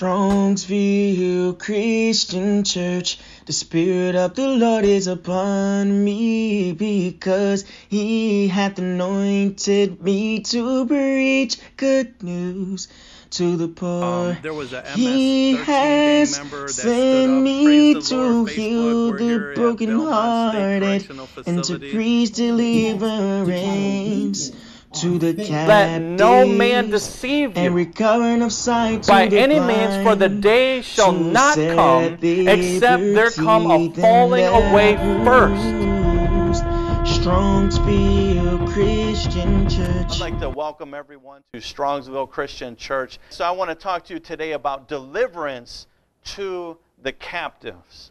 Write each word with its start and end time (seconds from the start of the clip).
Strongsville 0.00 1.58
Christian 1.58 2.64
Church. 2.64 3.18
The 3.44 3.52
Spirit 3.52 4.14
of 4.14 4.34
the 4.34 4.48
Lord 4.48 4.86
is 4.86 5.06
upon 5.06 6.02
me 6.02 6.72
because 6.72 7.66
He 7.90 8.48
hath 8.48 8.78
anointed 8.78 10.02
me 10.02 10.40
to 10.40 10.86
preach 10.86 11.58
good 11.76 12.22
news 12.22 12.88
to 13.32 13.58
the 13.58 13.68
poor. 13.68 14.30
Um, 14.30 14.38
there 14.40 14.54
was 14.54 14.72
a 14.72 14.80
MS 14.80 14.94
he 14.94 15.56
13 15.56 15.66
has 15.66 16.34
gang 16.34 16.44
member 16.44 16.62
that 16.62 16.72
stood 16.72 16.82
sent 16.82 17.42
me 17.42 18.00
to 18.00 18.16
Lord, 18.16 18.48
heal 18.48 19.12
the 19.12 19.52
brokenhearted 19.54 21.10
and 21.46 21.62
to 21.64 21.78
preach 21.78 22.32
deliverance 22.32 24.50
to 24.92 25.18
the 25.18 25.32
Let 25.32 25.46
captives 25.46 26.18
no 26.18 26.46
man 26.46 26.90
deceive 26.90 27.56
and 27.56 27.66
you 27.66 27.70
recovering 27.70 28.42
of 28.42 28.52
sight 28.52 29.04
to 29.04 29.08
by 29.08 29.28
the 29.28 29.38
any 29.38 29.60
means, 29.60 30.02
for 30.04 30.16
the 30.16 30.28
day 30.28 30.82
shall 30.82 31.12
not 31.12 31.54
come 31.56 32.18
except 32.22 33.02
there 33.02 33.30
come 33.30 33.70
a 33.70 33.90
falling 33.94 34.46
away 34.46 34.96
first. 35.24 35.62
loosed. 35.64 36.64
Strongsville 37.04 38.72
Christian 38.72 39.68
Church. 39.68 40.12
I'd 40.12 40.20
like 40.20 40.40
to 40.40 40.50
welcome 40.50 40.92
everyone 40.92 41.42
to 41.52 41.60
Strongsville 41.60 42.28
Christian 42.28 42.74
Church. 42.76 43.18
So, 43.30 43.44
I 43.44 43.52
want 43.52 43.70
to 43.70 43.76
talk 43.76 44.04
to 44.06 44.14
you 44.14 44.20
today 44.20 44.52
about 44.52 44.88
deliverance 44.88 45.86
to 46.24 46.76
the 47.02 47.12
captives. 47.12 48.10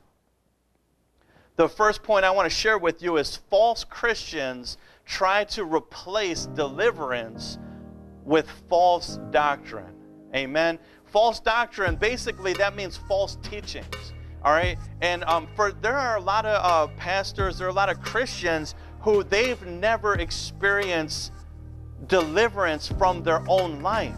The 1.58 1.68
first 1.68 2.04
point 2.04 2.24
I 2.24 2.32
want 2.32 2.50
to 2.50 2.56
share 2.56 2.78
with 2.78 3.04
you 3.04 3.18
is 3.18 3.36
false 3.50 3.84
Christians 3.84 4.78
try 5.10 5.44
to 5.44 5.66
replace 5.66 6.46
deliverance 6.46 7.58
with 8.24 8.48
false 8.70 9.20
doctrine. 9.32 9.96
Amen. 10.36 10.78
False 11.06 11.40
doctrine, 11.40 11.96
basically, 11.96 12.54
that 12.54 12.76
means 12.76 12.98
false 13.08 13.38
teachings. 13.42 14.14
All 14.44 14.54
right, 14.54 14.78
and 15.02 15.24
um, 15.26 15.50
for 15.56 15.74
there 15.74 15.98
are 15.98 16.16
a 16.18 16.22
lot 16.22 16.46
of 16.46 16.64
uh, 16.64 16.94
pastors, 16.96 17.58
there 17.58 17.68
are 17.68 17.72
a 17.72 17.74
lot 17.74 17.90
of 17.90 18.00
Christians 18.02 18.76
who 19.02 19.24
they've 19.24 19.62
never 19.66 20.14
experienced 20.14 21.34
deliverance 22.08 22.88
from 22.88 23.24
their 23.24 23.44
own 23.50 23.82
life. 23.82 24.16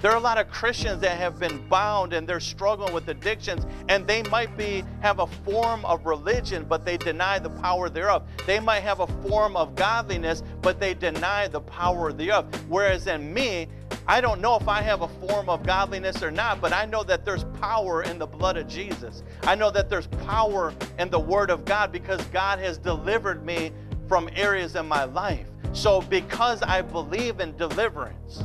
There 0.00 0.10
are 0.10 0.16
a 0.16 0.20
lot 0.20 0.38
of 0.38 0.50
Christians 0.50 1.00
that 1.00 1.16
have 1.16 1.38
been 1.38 1.66
bound 1.68 2.12
and 2.12 2.28
they're 2.28 2.40
struggling 2.40 2.92
with 2.92 3.08
addictions, 3.08 3.66
and 3.88 4.06
they 4.06 4.22
might 4.24 4.56
be 4.56 4.84
have 5.00 5.18
a 5.20 5.26
form 5.26 5.84
of 5.84 6.04
religion, 6.04 6.66
but 6.68 6.84
they 6.84 6.96
deny 6.96 7.38
the 7.38 7.50
power 7.50 7.88
thereof. 7.88 8.22
They 8.46 8.60
might 8.60 8.80
have 8.80 9.00
a 9.00 9.06
form 9.06 9.56
of 9.56 9.74
godliness, 9.74 10.42
but 10.60 10.78
they 10.78 10.94
deny 10.94 11.48
the 11.48 11.60
power 11.60 12.12
thereof. 12.12 12.46
Whereas 12.68 13.06
in 13.06 13.32
me, 13.32 13.68
I 14.06 14.20
don't 14.20 14.42
know 14.42 14.56
if 14.56 14.68
I 14.68 14.82
have 14.82 15.00
a 15.00 15.08
form 15.08 15.48
of 15.48 15.62
godliness 15.62 16.22
or 16.22 16.30
not, 16.30 16.60
but 16.60 16.74
I 16.74 16.84
know 16.84 17.02
that 17.04 17.24
there's 17.24 17.44
power 17.58 18.02
in 18.02 18.18
the 18.18 18.26
blood 18.26 18.58
of 18.58 18.68
Jesus. 18.68 19.22
I 19.44 19.54
know 19.54 19.70
that 19.70 19.88
there's 19.88 20.08
power 20.26 20.74
in 20.98 21.08
the 21.08 21.20
Word 21.20 21.50
of 21.50 21.64
God 21.64 21.90
because 21.90 22.22
God 22.26 22.58
has 22.58 22.76
delivered 22.76 23.44
me 23.46 23.72
from 24.06 24.28
areas 24.34 24.76
in 24.76 24.86
my 24.86 25.04
life. 25.04 25.46
So, 25.72 26.02
because 26.02 26.60
I 26.62 26.82
believe 26.82 27.40
in 27.40 27.56
deliverance, 27.56 28.44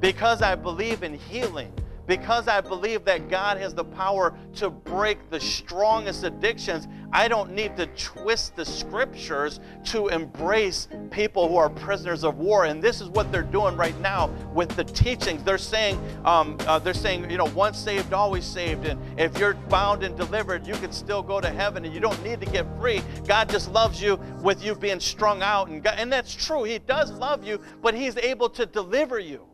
because 0.00 0.42
I 0.42 0.54
believe 0.54 1.02
in 1.02 1.14
healing, 1.14 1.72
because 2.06 2.48
I 2.48 2.60
believe 2.60 3.04
that 3.04 3.28
God 3.28 3.56
has 3.58 3.72
the 3.72 3.84
power 3.84 4.36
to 4.56 4.68
break 4.68 5.30
the 5.30 5.38
strongest 5.38 6.24
addictions, 6.24 6.88
I 7.12 7.28
don't 7.28 7.52
need 7.52 7.76
to 7.76 7.86
twist 7.86 8.56
the 8.56 8.64
scriptures 8.64 9.60
to 9.84 10.08
embrace 10.08 10.88
people 11.10 11.48
who 11.48 11.56
are 11.56 11.70
prisoners 11.70 12.24
of 12.24 12.38
war. 12.38 12.64
And 12.64 12.82
this 12.82 13.00
is 13.00 13.08
what 13.10 13.30
they're 13.30 13.42
doing 13.42 13.76
right 13.76 13.98
now 14.00 14.28
with 14.52 14.70
the 14.70 14.82
teachings. 14.82 15.44
They're 15.44 15.58
saying, 15.58 16.00
um, 16.24 16.56
uh, 16.66 16.80
they're 16.80 16.94
saying, 16.94 17.30
you 17.30 17.36
know, 17.36 17.50
once 17.54 17.78
saved, 17.78 18.12
always 18.12 18.44
saved. 18.44 18.86
And 18.86 19.00
if 19.16 19.38
you're 19.38 19.54
bound 19.54 20.02
and 20.02 20.16
delivered, 20.16 20.66
you 20.66 20.74
can 20.74 20.90
still 20.90 21.22
go 21.22 21.40
to 21.40 21.50
heaven, 21.50 21.84
and 21.84 21.94
you 21.94 22.00
don't 22.00 22.20
need 22.24 22.40
to 22.40 22.46
get 22.46 22.66
free. 22.78 23.02
God 23.28 23.48
just 23.48 23.70
loves 23.70 24.02
you 24.02 24.16
with 24.42 24.64
you 24.64 24.74
being 24.74 24.98
strung 24.98 25.42
out, 25.42 25.68
and 25.68 25.82
God, 25.82 25.94
and 25.96 26.12
that's 26.12 26.34
true. 26.34 26.64
He 26.64 26.78
does 26.80 27.12
love 27.12 27.44
you, 27.44 27.60
but 27.82 27.94
He's 27.94 28.16
able 28.16 28.48
to 28.50 28.66
deliver 28.66 29.18
you. 29.18 29.49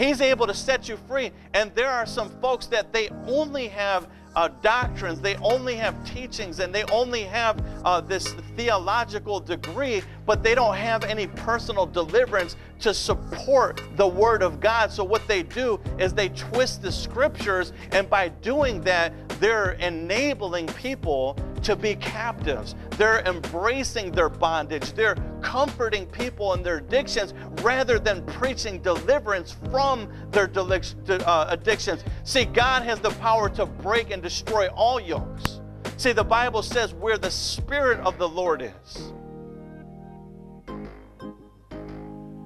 He's 0.00 0.22
able 0.22 0.46
to 0.46 0.54
set 0.54 0.88
you 0.88 0.96
free. 0.96 1.30
And 1.52 1.74
there 1.74 1.90
are 1.90 2.06
some 2.06 2.30
folks 2.40 2.64
that 2.68 2.90
they 2.90 3.10
only 3.26 3.68
have 3.68 4.08
uh, 4.34 4.48
doctrines, 4.62 5.20
they 5.20 5.36
only 5.36 5.74
have 5.74 5.94
teachings, 6.06 6.58
and 6.60 6.74
they 6.74 6.84
only 6.84 7.24
have 7.24 7.62
uh, 7.84 8.00
this 8.00 8.32
theological 8.56 9.40
degree, 9.40 10.02
but 10.24 10.42
they 10.42 10.54
don't 10.54 10.76
have 10.76 11.04
any 11.04 11.26
personal 11.26 11.84
deliverance 11.84 12.56
to 12.80 12.94
support 12.94 13.82
the 13.96 14.06
Word 14.06 14.42
of 14.42 14.60
God. 14.60 14.90
So, 14.90 15.04
what 15.04 15.26
they 15.28 15.42
do 15.42 15.80
is 15.98 16.12
they 16.12 16.30
twist 16.30 16.82
the 16.82 16.92
scriptures, 16.92 17.72
and 17.92 18.08
by 18.08 18.28
doing 18.28 18.80
that, 18.82 19.12
they're 19.40 19.72
enabling 19.72 20.66
people 20.68 21.36
to 21.62 21.76
be 21.76 21.94
captives. 21.96 22.74
They're 22.96 23.20
embracing 23.20 24.12
their 24.12 24.28
bondage. 24.28 24.92
They're 24.92 25.16
comforting 25.42 26.06
people 26.06 26.54
in 26.54 26.62
their 26.62 26.78
addictions 26.78 27.34
rather 27.62 27.98
than 27.98 28.24
preaching 28.26 28.80
deliverance 28.80 29.56
from 29.70 30.08
their 30.30 30.50
uh, 30.54 31.46
addictions. 31.48 32.04
See, 32.24 32.44
God 32.44 32.82
has 32.82 33.00
the 33.00 33.10
power 33.10 33.48
to 33.50 33.66
break 33.66 34.10
and 34.10 34.22
destroy 34.22 34.68
all 34.68 35.00
yokes. 35.00 35.60
See, 35.96 36.12
the 36.12 36.24
Bible 36.24 36.62
says 36.62 36.94
where 36.94 37.18
the 37.18 37.30
Spirit 37.30 38.00
of 38.00 38.16
the 38.18 38.28
Lord 38.28 38.62
is, 38.62 39.12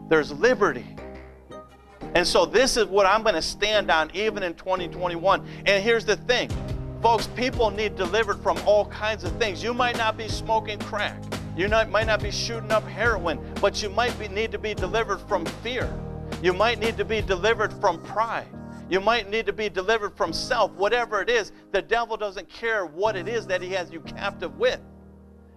there's 0.08 0.32
liberty. 0.32 0.86
And 2.14 2.26
so, 2.26 2.46
this 2.46 2.76
is 2.76 2.86
what 2.86 3.06
I'm 3.06 3.22
going 3.22 3.34
to 3.34 3.42
stand 3.42 3.90
on 3.90 4.10
even 4.14 4.42
in 4.42 4.54
2021. 4.54 5.44
And 5.66 5.82
here's 5.82 6.04
the 6.04 6.16
thing 6.16 6.50
folks, 7.02 7.26
people 7.28 7.70
need 7.70 7.96
delivered 7.96 8.40
from 8.40 8.58
all 8.66 8.86
kinds 8.86 9.24
of 9.24 9.32
things. 9.36 9.62
You 9.62 9.74
might 9.74 9.96
not 9.98 10.16
be 10.16 10.28
smoking 10.28 10.78
crack, 10.78 11.22
you 11.56 11.68
not, 11.68 11.90
might 11.90 12.06
not 12.06 12.22
be 12.22 12.30
shooting 12.30 12.70
up 12.70 12.86
heroin, 12.86 13.40
but 13.60 13.82
you 13.82 13.90
might 13.90 14.18
be, 14.18 14.28
need 14.28 14.52
to 14.52 14.58
be 14.58 14.74
delivered 14.74 15.18
from 15.28 15.44
fear. 15.62 15.92
You 16.42 16.52
might 16.52 16.78
need 16.78 16.96
to 16.96 17.04
be 17.04 17.20
delivered 17.20 17.72
from 17.74 18.02
pride. 18.02 18.46
You 18.88 19.00
might 19.00 19.30
need 19.30 19.46
to 19.46 19.52
be 19.52 19.68
delivered 19.68 20.16
from 20.16 20.32
self. 20.32 20.72
Whatever 20.72 21.20
it 21.20 21.30
is, 21.30 21.52
the 21.72 21.82
devil 21.82 22.16
doesn't 22.16 22.48
care 22.48 22.86
what 22.86 23.16
it 23.16 23.28
is 23.28 23.46
that 23.46 23.62
he 23.62 23.70
has 23.70 23.90
you 23.90 24.00
captive 24.00 24.58
with. 24.58 24.80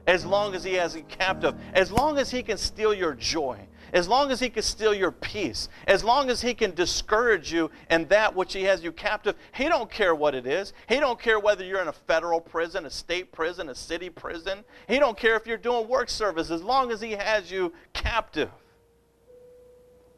As 0.06 0.26
long 0.26 0.56
as 0.56 0.64
he 0.64 0.74
has 0.74 0.96
you 0.96 1.04
captive, 1.04 1.56
as 1.74 1.92
long 1.92 2.18
as 2.18 2.32
he 2.32 2.42
can 2.42 2.58
steal 2.58 2.94
your 2.94 3.14
joy, 3.14 3.60
as 3.94 4.08
long 4.08 4.32
as 4.32 4.40
he 4.40 4.50
can 4.50 4.64
steal 4.64 4.94
your 4.94 5.12
peace, 5.12 5.70
as 5.88 6.04
long 6.04 6.30
as 6.30 6.42
he 6.42 6.54
can 6.54 6.74
discourage 6.74 7.52
you 7.52 7.72
and 7.90 8.08
that 8.10 8.36
which 8.36 8.54
he 8.54 8.64
has 8.64 8.84
you 8.84 8.92
captive, 8.92 9.36
he 9.54 9.70
don't 9.70 9.90
care 9.90 10.14
what 10.14 10.36
it 10.36 10.46
is. 10.46 10.74
He 10.88 11.00
don't 11.00 11.20
care 11.20 11.40
whether 11.40 11.64
you're 11.64 11.82
in 11.82 11.88
a 11.88 11.94
federal 11.94 12.42
prison, 12.42 12.86
a 12.86 12.90
state 12.90 13.32
prison, 13.32 13.70
a 13.70 13.76
city 13.76 14.10
prison. 14.10 14.64
He 14.88 15.00
don't 15.00 15.18
care 15.18 15.36
if 15.36 15.48
you're 15.48 15.58
doing 15.58 15.88
work 15.88 16.10
service 16.10 16.52
as 16.52 16.64
long 16.64 16.92
as 16.92 17.02
he 17.02 17.12
has 17.12 17.52
you 17.52 17.74
captive. 17.94 18.50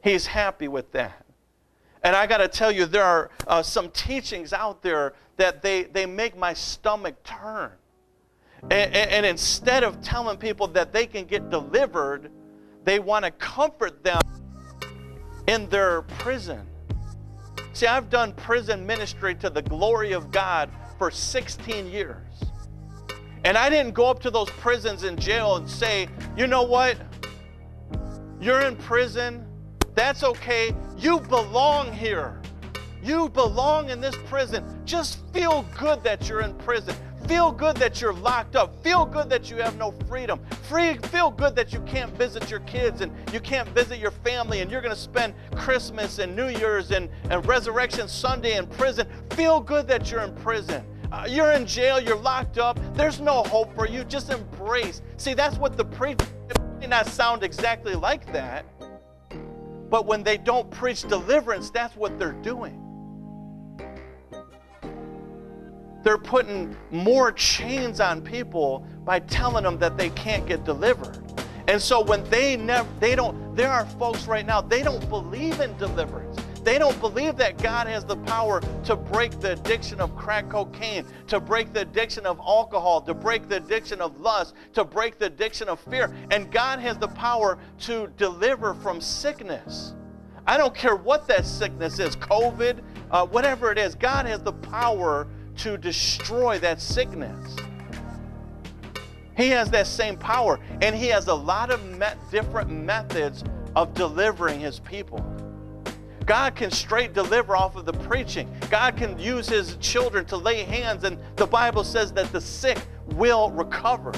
He's 0.03 0.25
happy 0.25 0.67
with 0.67 0.91
that. 0.93 1.25
And 2.03 2.15
I 2.15 2.27
got 2.27 2.37
to 2.37 2.47
tell 2.47 2.71
you, 2.71 2.85
there 2.85 3.03
are 3.03 3.29
uh, 3.47 3.61
some 3.61 3.89
teachings 3.91 4.53
out 4.53 4.81
there 4.81 5.13
that 5.35 5.61
they, 5.61 5.83
they 5.83 6.05
make 6.05 6.37
my 6.37 6.53
stomach 6.53 7.21
turn. 7.23 7.71
And, 8.63 8.73
and, 8.93 9.11
and 9.11 9.25
instead 9.25 9.83
of 9.83 10.01
telling 10.01 10.37
people 10.37 10.67
that 10.69 10.93
they 10.93 11.05
can 11.05 11.25
get 11.25 11.49
delivered, 11.49 12.31
they 12.89 12.97
want 12.97 13.23
to 13.23 13.29
comfort 13.31 14.03
them 14.03 14.19
in 15.47 15.69
their 15.69 16.01
prison. 16.01 16.65
See, 17.73 17.85
I've 17.85 18.09
done 18.09 18.33
prison 18.33 18.83
ministry 18.83 19.35
to 19.35 19.49
the 19.51 19.61
glory 19.61 20.11
of 20.11 20.31
God 20.31 20.71
for 20.97 21.11
16 21.11 21.85
years. 21.85 22.25
And 23.45 23.55
I 23.55 23.69
didn't 23.69 23.93
go 23.93 24.07
up 24.07 24.19
to 24.21 24.31
those 24.31 24.49
prisons 24.49 25.03
in 25.03 25.17
jail 25.17 25.57
and 25.57 25.69
say, 25.69 26.09
you 26.35 26.47
know 26.47 26.63
what? 26.63 26.97
You're 28.41 28.61
in 28.61 28.75
prison. 28.75 29.45
That's 29.93 30.23
okay. 30.23 30.75
You 30.97 31.19
belong 31.19 31.93
here. 31.93 32.41
You 33.03 33.29
belong 33.29 33.91
in 33.91 34.01
this 34.01 34.15
prison. 34.25 34.65
Just 34.83 35.19
feel 35.31 35.63
good 35.77 36.03
that 36.03 36.27
you're 36.27 36.41
in 36.41 36.55
prison. 36.55 36.95
Feel 37.29 37.51
good 37.51 37.77
that 37.77 38.01
you're 38.01 38.11
locked 38.11 38.55
up. 38.55 38.83
Feel 38.83 39.05
good 39.05 39.29
that 39.29 39.51
you 39.51 39.57
have 39.57 39.77
no 39.77 39.91
freedom. 40.09 40.39
Free, 40.67 40.97
feel 40.97 41.29
good 41.29 41.55
that 41.55 41.71
you 41.71 41.79
can't 41.81 42.11
visit 42.17 42.49
your 42.49 42.61
kids 42.61 43.01
and 43.01 43.11
you 43.31 43.39
can't 43.39 43.69
visit 43.69 43.99
your 43.99 44.09
family 44.09 44.61
and 44.61 44.71
you're 44.71 44.81
going 44.81 44.95
to 44.95 44.99
spend 44.99 45.35
Christmas 45.55 46.17
and 46.17 46.35
New 46.35 46.47
Year's 46.47 46.89
and, 46.89 47.07
and 47.29 47.45
Resurrection 47.45 48.07
Sunday 48.07 48.57
in 48.57 48.65
prison. 48.65 49.07
Feel 49.33 49.59
good 49.59 49.87
that 49.87 50.09
you're 50.09 50.21
in 50.21 50.33
prison. 50.37 50.83
Uh, 51.11 51.27
you're 51.29 51.51
in 51.51 51.67
jail, 51.67 51.99
you're 51.99 52.17
locked 52.17 52.57
up. 52.57 52.79
There's 52.95 53.19
no 53.19 53.43
hope 53.43 53.75
for 53.75 53.87
you. 53.87 54.03
Just 54.05 54.31
embrace. 54.31 55.03
See, 55.17 55.35
that's 55.35 55.57
what 55.59 55.77
the 55.77 55.85
preacher 55.85 56.25
may 56.79 56.87
not 56.87 57.05
sound 57.05 57.43
exactly 57.43 57.93
like 57.93 58.33
that. 58.33 58.65
But 59.91 60.07
when 60.07 60.23
they 60.23 60.37
don't 60.39 60.71
preach 60.71 61.03
deliverance, 61.03 61.69
that's 61.69 61.95
what 61.95 62.17
they're 62.17 62.31
doing. 62.31 62.88
They're 66.03 66.17
putting 66.17 66.75
more 66.91 67.31
chains 67.31 67.99
on 67.99 68.21
people 68.21 68.85
by 69.03 69.19
telling 69.19 69.63
them 69.63 69.77
that 69.79 69.97
they 69.97 70.09
can't 70.11 70.45
get 70.45 70.63
delivered. 70.63 71.19
And 71.67 71.81
so 71.81 72.01
when 72.01 72.23
they 72.29 72.57
never 72.57 72.89
they 72.99 73.15
don't 73.15 73.55
there 73.55 73.69
are 73.69 73.85
folks 73.85 74.25
right 74.25 74.45
now 74.45 74.59
they 74.61 74.81
don't 74.81 75.07
believe 75.09 75.59
in 75.59 75.77
deliverance. 75.77 76.37
They 76.63 76.77
don't 76.77 76.99
believe 76.99 77.35
that 77.37 77.61
God 77.61 77.87
has 77.87 78.03
the 78.03 78.17
power 78.17 78.61
to 78.83 78.95
break 78.95 79.39
the 79.39 79.53
addiction 79.53 80.01
of 80.01 80.15
crack 80.15 80.49
cocaine, 80.49 81.05
to 81.27 81.39
break 81.39 81.73
the 81.73 81.81
addiction 81.81 82.25
of 82.25 82.39
alcohol, 82.39 83.01
to 83.01 83.13
break 83.13 83.47
the 83.47 83.57
addiction 83.57 84.01
of 84.01 84.19
lust, 84.19 84.55
to 84.73 84.83
break 84.83 85.19
the 85.19 85.27
addiction 85.27 85.69
of 85.69 85.79
fear. 85.79 86.13
And 86.31 86.51
God 86.51 86.79
has 86.79 86.97
the 86.97 87.07
power 87.07 87.59
to 87.81 88.07
deliver 88.17 88.73
from 88.73 88.99
sickness. 88.99 89.93
I 90.45 90.57
don't 90.57 90.75
care 90.75 90.95
what 90.95 91.27
that 91.27 91.45
sickness 91.45 91.99
is 91.99 92.15
COVID, 92.15 92.81
uh, 93.11 93.25
whatever 93.27 93.71
it 93.71 93.77
is, 93.77 93.95
God 93.95 94.25
has 94.25 94.41
the 94.41 94.53
power 94.53 95.27
to 95.59 95.77
destroy 95.77 96.59
that 96.59 96.81
sickness. 96.81 97.55
He 99.35 99.49
has 99.49 99.69
that 99.71 99.87
same 99.87 100.17
power, 100.17 100.59
and 100.81 100.95
He 100.95 101.07
has 101.07 101.27
a 101.27 101.33
lot 101.33 101.71
of 101.71 101.81
different 102.29 102.69
methods 102.69 103.43
of 103.75 103.93
delivering 103.93 104.59
His 104.59 104.79
people. 104.79 105.23
God 106.25 106.55
can 106.55 106.69
straight 106.71 107.13
deliver 107.13 107.55
off 107.55 107.75
of 107.75 107.85
the 107.85 107.93
preaching. 107.93 108.53
God 108.69 108.97
can 108.97 109.17
use 109.17 109.47
His 109.47 109.77
children 109.77 110.25
to 110.25 110.37
lay 110.37 110.63
hands, 110.63 111.03
and 111.03 111.17
the 111.37 111.47
Bible 111.47 111.83
says 111.83 112.11
that 112.13 112.31
the 112.31 112.41
sick 112.41 112.77
will 113.15 113.49
recover. 113.51 114.11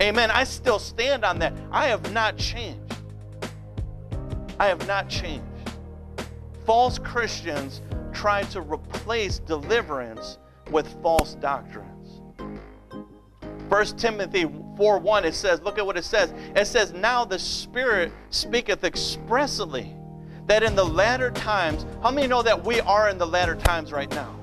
Amen. 0.00 0.30
I 0.30 0.44
still 0.44 0.78
stand 0.78 1.24
on 1.24 1.38
that. 1.40 1.52
I 1.70 1.86
have 1.86 2.12
not 2.12 2.36
changed. 2.36 2.80
I 4.58 4.66
have 4.66 4.86
not 4.86 5.08
changed. 5.08 5.44
False 6.64 6.98
Christians 6.98 7.82
try 8.12 8.42
to 8.44 8.60
replace 8.60 9.38
deliverance 9.40 10.38
with 10.70 10.86
false 11.02 11.34
doctrines. 11.34 12.20
1 13.68 13.86
Timothy 13.96 14.46
4 14.76 14.98
1, 14.98 15.24
it 15.24 15.34
says, 15.34 15.60
look 15.62 15.78
at 15.78 15.86
what 15.86 15.96
it 15.96 16.04
says. 16.04 16.32
It 16.54 16.66
says, 16.66 16.92
Now 16.92 17.24
the 17.24 17.38
Spirit 17.38 18.12
speaketh 18.30 18.84
expressly 18.84 19.94
that 20.46 20.62
in 20.62 20.76
the 20.76 20.84
latter 20.84 21.30
times, 21.30 21.86
how 22.02 22.10
many 22.10 22.26
know 22.26 22.42
that 22.42 22.64
we 22.64 22.80
are 22.80 23.08
in 23.08 23.18
the 23.18 23.26
latter 23.26 23.54
times 23.54 23.92
right 23.92 24.10
now? 24.10 24.34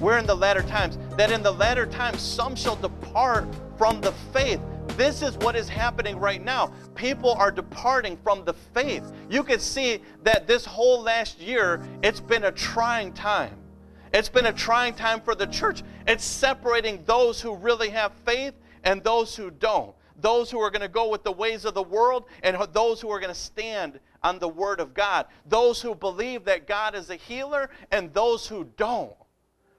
We're 0.00 0.18
in 0.18 0.26
the 0.26 0.34
latter 0.34 0.62
times. 0.62 0.98
That 1.16 1.30
in 1.30 1.42
the 1.42 1.52
latter 1.52 1.86
times, 1.86 2.20
some 2.20 2.54
shall 2.54 2.76
depart 2.76 3.46
from 3.78 4.00
the 4.00 4.12
faith. 4.32 4.60
This 4.96 5.22
is 5.22 5.36
what 5.38 5.56
is 5.56 5.68
happening 5.68 6.18
right 6.18 6.42
now. 6.42 6.72
People 6.94 7.32
are 7.32 7.50
departing 7.50 8.18
from 8.22 8.44
the 8.44 8.52
faith. 8.52 9.10
You 9.30 9.42
can 9.42 9.58
see 9.58 10.02
that 10.22 10.46
this 10.46 10.64
whole 10.64 11.00
last 11.02 11.40
year, 11.40 11.82
it's 12.02 12.20
been 12.20 12.44
a 12.44 12.52
trying 12.52 13.12
time. 13.12 13.56
It's 14.14 14.28
been 14.28 14.46
a 14.46 14.52
trying 14.52 14.94
time 14.94 15.20
for 15.20 15.34
the 15.34 15.48
church. 15.48 15.82
It's 16.06 16.24
separating 16.24 17.02
those 17.04 17.40
who 17.40 17.56
really 17.56 17.90
have 17.90 18.12
faith 18.24 18.54
and 18.84 19.02
those 19.02 19.34
who 19.34 19.50
don't. 19.50 19.92
Those 20.20 20.52
who 20.52 20.60
are 20.60 20.70
going 20.70 20.82
to 20.82 20.88
go 20.88 21.08
with 21.08 21.24
the 21.24 21.32
ways 21.32 21.64
of 21.64 21.74
the 21.74 21.82
world 21.82 22.26
and 22.44 22.56
those 22.72 23.00
who 23.00 23.10
are 23.10 23.18
going 23.18 23.34
to 23.34 23.38
stand 23.38 23.98
on 24.22 24.38
the 24.38 24.48
Word 24.48 24.78
of 24.78 24.94
God. 24.94 25.26
Those 25.46 25.82
who 25.82 25.96
believe 25.96 26.44
that 26.44 26.68
God 26.68 26.94
is 26.94 27.10
a 27.10 27.16
healer 27.16 27.70
and 27.90 28.14
those 28.14 28.46
who 28.46 28.70
don't. 28.76 29.12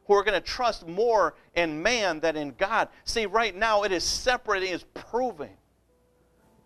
Who 0.07 0.13
are 0.15 0.23
going 0.23 0.39
to 0.39 0.45
trust 0.45 0.85
more 0.85 1.35
in 1.55 1.81
man 1.81 2.19
than 2.19 2.35
in 2.35 2.55
God. 2.57 2.89
See, 3.05 3.27
right 3.27 3.55
now 3.55 3.83
it 3.83 3.93
is 3.93 4.03
separating, 4.03 4.73
it's 4.73 4.85
proving 4.93 5.55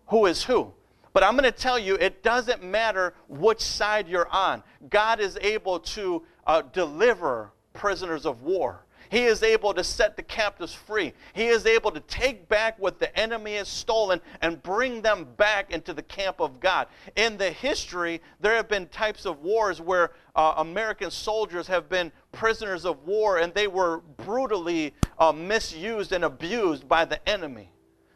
who 0.08 0.26
is 0.26 0.42
who. 0.42 0.72
But 1.12 1.22
I'm 1.22 1.36
going 1.36 1.44
to 1.44 1.56
tell 1.56 1.78
you, 1.78 1.94
it 1.94 2.24
doesn't 2.24 2.64
matter 2.64 3.14
which 3.28 3.60
side 3.60 4.08
you're 4.08 4.28
on. 4.28 4.64
God 4.90 5.20
is 5.20 5.38
able 5.40 5.78
to 5.80 6.24
uh, 6.48 6.62
deliver 6.72 7.52
prisoners 7.72 8.26
of 8.26 8.42
war. 8.42 8.84
He 9.10 9.24
is 9.24 9.42
able 9.42 9.74
to 9.74 9.82
set 9.82 10.16
the 10.16 10.22
captives 10.22 10.72
free. 10.72 11.12
He 11.32 11.48
is 11.48 11.66
able 11.66 11.90
to 11.90 12.00
take 12.00 12.48
back 12.48 12.78
what 12.78 13.00
the 13.00 13.14
enemy 13.18 13.56
has 13.56 13.68
stolen 13.68 14.20
and 14.40 14.62
bring 14.62 15.02
them 15.02 15.26
back 15.36 15.72
into 15.72 15.92
the 15.92 16.02
camp 16.02 16.40
of 16.40 16.60
God. 16.60 16.86
In 17.16 17.36
the 17.36 17.50
history, 17.50 18.20
there 18.38 18.54
have 18.54 18.68
been 18.68 18.86
types 18.86 19.26
of 19.26 19.40
wars 19.40 19.80
where 19.80 20.12
uh, 20.36 20.54
American 20.58 21.10
soldiers 21.10 21.66
have 21.66 21.88
been 21.88 22.12
prisoners 22.30 22.84
of 22.84 23.04
war 23.04 23.38
and 23.38 23.52
they 23.52 23.66
were 23.66 23.98
brutally 24.16 24.94
uh, 25.18 25.32
misused 25.32 26.12
and 26.12 26.24
abused 26.24 26.88
by 26.88 27.04
the 27.04 27.28
enemy. 27.28 27.68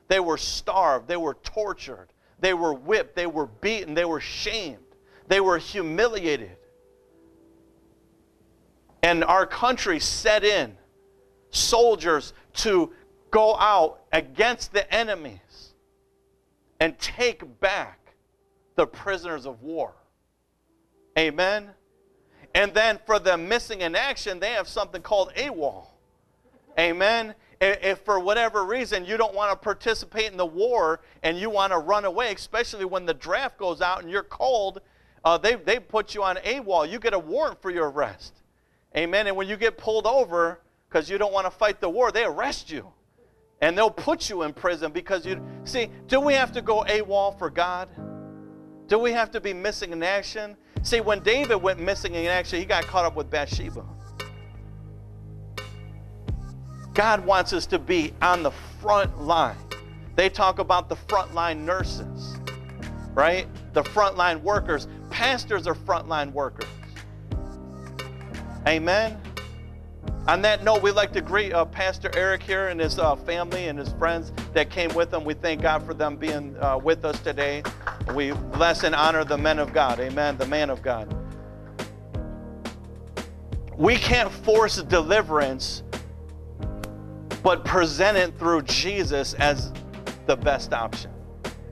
They 0.07 0.21
were 0.21 0.39
starved, 0.39 1.09
they 1.09 1.17
were 1.17 1.35
tortured, 1.43 2.09
they 2.39 2.55
were 2.55 2.73
whipped, 2.73 3.17
they 3.17 3.27
were 3.27 3.47
beaten, 3.47 3.95
they 3.95 4.05
were 4.05 4.21
shamed, 4.21 4.79
they 5.27 5.41
were 5.41 5.59
humiliated. 5.59 6.57
And 9.05 9.23
our 9.23 9.45
country 9.45 10.01
set 10.01 10.45
in 10.45 10.79
soldiers 11.51 12.33
to 12.55 12.91
go 13.31 13.55
out 13.55 14.01
against 14.15 14.73
the 14.73 14.91
enemies 14.93 15.75
and 16.81 16.99
take 16.99 17.61
back 17.61 18.15
the 18.77 18.87
prisoners 18.87 19.45
of 19.45 19.61
war. 19.61 19.93
Amen. 21.19 21.69
And 22.55 22.73
then 22.73 22.99
for 23.05 23.19
the 23.19 23.37
missing 23.37 23.83
in 23.83 23.95
action, 23.95 24.41
they 24.41 24.53
have 24.53 24.69
something 24.69 25.03
called 25.03 25.35
AWOL. 25.37 25.85
Amen. 26.79 27.35
If 27.61 27.99
for 28.07 28.19
whatever 28.19 28.65
reason 28.65 29.05
you 29.05 29.19
don't 29.19 29.35
want 29.35 29.51
to 29.51 29.57
participate 29.57 30.33
in 30.33 30.39
the 30.39 30.47
war 30.47 31.01
and 31.23 31.39
you 31.39 31.51
want 31.51 31.75
to 31.75 31.79
run 31.79 32.07
away, 32.07 32.33
especially 32.33 32.87
when 32.87 33.05
the 33.05 33.15
draft 33.15 33.59
goes 33.59 33.83
out 33.83 34.01
and 34.01 34.11
you're 34.11 34.23
cold, 34.23 34.81
uh, 35.27 35.37
they, 35.37 35.57
they 35.57 35.79
put 35.79 36.15
you 36.15 36.23
on 36.23 36.37
AWOL. 36.37 36.91
You 36.91 36.99
get 36.99 37.13
a 37.13 37.19
warrant 37.19 37.61
for 37.61 37.71
your 37.71 37.91
arrest. 37.91 38.41
Amen. 38.97 39.27
And 39.27 39.37
when 39.37 39.49
you 39.49 39.57
get 39.57 39.77
pulled 39.77 40.07
over 40.07 40.61
because 40.89 41.11
you 41.11 41.19
don't 41.19 41.33
want 41.33 41.47
to 41.47 41.51
fight 41.51 41.81
the 41.81 41.89
war, 41.89 42.13
they 42.13 42.25
arrest 42.25 42.71
you. 42.71 42.93
And 43.61 43.77
they'll 43.77 43.91
put 43.91 44.29
you 44.29 44.43
in 44.43 44.53
prison 44.53 44.93
because 44.93 45.25
you. 45.25 45.43
See, 45.65 45.89
do 46.07 46.21
we 46.21 46.35
have 46.35 46.53
to 46.53 46.63
go 46.63 46.85
AWOL 46.85 47.39
for 47.39 47.51
God? 47.51 47.89
Do 48.87 48.99
we 48.99 49.13
have 49.13 49.31
to 49.33 49.41
be 49.41 49.53
missing 49.53 49.93
in 49.93 50.03
action? 50.03 50.57
See, 50.83 51.01
when 51.01 51.21
David 51.21 51.57
went 51.57 51.81
missing 51.81 52.15
in 52.15 52.27
action, 52.27 52.59
he 52.59 52.67
got 52.67 52.85
caught 52.85 53.07
up 53.07 53.17
with 53.17 53.31
Bathsheba. 53.31 53.85
God 56.93 57.25
wants 57.25 57.53
us 57.53 57.67
to 57.67 57.79
be 57.79 58.13
on 58.23 58.43
the 58.43 58.53
front 58.81 59.23
line. 59.23 59.57
They 60.15 60.29
talk 60.29 60.59
about 60.59 60.89
the 60.89 60.95
frontline 60.95 61.65
nurses, 61.65 62.37
right? 63.15 63.49
The 63.73 63.83
frontline 63.83 64.43
workers. 64.43 64.87
Pastors 65.11 65.67
are 65.67 65.75
frontline 65.75 66.33
workers. 66.33 66.69
Amen. 68.67 69.21
On 70.27 70.41
that 70.41 70.65
note, 70.65 70.83
we'd 70.83 70.93
like 70.93 71.13
to 71.13 71.21
greet 71.21 71.53
uh, 71.53 71.67
Pastor 71.67 72.11
Eric 72.15 72.43
here 72.43 72.69
and 72.69 72.81
his 72.81 72.99
uh, 72.99 73.15
family 73.15 73.69
and 73.69 73.79
his 73.79 73.93
friends 73.93 74.33
that 74.55 74.71
came 74.71 74.93
with 74.95 75.13
him. 75.13 75.23
We 75.23 75.35
thank 75.35 75.61
God 75.61 75.85
for 75.85 75.93
them 75.93 76.17
being 76.17 76.57
uh, 76.61 76.79
with 76.79 77.05
us 77.05 77.21
today. 77.21 77.63
We 78.15 78.33
bless 78.33 78.85
and 78.85 78.95
honor 78.95 79.25
the 79.25 79.37
men 79.37 79.59
of 79.59 79.75
God. 79.75 80.01
Amen. 80.01 80.39
The 80.39 80.47
man 80.47 80.71
of 80.71 80.81
God. 80.81 81.15
We 83.77 83.97
can't 83.97 84.33
force 84.33 84.77
deliverance, 84.77 85.83
but 87.43 87.67
present 87.67 88.17
it 88.17 88.39
through 88.39 88.63
Jesus 88.63 89.35
as 89.35 89.75
the 90.25 90.37
best 90.37 90.73
option. 90.73 91.11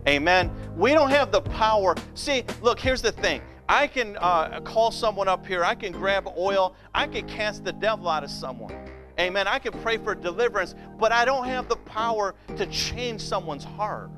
Amen. 0.07 0.51
We 0.77 0.93
don't 0.93 1.11
have 1.11 1.33
the 1.33 1.41
power. 1.41 1.95
See, 2.15 2.45
look, 2.61 2.79
here's 2.79 3.01
the 3.01 3.13
thing 3.13 3.41
I 3.73 3.87
can 3.87 4.19
uh, 4.19 4.61
call 4.61 4.91
someone 4.91 5.29
up 5.29 5.47
here. 5.47 5.65
I 5.65 5.75
can 5.75 5.93
grab 5.93 6.29
oil. 6.37 6.77
I 6.95 7.07
can 7.07 7.27
cast 7.27 7.65
the 7.65 7.73
devil 7.73 8.07
out 8.07 8.23
of 8.23 8.31
someone. 8.31 8.75
Amen. 9.19 9.49
I 9.49 9.59
can 9.59 9.73
pray 9.81 9.97
for 9.97 10.15
deliverance, 10.15 10.75
but 10.99 11.11
I 11.11 11.25
don't 11.25 11.47
have 11.47 11.71
the 11.71 11.77
power 11.77 12.35
to 12.55 12.67
change 12.67 13.23
someone's 13.23 13.65
heart. 13.65 14.11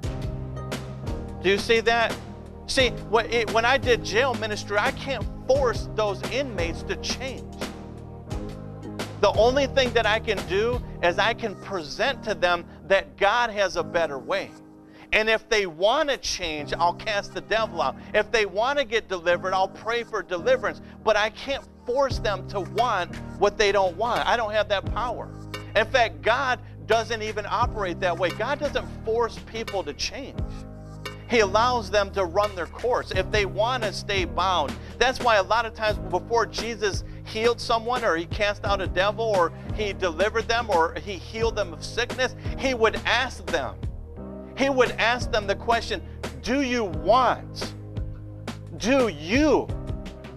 Do 1.40 1.50
you 1.50 1.58
see 1.58 1.78
that? 1.82 2.12
See, 2.66 2.88
when 2.88 3.64
I 3.64 3.78
did 3.78 4.04
jail 4.04 4.34
ministry, 4.34 4.76
I 4.76 4.90
can't 4.90 5.24
force 5.46 5.88
those 5.94 6.20
inmates 6.32 6.82
to 6.84 6.96
change. 6.96 7.44
The 9.20 9.32
only 9.38 9.68
thing 9.68 9.92
that 9.92 10.04
I 10.04 10.18
can 10.18 10.44
do 10.48 10.82
is 11.00 11.20
I 11.20 11.32
can 11.32 11.54
present 11.62 12.24
to 12.24 12.34
them 12.34 12.64
that 12.88 13.16
God 13.16 13.50
has 13.50 13.76
a 13.76 13.84
better 13.84 14.18
way. 14.18 14.50
And 15.14 15.30
if 15.30 15.48
they 15.48 15.66
want 15.66 16.08
to 16.08 16.16
change, 16.16 16.74
I'll 16.74 16.94
cast 16.94 17.34
the 17.34 17.40
devil 17.40 17.80
out. 17.80 17.94
If 18.12 18.32
they 18.32 18.46
want 18.46 18.80
to 18.80 18.84
get 18.84 19.08
delivered, 19.08 19.54
I'll 19.54 19.68
pray 19.68 20.02
for 20.02 20.24
deliverance. 20.24 20.80
But 21.04 21.16
I 21.16 21.30
can't 21.30 21.64
force 21.86 22.18
them 22.18 22.48
to 22.48 22.60
want 22.60 23.14
what 23.38 23.56
they 23.56 23.70
don't 23.70 23.96
want. 23.96 24.26
I 24.26 24.36
don't 24.36 24.50
have 24.50 24.68
that 24.70 24.84
power. 24.92 25.28
In 25.76 25.86
fact, 25.86 26.20
God 26.20 26.58
doesn't 26.86 27.22
even 27.22 27.46
operate 27.48 28.00
that 28.00 28.18
way. 28.18 28.30
God 28.30 28.58
doesn't 28.58 28.86
force 29.04 29.38
people 29.46 29.84
to 29.84 29.92
change. 29.92 30.38
He 31.30 31.38
allows 31.38 31.92
them 31.92 32.10
to 32.12 32.24
run 32.24 32.54
their 32.56 32.66
course 32.66 33.12
if 33.12 33.30
they 33.30 33.46
want 33.46 33.84
to 33.84 33.92
stay 33.92 34.24
bound. 34.24 34.74
That's 34.98 35.20
why 35.20 35.36
a 35.36 35.42
lot 35.44 35.64
of 35.64 35.74
times 35.74 35.96
before 36.10 36.44
Jesus 36.44 37.04
healed 37.24 37.60
someone 37.60 38.04
or 38.04 38.16
he 38.16 38.26
cast 38.26 38.64
out 38.64 38.80
a 38.80 38.88
devil 38.88 39.24
or 39.24 39.52
he 39.74 39.92
delivered 39.92 40.48
them 40.48 40.68
or 40.70 40.96
he 41.04 41.12
healed 41.12 41.54
them 41.54 41.72
of 41.72 41.84
sickness, 41.84 42.34
he 42.58 42.74
would 42.74 42.96
ask 43.06 43.46
them, 43.46 43.76
he 44.56 44.70
would 44.70 44.92
ask 44.92 45.30
them 45.30 45.46
the 45.46 45.56
question 45.56 46.02
Do 46.42 46.62
you 46.62 46.84
want? 46.84 47.74
Do 48.76 49.08
you? 49.08 49.68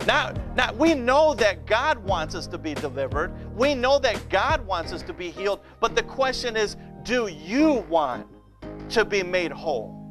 Now, 0.06 0.34
now, 0.56 0.72
we 0.74 0.94
know 0.96 1.34
that 1.36 1.66
God 1.66 1.98
wants 2.00 2.34
us 2.34 2.48
to 2.48 2.58
be 2.58 2.74
delivered. 2.74 3.34
We 3.58 3.76
know 3.76 4.00
that 4.00 4.30
God 4.30 4.66
wants 4.66 4.94
us 4.94 5.02
to 5.04 5.14
be 5.14 5.30
healed. 5.30 5.60
But 5.82 5.96
the 5.96 6.04
question 6.04 6.56
is 6.56 6.78
do 7.04 7.28
you 7.28 7.86
want 7.90 8.28
to 8.90 9.06
be 9.06 9.24
made 9.24 9.52
whole? 9.52 10.07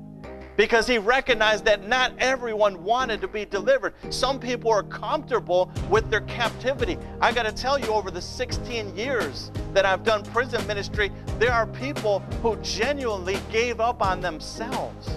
Because 0.56 0.86
he 0.86 0.98
recognized 0.98 1.64
that 1.66 1.86
not 1.86 2.12
everyone 2.18 2.82
wanted 2.82 3.20
to 3.20 3.28
be 3.28 3.44
delivered. 3.44 3.94
Some 4.10 4.40
people 4.40 4.70
are 4.70 4.82
comfortable 4.82 5.70
with 5.90 6.10
their 6.10 6.22
captivity. 6.22 6.98
I 7.20 7.32
got 7.32 7.44
to 7.44 7.52
tell 7.52 7.78
you, 7.78 7.88
over 7.88 8.10
the 8.10 8.22
16 8.22 8.96
years 8.96 9.50
that 9.74 9.84
I've 9.84 10.02
done 10.02 10.22
prison 10.24 10.66
ministry, 10.66 11.12
there 11.38 11.52
are 11.52 11.66
people 11.66 12.20
who 12.42 12.56
genuinely 12.56 13.38
gave 13.52 13.80
up 13.80 14.02
on 14.02 14.20
themselves. 14.20 15.10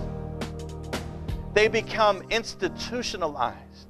They 1.54 1.68
become 1.68 2.24
institutionalized, 2.30 3.88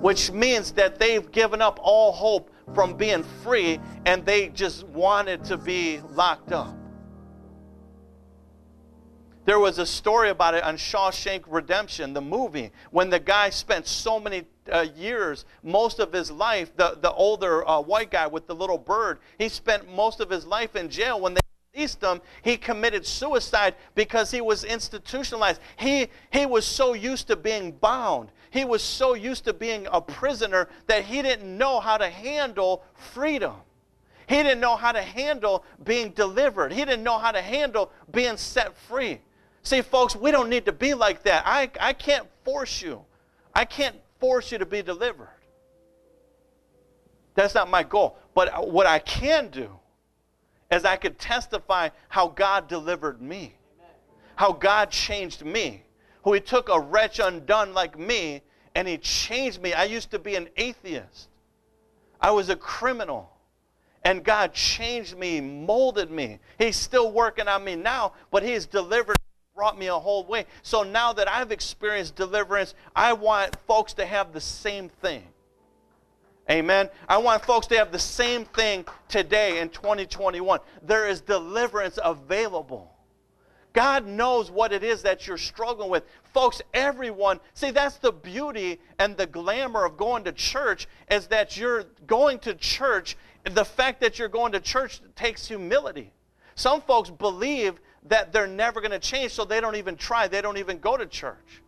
which 0.00 0.30
means 0.30 0.72
that 0.72 0.98
they've 0.98 1.30
given 1.32 1.60
up 1.60 1.78
all 1.82 2.12
hope 2.12 2.50
from 2.74 2.94
being 2.94 3.24
free 3.42 3.80
and 4.06 4.24
they 4.24 4.48
just 4.48 4.86
wanted 4.88 5.44
to 5.44 5.56
be 5.56 6.00
locked 6.14 6.52
up. 6.52 6.76
There 9.44 9.58
was 9.58 9.78
a 9.78 9.86
story 9.86 10.30
about 10.30 10.54
it 10.54 10.62
on 10.62 10.76
Shawshank 10.76 11.42
Redemption, 11.48 12.12
the 12.12 12.20
movie, 12.20 12.70
when 12.92 13.10
the 13.10 13.18
guy 13.18 13.50
spent 13.50 13.88
so 13.88 14.20
many 14.20 14.44
uh, 14.70 14.86
years, 14.96 15.44
most 15.64 15.98
of 15.98 16.12
his 16.12 16.30
life, 16.30 16.76
the, 16.76 16.96
the 17.00 17.12
older 17.12 17.68
uh, 17.68 17.80
white 17.80 18.12
guy 18.12 18.28
with 18.28 18.46
the 18.46 18.54
little 18.54 18.78
bird, 18.78 19.18
he 19.38 19.48
spent 19.48 19.92
most 19.92 20.20
of 20.20 20.30
his 20.30 20.46
life 20.46 20.76
in 20.76 20.88
jail. 20.88 21.20
When 21.20 21.34
they 21.34 21.40
released 21.74 22.00
him, 22.00 22.20
he 22.42 22.56
committed 22.56 23.04
suicide 23.04 23.74
because 23.96 24.30
he 24.30 24.40
was 24.40 24.62
institutionalized. 24.62 25.60
He, 25.76 26.06
he 26.30 26.46
was 26.46 26.64
so 26.64 26.94
used 26.94 27.26
to 27.26 27.34
being 27.34 27.72
bound, 27.72 28.30
he 28.50 28.64
was 28.64 28.82
so 28.82 29.14
used 29.14 29.44
to 29.46 29.52
being 29.52 29.88
a 29.90 30.00
prisoner 30.00 30.68
that 30.86 31.04
he 31.04 31.20
didn't 31.20 31.58
know 31.58 31.80
how 31.80 31.96
to 31.96 32.08
handle 32.08 32.84
freedom. 32.94 33.54
He 34.28 34.36
didn't 34.36 34.60
know 34.60 34.76
how 34.76 34.92
to 34.92 35.02
handle 35.02 35.64
being 35.82 36.10
delivered. 36.10 36.72
He 36.72 36.84
didn't 36.84 37.02
know 37.02 37.18
how 37.18 37.32
to 37.32 37.42
handle 37.42 37.90
being 38.12 38.36
set 38.36 38.76
free. 38.76 39.20
See, 39.62 39.80
folks, 39.80 40.16
we 40.16 40.30
don't 40.30 40.48
need 40.48 40.66
to 40.66 40.72
be 40.72 40.94
like 40.94 41.22
that. 41.22 41.44
I, 41.46 41.70
I 41.80 41.92
can't 41.92 42.26
force 42.44 42.82
you. 42.82 43.04
I 43.54 43.64
can't 43.64 43.96
force 44.18 44.50
you 44.50 44.58
to 44.58 44.66
be 44.66 44.82
delivered. 44.82 45.28
That's 47.34 47.54
not 47.54 47.70
my 47.70 47.82
goal. 47.82 48.18
But 48.34 48.68
what 48.68 48.86
I 48.86 48.98
can 48.98 49.48
do 49.48 49.70
is 50.70 50.84
I 50.84 50.96
could 50.96 51.18
testify 51.18 51.90
how 52.08 52.28
God 52.28 52.66
delivered 52.68 53.20
me, 53.20 53.54
how 54.36 54.52
God 54.52 54.90
changed 54.90 55.44
me, 55.44 55.84
who 56.24 56.32
He 56.32 56.40
took 56.40 56.68
a 56.68 56.80
wretch 56.80 57.18
undone 57.18 57.72
like 57.72 57.98
me 57.98 58.42
and 58.74 58.88
He 58.88 58.98
changed 58.98 59.60
me. 59.60 59.72
I 59.74 59.84
used 59.84 60.10
to 60.10 60.18
be 60.18 60.34
an 60.34 60.48
atheist, 60.56 61.28
I 62.20 62.30
was 62.32 62.48
a 62.48 62.56
criminal. 62.56 63.28
And 64.04 64.24
God 64.24 64.52
changed 64.52 65.16
me, 65.16 65.40
molded 65.40 66.10
me. 66.10 66.40
He's 66.58 66.74
still 66.74 67.12
working 67.12 67.46
on 67.46 67.62
me 67.62 67.76
now, 67.76 68.14
but 68.32 68.42
He's 68.42 68.66
delivered 68.66 69.16
brought 69.54 69.78
me 69.78 69.88
a 69.88 69.94
whole 69.94 70.24
way. 70.24 70.46
So 70.62 70.82
now 70.82 71.12
that 71.12 71.30
I've 71.30 71.52
experienced 71.52 72.16
deliverance, 72.16 72.74
I 72.96 73.12
want 73.12 73.56
folks 73.66 73.92
to 73.94 74.06
have 74.06 74.32
the 74.32 74.40
same 74.40 74.88
thing. 74.88 75.24
Amen. 76.50 76.88
I 77.08 77.18
want 77.18 77.44
folks 77.44 77.66
to 77.68 77.76
have 77.76 77.92
the 77.92 77.98
same 77.98 78.44
thing 78.46 78.84
today 79.08 79.60
in 79.60 79.68
2021. 79.68 80.58
There 80.82 81.06
is 81.06 81.20
deliverance 81.20 81.98
available. 82.02 82.90
God 83.74 84.06
knows 84.06 84.50
what 84.50 84.72
it 84.72 84.82
is 84.82 85.02
that 85.02 85.26
you're 85.26 85.38
struggling 85.38 85.90
with. 85.90 86.04
Folks, 86.34 86.60
everyone, 86.74 87.38
see, 87.54 87.70
that's 87.70 87.96
the 87.96 88.12
beauty 88.12 88.80
and 88.98 89.16
the 89.16 89.26
glamour 89.26 89.84
of 89.84 89.96
going 89.96 90.24
to 90.24 90.32
church 90.32 90.88
is 91.10 91.26
that 91.28 91.56
you're 91.56 91.84
going 92.06 92.38
to 92.40 92.54
church. 92.54 93.16
The 93.44 93.64
fact 93.64 94.00
that 94.00 94.18
you're 94.18 94.28
going 94.28 94.52
to 94.52 94.60
church 94.60 95.00
takes 95.14 95.46
humility. 95.46 96.12
Some 96.54 96.82
folks 96.82 97.10
believe 97.10 97.80
that 98.08 98.32
they're 98.32 98.46
never 98.46 98.80
going 98.80 98.92
to 98.92 98.98
change, 98.98 99.32
so 99.32 99.44
they 99.44 99.60
don't 99.60 99.76
even 99.76 99.96
try. 99.96 100.28
They 100.28 100.40
don't 100.40 100.58
even 100.58 100.78
go 100.78 100.96
to 100.96 101.06
church. 101.06 101.62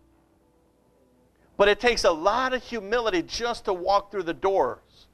But 1.57 1.69
it 1.69 1.79
takes 1.79 2.05
a 2.05 2.11
lot 2.11 2.53
of 2.53 2.63
humility 2.63 3.23
just 3.23 3.67
to 3.67 3.73
walk 3.73 4.11
through 4.11 4.25
the 4.25 4.35
doors. 4.35 5.07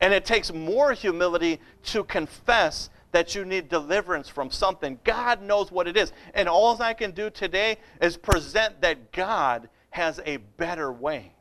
And 0.00 0.14
it 0.14 0.24
takes 0.24 0.52
more 0.52 0.92
humility 0.92 1.60
to 1.84 2.04
confess 2.04 2.88
that 3.12 3.34
you 3.34 3.44
need 3.44 3.68
deliverance 3.68 4.28
from 4.28 4.50
something. 4.50 4.98
God 5.04 5.42
knows 5.42 5.70
what 5.70 5.86
it 5.86 5.98
is. 5.98 6.12
And 6.32 6.48
all 6.48 6.80
I 6.80 6.94
can 6.94 7.10
do 7.10 7.28
today 7.28 7.76
is 8.00 8.16
present 8.16 8.80
that 8.80 9.12
God 9.12 9.68
has 9.90 10.18
a 10.24 10.38
better 10.38 10.90
way. 10.90 11.34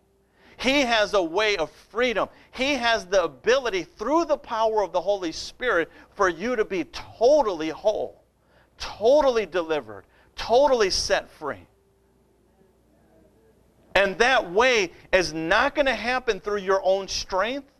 He 0.57 0.81
has 0.81 1.13
a 1.13 1.23
way 1.23 1.55
of 1.55 1.71
freedom. 1.71 2.27
He 2.51 2.75
has 2.75 3.05
the 3.05 3.23
ability, 3.23 3.83
through 3.83 4.25
the 4.25 4.37
power 4.37 4.83
of 4.83 4.91
the 4.91 5.01
Holy 5.01 5.31
Spirit, 5.31 5.89
for 6.13 6.29
you 6.29 6.57
to 6.57 6.65
be 6.65 6.83
totally 6.83 7.69
whole 7.69 8.20
totally 8.81 9.45
delivered, 9.45 10.03
totally 10.35 10.89
set 10.89 11.29
free. 11.29 11.67
And 13.95 14.17
that 14.17 14.51
way 14.51 14.91
is 15.13 15.33
not 15.33 15.75
going 15.75 15.85
to 15.85 15.95
happen 15.95 16.39
through 16.39 16.59
your 16.59 16.81
own 16.83 17.07
strength. 17.07 17.71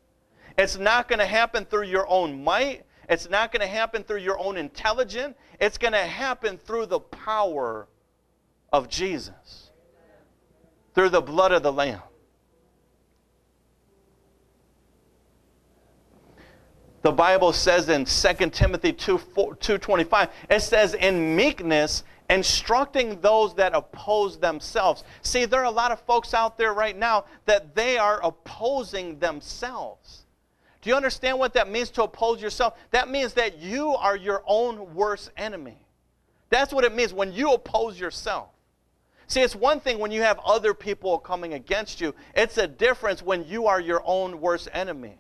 It's 0.58 0.78
not 0.78 1.08
going 1.08 1.20
to 1.20 1.26
happen 1.26 1.66
through 1.66 1.88
your 1.88 2.08
own 2.08 2.44
might. 2.44 2.86
It's 3.10 3.30
not 3.30 3.52
going 3.52 3.62
to 3.62 3.68
happen 3.68 4.04
through 4.04 4.20
your 4.20 4.40
own 4.40 4.58
intelligence. 4.58 5.36
It's 5.60 5.78
going 5.78 5.94
to 5.94 6.00
happen 6.00 6.58
through 6.58 6.86
the 6.86 7.00
power 7.00 7.88
of 8.72 8.88
Jesus, 8.88 9.72
through 10.94 11.10
the 11.10 11.22
blood 11.22 11.52
of 11.52 11.64
the 11.64 11.74
Lamb. 11.74 12.02
The 17.02 17.12
Bible 17.12 17.52
says 17.52 17.90
in 17.90 18.06
2 18.06 18.50
Timothy 18.52 18.94
2, 18.94 19.18
2.25, 19.18 20.30
it 20.50 20.60
says, 20.62 20.94
in 20.94 21.36
meekness, 21.36 22.04
instructing 22.30 23.20
those 23.22 23.56
that 23.56 23.74
oppose 23.74 24.38
themselves. 24.38 25.04
See, 25.22 25.46
there 25.46 25.62
are 25.62 25.66
a 25.66 25.72
lot 25.72 25.92
of 25.92 26.00
folks 26.02 26.34
out 26.34 26.58
there 26.58 26.74
right 26.74 26.98
now 26.98 27.26
that 27.46 27.76
they 27.76 27.98
are 27.98 28.24
opposing 28.24 29.20
themselves. 29.20 30.26
Do 30.82 30.90
you 30.90 30.96
understand 30.96 31.38
what 31.38 31.54
that 31.54 31.70
means 31.70 31.90
to 31.92 32.04
oppose 32.04 32.42
yourself? 32.42 32.78
That 32.92 33.10
means 33.10 33.34
that 33.34 33.60
you 33.60 33.90
are 33.96 34.16
your 34.16 34.44
own 34.48 34.96
worst 34.96 35.32
enemy. 35.38 35.78
That's 36.50 36.74
what 36.74 36.84
it 36.84 36.94
means 36.94 37.14
when 37.14 37.34
you 37.34 37.54
oppose 37.54 38.00
yourself. 38.00 38.50
See, 39.28 39.42
it's 39.42 39.56
one 39.56 39.80
thing 39.80 40.00
when 40.00 40.12
you 40.12 40.22
have 40.22 40.40
other 40.40 40.74
people 40.74 41.18
coming 41.18 41.54
against 41.54 42.02
you, 42.02 42.14
it's 42.36 42.58
a 42.58 42.68
difference 42.68 43.22
when 43.22 43.46
you 43.48 43.68
are 43.68 43.80
your 43.80 44.02
own 44.06 44.42
worst 44.42 44.68
enemy. 44.74 45.18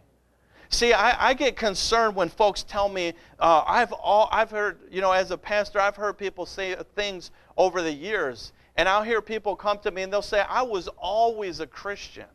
See, 0.72 0.94
I, 0.94 1.30
I 1.30 1.34
get 1.34 1.58
concerned 1.58 2.16
when 2.16 2.30
folks 2.30 2.64
tell 2.64 2.88
me, 2.88 3.14
uh, 3.40 3.64
I've, 3.68 3.92
all, 3.92 4.30
I've 4.32 4.50
heard, 4.50 4.80
you 4.90 5.02
know, 5.02 5.12
as 5.12 5.30
a 5.30 5.38
pastor, 5.38 5.80
I've 5.80 5.98
heard 5.98 6.18
people 6.18 6.46
say 6.46 6.76
things 6.96 7.32
over 7.58 7.82
the 7.82 7.92
years, 7.92 8.54
and 8.78 8.88
I'll 8.88 9.04
hear 9.04 9.22
people 9.22 9.56
come 9.56 9.80
to 9.80 9.92
me 9.92 10.02
and 10.02 10.12
they'll 10.12 10.22
say, 10.22 10.40
I 10.40 10.62
was 10.62 10.88
always 10.98 11.60
a 11.60 11.68
Christian. 11.68 12.26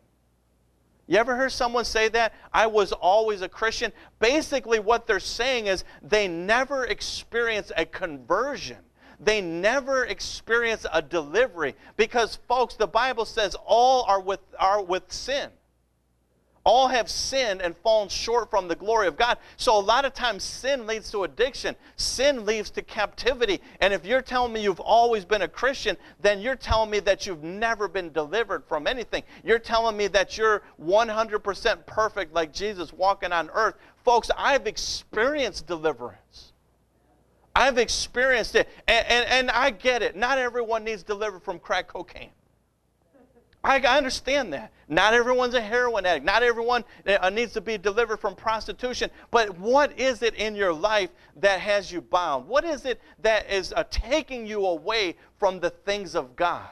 You 1.07 1.19
ever 1.19 1.35
heard 1.35 1.52
someone 1.52 1.85
say 1.85 2.09
that? 2.11 2.35
I 2.52 2.66
was 2.66 2.93
always 2.93 3.40
a 3.40 3.49
Christian. 3.49 3.93
Basically, 4.19 4.81
what 4.81 5.07
they're 5.07 5.19
saying 5.19 5.66
is 5.66 5.85
they 6.02 6.28
never 6.28 6.85
experience 6.85 7.73
a 7.76 7.87
conversion. 7.87 8.78
They 9.19 9.40
never 9.40 10.05
experience 10.05 10.85
a 10.93 11.00
delivery. 11.00 11.75
Because, 11.97 12.37
folks, 12.49 12.75
the 12.75 12.88
Bible 12.88 13.25
says 13.25 13.57
all 13.64 14.02
are 14.02 14.21
with, 14.21 14.40
are 14.59 14.83
with 14.83 15.11
sin. 15.11 15.50
All 16.66 16.88
have 16.88 17.08
sinned 17.08 17.62
and 17.62 17.76
fallen 17.76 18.08
short 18.08 18.50
from 18.50 18.66
the 18.66 18.75
glory 18.75 19.06
of 19.06 19.16
God. 19.16 19.38
So 19.56 19.78
a 19.78 19.80
lot 19.80 20.04
of 20.04 20.14
times 20.14 20.42
sin 20.42 20.85
leads 20.85 21.12
to 21.12 21.23
addiction. 21.23 21.76
Sin 21.94 22.44
leads 22.44 22.70
to 22.70 22.82
captivity. 22.82 23.61
And 23.80 23.94
if 23.94 24.04
you're 24.04 24.20
telling 24.20 24.52
me 24.52 24.64
you've 24.64 24.80
always 24.80 25.25
been 25.25 25.42
a 25.42 25.49
Christian, 25.49 25.96
then 26.20 26.40
you're 26.40 26.56
telling 26.56 26.90
me 26.90 26.99
that 26.99 27.25
you've 27.25 27.44
never 27.44 27.87
been 27.87 28.12
delivered 28.12 28.64
from 28.66 28.88
anything. 28.88 29.23
You're 29.44 29.61
telling 29.61 29.96
me 29.96 30.08
that 30.08 30.37
you're 30.37 30.62
100% 30.85 31.87
perfect 31.87 32.35
like 32.35 32.52
Jesus 32.52 32.92
walking 32.92 33.30
on 33.30 33.49
earth. 33.54 33.76
Folks, 34.04 34.28
I've 34.37 34.66
experienced 34.66 35.68
deliverance. 35.68 36.52
I've 37.54 37.78
experienced 37.78 38.56
it. 38.56 38.68
And, 38.88 39.06
and, 39.06 39.30
and 39.30 39.50
I 39.52 39.70
get 39.70 40.02
it. 40.02 40.16
Not 40.16 40.38
everyone 40.38 40.82
needs 40.82 41.04
delivered 41.04 41.44
from 41.44 41.61
crack 41.61 41.87
cocaine. 41.87 42.30
I, 43.66 43.96
understand 43.96 44.52
that. 44.52 44.73
Not 44.88 45.12
everyone's 45.12 45.54
a 45.54 45.61
heroin 45.61 46.06
addict. 46.06 46.25
Not 46.25 46.42
everyone 46.42 46.85
uh, 47.06 47.30
needs 47.30 47.52
to 47.54 47.61
be 47.61 47.76
delivered 47.76 48.18
from 48.18 48.37
prostitution. 48.37 49.11
But 49.30 49.58
what 49.58 49.99
is 49.99 50.23
it 50.23 50.35
in 50.35 50.54
your 50.54 50.73
life 50.73 51.11
that 51.37 51.58
has 51.61 51.90
you 51.90 52.00
bound? 52.00 52.46
What 52.46 52.64
is 52.64 52.85
it 52.85 53.00
that 53.23 53.50
is 53.50 53.73
uh, 53.73 53.85
taking 53.90 54.46
you 54.46 54.64
away 54.64 55.16
from 55.38 55.58
the 55.58 55.70
things 55.70 56.14
of 56.14 56.37
God? 56.37 56.68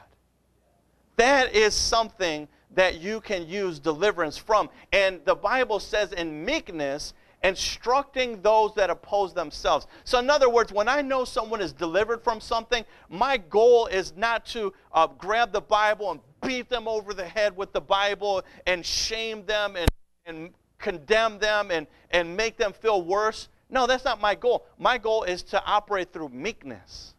That 1.17 1.53
is 1.53 1.73
something 1.73 2.47
that 2.73 3.01
you 3.01 3.19
can 3.19 3.47
use 3.47 3.79
deliverance 3.79 4.37
from. 4.37 4.69
And 4.93 5.19
the 5.25 5.35
Bible 5.35 5.79
says 5.79 6.13
in 6.13 6.45
meekness, 6.45 7.13
instructing 7.43 8.41
those 8.41 8.73
that 8.73 8.89
oppose 8.89 9.33
themselves. 9.33 9.87
So, 10.03 10.19
in 10.19 10.29
other 10.29 10.49
words, 10.49 10.71
when 10.73 10.87
I 10.87 11.01
know 11.01 11.25
someone 11.25 11.61
is 11.61 11.73
delivered 11.73 12.23
from 12.23 12.41
something, 12.41 12.83
my 13.07 13.37
goal 13.37 13.85
is 13.85 14.13
not 14.15 14.45
to 14.47 14.73
uh, 14.91 15.07
grab 15.07 15.51
the 15.51 15.61
Bible 15.61 16.11
and 16.11 16.19
beat 16.45 16.69
them 16.69 16.87
over 16.87 17.13
the 17.13 17.25
head 17.25 17.57
with 17.57 17.73
the 17.73 17.81
Bible 17.81 18.43
and 18.65 18.85
shame 18.85 19.45
them 19.45 19.75
and, 19.75 19.89
and 20.25 20.53
condemn 20.77 21.39
them 21.39 21.71
and, 21.71 21.87
and 22.11 22.37
make 22.37 22.57
them 22.57 22.73
feel 22.73 23.01
worse. 23.01 23.49
No, 23.69 23.87
that's 23.87 24.05
not 24.05 24.21
my 24.21 24.35
goal. 24.35 24.65
My 24.77 24.97
goal 24.97 25.23
is 25.23 25.43
to 25.43 25.63
operate 25.65 26.13
through 26.13 26.29
meekness. 26.29 27.13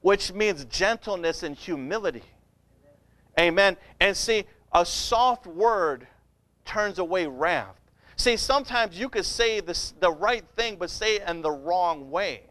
which 0.00 0.32
means 0.32 0.64
gentleness 0.66 1.42
and 1.42 1.56
humility. 1.56 2.22
Amen. 3.38 3.76
And 4.00 4.16
see, 4.16 4.44
a 4.72 4.84
soft 4.84 5.46
word 5.46 6.06
turns 6.64 6.98
away 6.98 7.26
wrath. 7.26 7.76
See, 8.16 8.36
sometimes 8.36 8.98
you 8.98 9.08
could 9.08 9.24
say 9.24 9.60
this, 9.60 9.94
the 10.00 10.10
right 10.10 10.44
thing, 10.56 10.76
but 10.76 10.90
say 10.90 11.16
it 11.16 11.28
in 11.28 11.42
the 11.42 11.50
wrong 11.50 12.10
way. 12.10 12.42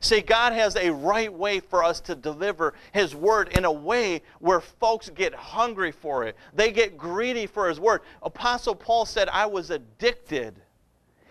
See, 0.00 0.22
God 0.22 0.54
has 0.54 0.76
a 0.76 0.90
right 0.90 1.32
way 1.32 1.60
for 1.60 1.84
us 1.84 2.00
to 2.02 2.14
deliver 2.14 2.74
His 2.92 3.14
word 3.14 3.50
in 3.50 3.66
a 3.66 3.72
way 3.72 4.22
where 4.38 4.60
folks 4.60 5.10
get 5.10 5.34
hungry 5.34 5.92
for 5.92 6.24
it. 6.24 6.36
They 6.54 6.72
get 6.72 6.96
greedy 6.96 7.46
for 7.46 7.68
His 7.68 7.78
word. 7.78 8.00
Apostle 8.22 8.74
Paul 8.74 9.04
said, 9.04 9.28
I 9.28 9.44
was 9.44 9.70
addicted. 9.70 10.56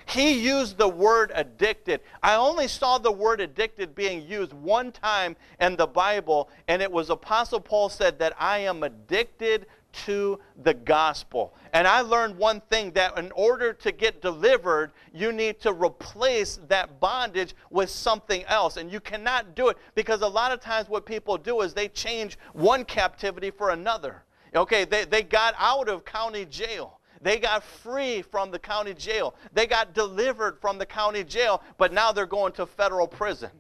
He 0.06 0.34
used 0.34 0.78
the 0.78 0.88
word 0.88 1.32
addicted. 1.36 2.02
I 2.24 2.36
only 2.36 2.68
saw 2.68 2.98
the 2.98 3.12
word 3.12 3.42
addicted 3.42 3.94
being 3.94 4.28
used 4.28 4.54
one 4.54 4.92
time 4.92 5.36
in 5.60 5.76
the 5.76 5.86
Bible, 5.86 6.50
and 6.68 6.82
it 6.82 6.92
was 6.92 7.12
Apostle 7.12 7.60
Paul 7.60 7.90
said 7.90 8.18
that 8.18 8.34
I 8.40 8.60
am 8.60 8.82
addicted 8.82 9.68
to 10.06 10.40
the 10.64 10.74
gospel. 10.74 11.54
And 11.74 11.88
I 11.88 12.02
learned 12.02 12.38
one 12.38 12.62
thing 12.62 12.92
that 12.92 13.18
in 13.18 13.32
order 13.32 13.74
to 13.74 13.92
get 13.92 14.22
delivered, 14.22 14.92
you 15.14 15.32
need 15.32 15.60
to 15.62 15.74
replace 15.74 16.60
that 16.68 17.00
bondage 17.00 17.56
with 17.70 17.90
something 17.90 18.44
else. 18.46 18.78
And 18.78 18.92
you 18.92 19.00
cannot 19.00 19.56
do 19.56 19.70
it 19.70 19.78
because 19.96 20.22
a 20.22 20.28
lot 20.28 20.52
of 20.52 20.60
times 20.60 20.90
what 20.90 21.06
people 21.06 21.38
do 21.38 21.62
is 21.62 21.74
they 21.74 21.88
change 21.88 22.38
one 22.54 22.86
captivity 22.86 23.52
for 23.52 23.70
another. 23.72 24.24
Okay, 24.56 24.86
they, 24.86 25.06
they 25.06 25.22
got 25.22 25.54
out 25.58 25.90
of 25.90 26.06
county 26.06 26.46
jail. 26.46 27.00
They 27.22 27.38
got 27.38 27.64
free 27.64 28.22
from 28.22 28.50
the 28.50 28.60
county 28.60 28.94
jail. 28.94 29.36
They 29.54 29.68
got 29.68 29.94
delivered 29.94 30.60
from 30.60 30.78
the 30.78 30.86
county 30.86 31.24
jail, 31.24 31.62
but 31.78 31.92
now 31.92 32.12
they're 32.12 32.26
going 32.26 32.54
to 32.54 32.66
federal 32.66 33.08
prison. 33.08 33.52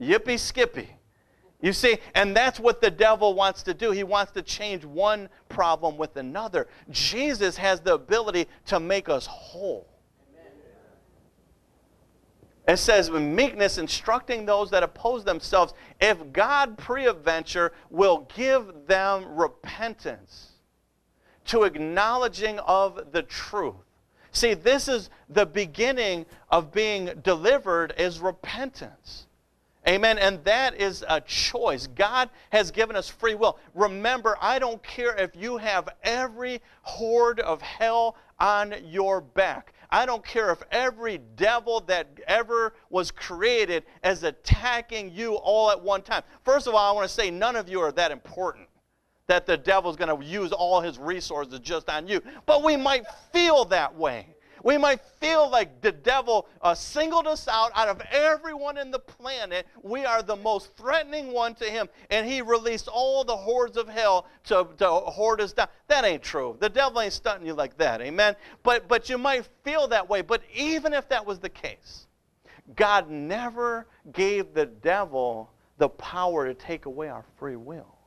Yippee 0.00 0.38
skippy. 0.38 0.88
You 1.60 1.72
see, 1.72 1.98
and 2.14 2.36
that's 2.36 2.60
what 2.60 2.80
the 2.80 2.90
devil 2.90 3.34
wants 3.34 3.64
to 3.64 3.74
do. 3.74 3.90
He 3.90 4.04
wants 4.04 4.30
to 4.32 4.42
change 4.42 4.84
one 4.84 5.28
problem 5.48 5.96
with 5.96 6.16
another. 6.16 6.68
Jesus 6.90 7.56
has 7.56 7.80
the 7.80 7.94
ability 7.94 8.46
to 8.66 8.78
make 8.78 9.08
us 9.08 9.26
whole. 9.26 9.88
It 12.68 12.76
says, 12.76 13.10
with 13.10 13.22
meekness, 13.22 13.78
instructing 13.78 14.44
those 14.44 14.70
that 14.70 14.82
oppose 14.82 15.24
themselves, 15.24 15.72
if 16.00 16.32
God 16.32 16.76
peradventure 16.76 17.72
will 17.88 18.28
give 18.36 18.86
them 18.86 19.24
repentance 19.36 20.52
to 21.46 21.62
acknowledging 21.62 22.58
of 22.58 23.10
the 23.10 23.22
truth. 23.22 23.74
See, 24.32 24.52
this 24.52 24.86
is 24.86 25.08
the 25.30 25.46
beginning 25.46 26.26
of 26.50 26.70
being 26.70 27.06
delivered 27.22 27.94
is 27.96 28.20
repentance. 28.20 29.27
Amen. 29.88 30.18
And 30.18 30.44
that 30.44 30.78
is 30.78 31.02
a 31.08 31.18
choice. 31.22 31.86
God 31.86 32.28
has 32.50 32.70
given 32.70 32.94
us 32.94 33.08
free 33.08 33.34
will. 33.34 33.58
Remember, 33.74 34.36
I 34.40 34.58
don't 34.58 34.82
care 34.82 35.16
if 35.16 35.34
you 35.34 35.56
have 35.56 35.88
every 36.02 36.60
horde 36.82 37.40
of 37.40 37.62
hell 37.62 38.16
on 38.38 38.74
your 38.84 39.22
back. 39.22 39.72
I 39.90 40.04
don't 40.04 40.22
care 40.22 40.50
if 40.50 40.62
every 40.70 41.18
devil 41.36 41.80
that 41.86 42.06
ever 42.26 42.74
was 42.90 43.10
created 43.10 43.84
is 44.04 44.24
attacking 44.24 45.10
you 45.10 45.36
all 45.36 45.70
at 45.70 45.82
one 45.82 46.02
time. 46.02 46.22
First 46.44 46.66
of 46.66 46.74
all, 46.74 46.92
I 46.92 46.94
want 46.94 47.08
to 47.08 47.14
say 47.14 47.30
none 47.30 47.56
of 47.56 47.70
you 47.70 47.80
are 47.80 47.92
that 47.92 48.10
important 48.10 48.68
that 49.26 49.46
the 49.46 49.56
devil's 49.56 49.96
going 49.96 50.20
to 50.20 50.24
use 50.24 50.52
all 50.52 50.82
his 50.82 50.98
resources 50.98 51.58
just 51.60 51.88
on 51.88 52.06
you. 52.06 52.20
But 52.44 52.62
we 52.62 52.76
might 52.76 53.04
feel 53.32 53.64
that 53.66 53.94
way. 53.94 54.34
We 54.62 54.78
might 54.78 55.00
feel 55.20 55.48
like 55.50 55.80
the 55.80 55.92
devil 55.92 56.48
uh, 56.62 56.74
singled 56.74 57.26
us 57.26 57.48
out 57.48 57.70
out 57.74 57.88
of 57.88 58.00
everyone 58.10 58.78
in 58.78 58.90
the 58.90 58.98
planet. 58.98 59.66
We 59.82 60.04
are 60.04 60.22
the 60.22 60.36
most 60.36 60.76
threatening 60.76 61.32
one 61.32 61.54
to 61.56 61.64
him, 61.64 61.88
and 62.10 62.26
he 62.26 62.42
released 62.42 62.88
all 62.88 63.24
the 63.24 63.36
hordes 63.36 63.76
of 63.76 63.88
hell 63.88 64.26
to, 64.44 64.66
to 64.78 64.88
hoard 64.88 65.40
us 65.40 65.52
down. 65.52 65.68
That 65.88 66.04
ain't 66.04 66.22
true. 66.22 66.56
The 66.60 66.68
devil 66.68 67.00
ain't 67.00 67.12
stunting 67.12 67.46
you 67.46 67.54
like 67.54 67.76
that, 67.78 68.00
amen? 68.00 68.36
But, 68.62 68.88
but 68.88 69.08
you 69.08 69.18
might 69.18 69.48
feel 69.64 69.88
that 69.88 70.08
way. 70.08 70.22
But 70.22 70.42
even 70.54 70.92
if 70.92 71.08
that 71.08 71.24
was 71.24 71.38
the 71.38 71.48
case, 71.48 72.06
God 72.76 73.10
never 73.10 73.86
gave 74.12 74.54
the 74.54 74.66
devil 74.66 75.50
the 75.78 75.88
power 75.88 76.46
to 76.46 76.54
take 76.54 76.86
away 76.86 77.08
our 77.08 77.24
free 77.38 77.56
will. 77.56 77.97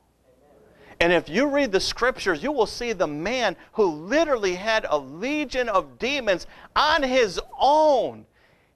And 1.02 1.12
if 1.12 1.28
you 1.28 1.48
read 1.48 1.72
the 1.72 1.80
scriptures, 1.80 2.44
you 2.44 2.52
will 2.52 2.64
see 2.64 2.92
the 2.92 3.08
man 3.08 3.56
who 3.72 3.86
literally 3.86 4.54
had 4.54 4.86
a 4.88 4.96
legion 4.96 5.68
of 5.68 5.98
demons 5.98 6.46
on 6.76 7.02
his 7.02 7.40
own. 7.58 8.24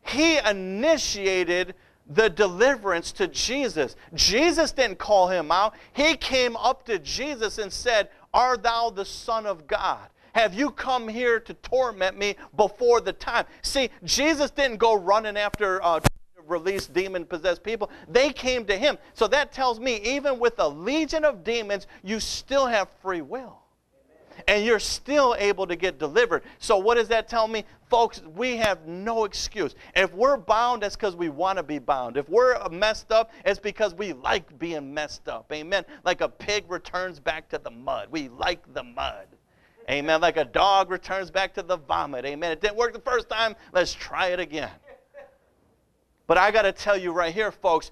He 0.05 0.39
initiated 0.39 1.77
the 2.05 2.29
deliverance 2.29 3.13
to 3.13 3.29
Jesus. 3.29 3.95
Jesus 4.13 4.73
didn't 4.73 4.99
call 4.99 5.29
him 5.29 5.53
out. 5.53 5.75
He 5.93 6.17
came 6.17 6.57
up 6.57 6.85
to 6.87 6.99
Jesus 6.99 7.59
and 7.59 7.73
said, 7.73 8.09
Are 8.35 8.57
thou 8.57 8.91
the 8.91 9.05
Son 9.05 9.47
of 9.47 9.69
God? 9.69 10.09
Have 10.33 10.53
you 10.53 10.73
come 10.73 11.07
here 11.07 11.39
to 11.39 11.55
torment 11.55 12.19
me 12.19 12.35
before 12.57 13.01
the 13.01 13.13
time? 13.13 13.47
See, 13.63 13.89
Jesus 14.03 14.51
didn't 14.51 14.79
go 14.79 14.95
running 14.95 15.37
after 15.37 15.81
uh, 15.81 16.01
release 16.47 16.87
demon 16.87 17.25
possessed 17.25 17.63
people. 17.63 17.91
They 18.09 18.33
came 18.33 18.65
to 18.67 18.77
him. 18.77 18.99
So 19.15 19.27
that 19.29 19.53
tells 19.53 19.81
me, 19.81 19.97
even 20.03 20.39
with 20.39 20.59
a 20.59 20.69
legion 20.69 21.25
of 21.25 21.45
demons, 21.45 21.87
you 22.03 22.21
still 22.21 22.67
have 22.67 22.89
free 23.03 23.23
will. 23.23 23.59
And 24.49 24.65
you're 24.65 24.79
still 24.79 25.35
able 25.39 25.67
to 25.67 25.77
get 25.77 25.99
delivered. 25.99 26.43
So, 26.59 26.77
what 26.77 26.97
does 26.97 27.09
that 27.09 27.27
tell 27.27 27.49
me? 27.49 27.65
Folks, 27.89 28.23
we 28.35 28.57
have 28.57 28.87
no 28.87 29.25
excuse. 29.25 29.75
If 29.95 30.13
we're 30.13 30.37
bound, 30.37 30.83
that's 30.83 30.95
because 30.95 31.17
we 31.17 31.31
want 31.31 31.57
to 31.57 31.63
be 31.63 31.79
bound. 31.79 32.19
If 32.19 32.29
we're 32.29 32.69
messed 32.69 33.11
up, 33.11 33.31
it's 33.47 33.59
because 33.59 33.95
we 33.95 34.13
like 34.13 34.59
being 34.59 34.93
messed 34.93 35.29
up. 35.29 35.51
Amen. 35.53 35.85
Like 36.05 36.21
a 36.21 36.29
pig 36.29 36.65
returns 36.69 37.19
back 37.19 37.49
to 37.49 37.59
the 37.59 37.71
mud. 37.71 38.09
We 38.11 38.29
like 38.29 38.75
the 38.75 38.83
mud. 38.83 39.27
Amen. 39.89 40.21
Like 40.21 40.37
a 40.37 40.45
dog 40.45 40.91
returns 40.91 41.31
back 41.31 41.55
to 41.55 41.63
the 41.63 41.77
vomit. 41.77 42.25
Amen. 42.25 42.51
It 42.53 42.61
didn't 42.61 42.77
work 42.77 42.93
the 42.93 43.01
first 43.01 43.29
time. 43.29 43.55
Let's 43.73 43.95
try 43.95 44.29
it 44.29 44.41
again. 44.41 44.71
But 46.27 46.39
I 46.39 46.51
got 46.51 46.63
to 46.63 46.73
tell 46.73 46.97
you 46.97 47.13
right 47.13 47.33
here, 47.33 47.53
folks, 47.53 47.91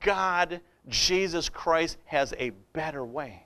God, 0.00 0.60
Jesus 0.88 1.48
Christ, 1.48 1.98
has 2.04 2.34
a 2.38 2.50
better 2.72 3.04
way. 3.04 3.42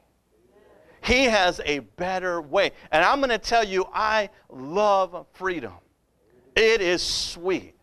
He 1.03 1.25
has 1.25 1.61
a 1.65 1.81
better 1.81 2.41
way. 2.41 2.73
And 2.93 3.05
I'm 3.05 3.21
going 3.21 3.31
to 3.31 3.39
tell 3.39 3.65
you, 3.65 3.87
I 3.93 4.31
love 4.51 5.27
freedom. 5.33 5.73
It 6.55 6.81
is 6.81 7.03
sweet. 7.03 7.75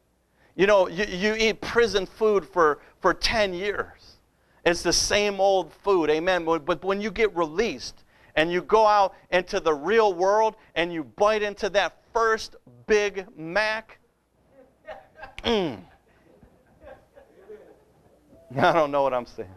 You 0.55 0.67
know, 0.67 0.87
you, 0.87 1.05
you 1.05 1.35
eat 1.35 1.61
prison 1.61 2.05
food 2.05 2.45
for, 2.45 2.79
for 2.99 3.13
10 3.13 3.53
years. 3.53 4.17
It's 4.65 4.81
the 4.81 4.93
same 4.93 5.39
old 5.39 5.71
food, 5.71 6.09
amen. 6.09 6.45
But 6.45 6.83
when 6.83 6.99
you 6.99 7.09
get 7.11 7.35
released 7.35 8.03
and 8.35 8.51
you 8.51 8.61
go 8.61 8.85
out 8.85 9.13
into 9.31 9.59
the 9.59 9.73
real 9.73 10.13
world 10.13 10.55
and 10.75 10.91
you 10.91 11.03
bite 11.03 11.41
into 11.41 11.69
that 11.69 11.97
first 12.13 12.55
Big 12.85 13.25
Mac, 13.37 13.99
mm, 15.43 15.79
I 18.57 18.73
don't 18.73 18.91
know 18.91 19.03
what 19.03 19.13
I'm 19.13 19.25
saying. 19.25 19.49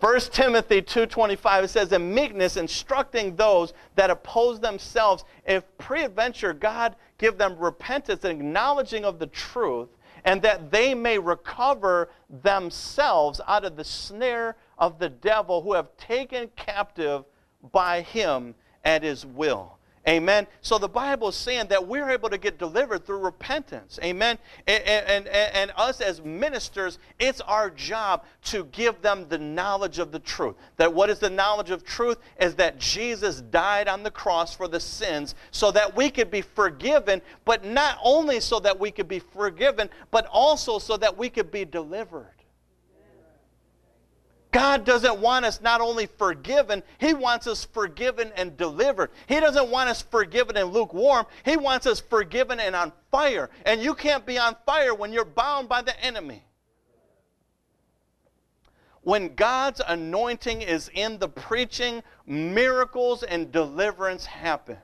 1 0.00 0.20
Timothy 0.20 0.82
2.25, 0.82 1.64
it 1.64 1.68
says, 1.68 1.92
In 1.92 2.12
meekness, 2.14 2.56
instructing 2.56 3.34
those 3.34 3.72
that 3.94 4.10
oppose 4.10 4.60
themselves, 4.60 5.24
if 5.46 5.64
peradventure 5.78 6.52
God 6.52 6.96
give 7.18 7.38
them 7.38 7.56
repentance 7.58 8.24
and 8.24 8.40
acknowledging 8.40 9.04
of 9.04 9.18
the 9.18 9.26
truth, 9.28 9.88
and 10.24 10.42
that 10.42 10.70
they 10.70 10.94
may 10.94 11.18
recover 11.18 12.10
themselves 12.42 13.40
out 13.46 13.64
of 13.64 13.76
the 13.76 13.84
snare 13.84 14.56
of 14.76 14.98
the 14.98 15.08
devil 15.08 15.62
who 15.62 15.72
have 15.72 15.96
taken 15.96 16.50
captive 16.56 17.24
by 17.72 18.02
him 18.02 18.54
at 18.84 19.02
his 19.02 19.24
will. 19.24 19.75
Amen. 20.08 20.46
So 20.60 20.78
the 20.78 20.88
Bible 20.88 21.28
is 21.28 21.34
saying 21.34 21.66
that 21.68 21.88
we're 21.88 22.10
able 22.10 22.30
to 22.30 22.38
get 22.38 22.58
delivered 22.58 23.04
through 23.04 23.18
repentance. 23.18 23.98
Amen. 24.04 24.38
And, 24.68 24.84
and, 24.84 25.26
and, 25.26 25.72
us 25.76 26.00
as 26.00 26.22
ministers, 26.22 27.00
it's 27.18 27.40
our 27.40 27.70
job 27.70 28.24
to 28.44 28.66
give 28.66 29.02
them 29.02 29.26
the 29.28 29.38
knowledge 29.38 29.98
of 29.98 30.12
the 30.12 30.20
truth. 30.20 30.54
That 30.76 30.94
what 30.94 31.10
is 31.10 31.18
the 31.18 31.28
knowledge 31.28 31.70
of 31.70 31.82
truth 31.82 32.18
is 32.40 32.54
that 32.54 32.78
Jesus 32.78 33.40
died 33.40 33.88
on 33.88 34.04
the 34.04 34.10
cross 34.12 34.54
for 34.54 34.68
the 34.68 34.78
sins 34.78 35.34
so 35.50 35.72
that 35.72 35.96
we 35.96 36.08
could 36.08 36.30
be 36.30 36.42
forgiven, 36.42 37.20
but 37.44 37.64
not 37.64 37.98
only 38.00 38.38
so 38.38 38.60
that 38.60 38.78
we 38.78 38.92
could 38.92 39.08
be 39.08 39.18
forgiven, 39.18 39.90
but 40.12 40.26
also 40.26 40.78
so 40.78 40.96
that 40.96 41.18
we 41.18 41.28
could 41.28 41.50
be 41.50 41.64
delivered. 41.64 42.35
God 44.56 44.86
doesn't 44.86 45.18
want 45.18 45.44
us 45.44 45.60
not 45.60 45.82
only 45.82 46.06
forgiven, 46.06 46.82
He 46.96 47.12
wants 47.12 47.46
us 47.46 47.66
forgiven 47.66 48.32
and 48.36 48.56
delivered. 48.56 49.10
He 49.26 49.38
doesn't 49.38 49.68
want 49.68 49.90
us 49.90 50.00
forgiven 50.00 50.56
and 50.56 50.72
lukewarm. 50.72 51.26
He 51.44 51.58
wants 51.58 51.86
us 51.86 52.00
forgiven 52.00 52.58
and 52.58 52.74
on 52.74 52.90
fire. 53.10 53.50
And 53.66 53.82
you 53.82 53.94
can't 53.94 54.24
be 54.24 54.38
on 54.38 54.56
fire 54.64 54.94
when 54.94 55.12
you're 55.12 55.26
bound 55.26 55.68
by 55.68 55.82
the 55.82 56.02
enemy. 56.02 56.42
When 59.02 59.34
God's 59.34 59.82
anointing 59.86 60.62
is 60.62 60.90
in 60.94 61.18
the 61.18 61.28
preaching, 61.28 62.02
miracles 62.24 63.24
and 63.24 63.52
deliverance 63.52 64.24
happen. 64.24 64.78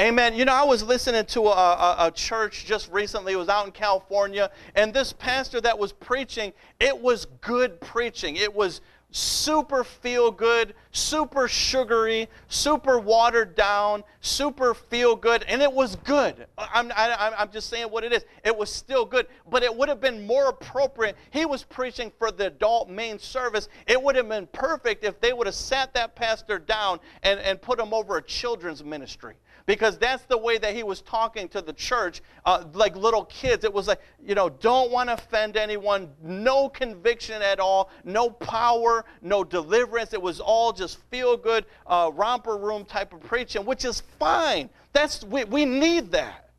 Amen. 0.00 0.34
You 0.34 0.44
know, 0.44 0.54
I 0.54 0.64
was 0.64 0.82
listening 0.82 1.24
to 1.26 1.42
a, 1.42 1.52
a, 1.52 1.96
a, 2.06 2.10
church 2.10 2.66
just 2.66 2.90
recently. 2.90 3.34
It 3.34 3.36
was 3.36 3.48
out 3.48 3.64
in 3.64 3.70
California. 3.70 4.50
And 4.74 4.92
this 4.92 5.12
pastor 5.12 5.60
that 5.60 5.78
was 5.78 5.92
preaching, 5.92 6.52
it 6.80 6.98
was 6.98 7.26
good 7.42 7.80
preaching. 7.80 8.34
It 8.34 8.52
was 8.52 8.80
super 9.14 9.84
feel 9.84 10.32
good, 10.32 10.74
super 10.90 11.46
sugary, 11.46 12.28
super 12.48 12.98
watered 12.98 13.54
down, 13.54 14.02
super 14.20 14.74
feel 14.74 15.14
good, 15.14 15.44
and 15.44 15.62
it 15.62 15.72
was 15.72 15.94
good. 15.96 16.46
I'm, 16.58 16.90
I, 16.96 17.32
I'm 17.38 17.50
just 17.52 17.70
saying 17.70 17.86
what 17.86 18.02
it 18.02 18.12
is. 18.12 18.24
It 18.44 18.56
was 18.56 18.72
still 18.72 19.04
good, 19.04 19.28
but 19.48 19.62
it 19.62 19.74
would 19.74 19.88
have 19.88 20.00
been 20.00 20.26
more 20.26 20.48
appropriate. 20.48 21.16
He 21.30 21.46
was 21.46 21.62
preaching 21.62 22.10
for 22.18 22.32
the 22.32 22.48
adult 22.48 22.90
main 22.90 23.20
service. 23.20 23.68
It 23.86 24.02
would 24.02 24.16
have 24.16 24.28
been 24.28 24.48
perfect 24.48 25.04
if 25.04 25.20
they 25.20 25.32
would 25.32 25.46
have 25.46 25.54
sat 25.54 25.94
that 25.94 26.16
pastor 26.16 26.58
down 26.58 26.98
and, 27.22 27.38
and 27.38 27.62
put 27.62 27.78
him 27.78 27.94
over 27.94 28.16
a 28.16 28.22
children's 28.22 28.82
ministry 28.82 29.36
because 29.66 29.98
that's 29.98 30.24
the 30.24 30.36
way 30.36 30.58
that 30.58 30.74
he 30.74 30.82
was 30.82 31.00
talking 31.00 31.48
to 31.48 31.62
the 31.62 31.72
church, 31.72 32.22
uh, 32.44 32.64
like 32.74 32.96
little 32.96 33.24
kids. 33.24 33.64
It 33.64 33.72
was 33.72 33.88
like, 33.88 34.00
you 34.24 34.34
know, 34.34 34.48
don't 34.48 34.90
want 34.90 35.08
to 35.08 35.14
offend 35.14 35.56
anyone, 35.56 36.10
no 36.22 36.68
conviction 36.68 37.40
at 37.40 37.60
all, 37.60 37.90
no 38.04 38.30
power, 38.30 39.04
no 39.22 39.42
deliverance. 39.44 40.12
It 40.12 40.20
was 40.20 40.40
all 40.40 40.72
just 40.72 40.98
feel 41.10 41.36
good, 41.36 41.64
uh, 41.86 42.10
romper 42.14 42.56
room 42.56 42.84
type 42.84 43.12
of 43.12 43.22
preaching, 43.22 43.64
which 43.64 43.84
is 43.84 44.02
fine. 44.18 44.68
That's 44.92 45.24
we, 45.24 45.44
we 45.44 45.64
need 45.64 46.12
that 46.12 46.50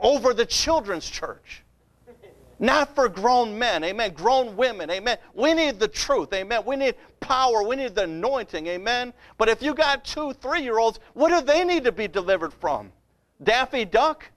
over 0.00 0.34
the 0.34 0.46
children's 0.46 1.08
church. 1.08 1.62
Not 2.62 2.94
for 2.94 3.08
grown 3.08 3.58
men, 3.58 3.82
amen. 3.82 4.14
Grown 4.14 4.54
women, 4.54 4.88
amen. 4.88 5.18
We 5.34 5.52
need 5.52 5.80
the 5.80 5.88
truth, 5.88 6.32
amen. 6.32 6.62
We 6.64 6.76
need 6.76 6.94
power. 7.18 7.64
We 7.64 7.74
need 7.74 7.96
the 7.96 8.04
anointing, 8.04 8.68
amen. 8.68 9.12
But 9.36 9.48
if 9.48 9.60
you 9.60 9.74
got 9.74 10.04
two, 10.04 10.32
three 10.34 10.62
year 10.62 10.78
olds, 10.78 11.00
what 11.14 11.30
do 11.30 11.44
they 11.44 11.64
need 11.64 11.82
to 11.82 11.90
be 11.90 12.06
delivered 12.06 12.54
from? 12.54 12.92
Daffy 13.42 13.84
Duck? 13.84 14.30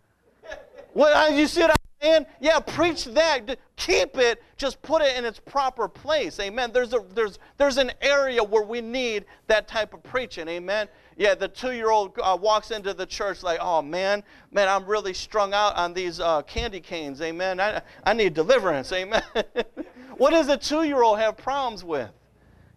Well, 0.96 1.16
uh, 1.16 1.36
you 1.36 1.46
see 1.46 1.62
what 1.62 1.70
I'm 1.70 1.76
saying? 2.02 2.26
Yeah, 2.40 2.60
preach 2.62 3.06
that. 3.06 3.60
Keep 3.76 4.18
it. 4.18 4.42
Just 4.58 4.82
put 4.82 5.04
it 5.04 5.16
in 5.16 5.24
its 5.24 5.40
proper 5.40 5.88
place. 5.88 6.40
Amen. 6.40 6.72
There's, 6.74 6.94
a, 6.94 7.04
there's, 7.14 7.38
there's 7.58 7.78
an 7.78 7.92
area 8.02 8.44
where 8.44 8.64
we 8.64 8.82
need 8.82 9.26
that 9.46 9.68
type 9.68 9.94
of 9.94 10.02
preaching. 10.02 10.48
Amen. 10.48 10.88
Yeah, 11.17 11.34
the 11.34 11.47
two-year-old 11.47 12.19
uh, 12.21 12.38
walks 12.39 12.71
into 12.71 12.93
the 12.93 13.06
church 13.06 13.41
like, 13.41 13.60
oh 13.62 13.82
man, 13.82 14.21
man, 14.51 14.67
I'm 14.67 14.86
really 14.86 15.13
strung 15.13 15.54
out 15.54 15.78
on 15.78 15.93
these 15.93 16.19
uh, 16.19 16.41
candy 16.41 16.82
canes. 16.82 17.21
Amen. 17.21 17.62
I, 17.62 17.82
I 18.04 18.12
need 18.13 18.34
deliverance. 18.34 18.91
Amen. 18.91 19.23
what 20.17 20.32
does 20.32 20.49
a 20.49 20.58
two-year-old 20.58 21.19
have 21.19 21.38
problems 21.38 21.86
with? 21.86 22.10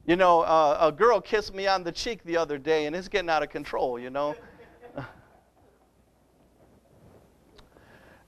You 0.06 0.14
know, 0.16 0.42
uh, 0.42 0.78
a 0.80 0.92
girl 0.92 1.20
kissed 1.20 1.52
me 1.52 1.66
on 1.66 1.82
the 1.82 1.92
cheek 1.92 2.22
the 2.24 2.36
other 2.36 2.58
day, 2.58 2.86
and 2.86 2.94
it's 2.94 3.08
getting 3.08 3.28
out 3.28 3.42
of 3.42 3.50
control. 3.50 3.98
You 3.98 4.10
know. 4.10 4.36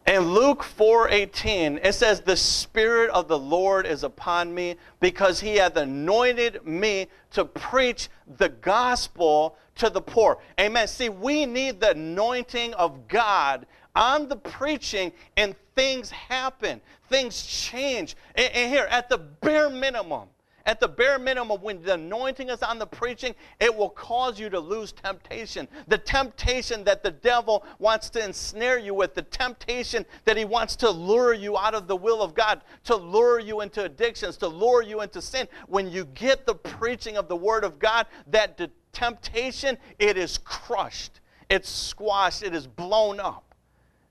In 0.07 0.23
Luke 0.35 0.63
4:18, 0.63 1.81
it 1.83 1.95
says, 1.95 2.21
"The 2.21 2.37
Spirit 2.37 3.11
of 3.11 3.29
the 3.29 3.39
Lord 3.39 3.87
is 3.87 4.03
upon 4.03 4.53
me, 4.53 4.77
because 4.99 5.41
He 5.41 5.57
hath 5.57 5.77
anointed 5.77 6.67
me 6.67 7.07
to 7.31 7.47
preach 7.47 8.11
the 8.27 8.51
gospel 8.51 9.57
to 9.81 9.91
the 9.91 10.01
poor." 10.01 10.39
Amen. 10.59 10.89
See, 10.89 11.11
we 11.11 11.45
need 11.45 11.81
the 11.81 11.91
anointing 11.91 12.73
of 12.75 13.07
God 13.09 13.67
on 13.95 14.29
the 14.29 14.37
preaching, 14.37 15.13
and 15.37 15.55
things 15.75 16.11
happen, 16.11 16.81
things 17.11 17.45
change. 17.45 18.17
And, 18.35 18.51
and 18.55 18.73
here, 18.73 18.87
at 18.89 19.11
the 19.11 19.19
bare 19.19 19.69
minimum, 19.69 20.30
at 20.67 20.81
the 20.81 20.89
bare 20.89 21.19
minimum, 21.19 21.61
when 21.63 21.83
the 21.83 21.95
anointing 21.95 22.49
is 22.51 22.63
on 22.63 22.79
the 22.79 22.87
preaching, 22.87 23.35
it 23.61 23.75
will 23.75 23.91
cause 23.91 24.39
you 24.39 24.51
to 24.51 24.61
lose 24.61 24.93
temptation. 24.93 25.67
The 25.89 25.99
temptation 25.99 26.85
that 26.85 27.03
the 27.03 27.11
devil 27.11 27.65
wants 27.79 28.11
to 28.11 28.25
ensnare 28.25 28.79
you 28.79 28.95
with, 28.95 29.15
the 29.15 29.23
temptation 29.23 30.05
that 30.25 30.37
he 30.37 30.45
wants 30.45 30.77
to 30.77 30.91
lure 30.91 31.33
you 31.33 31.57
out 31.57 31.75
of 31.75 31.87
the 31.87 31.97
will 31.97 32.23
of 32.23 32.35
God, 32.35 32.63
to 32.85 32.97
lure 32.97 33.41
you 33.41 33.61
into 33.61 33.85
addictions, 33.85 34.37
to 34.39 34.49
lure 34.49 34.83
you 34.83 35.01
into 35.01 35.23
sin. 35.23 35.49
When 35.67 35.91
you 35.91 36.05
get 36.05 36.47
the 36.47 36.55
preaching 36.55 37.17
of 37.17 37.29
the 37.29 37.37
Word 37.37 37.65
of 37.65 37.79
God, 37.79 38.07
that 38.29 38.61
temptation, 38.93 39.79
it 39.99 40.17
is 40.17 40.39
crushed, 40.39 41.21
it's 41.49 41.69
squashed, 41.69 42.43
it 42.43 42.55
is 42.55 42.67
blown 42.67 43.21
up. 43.21 43.55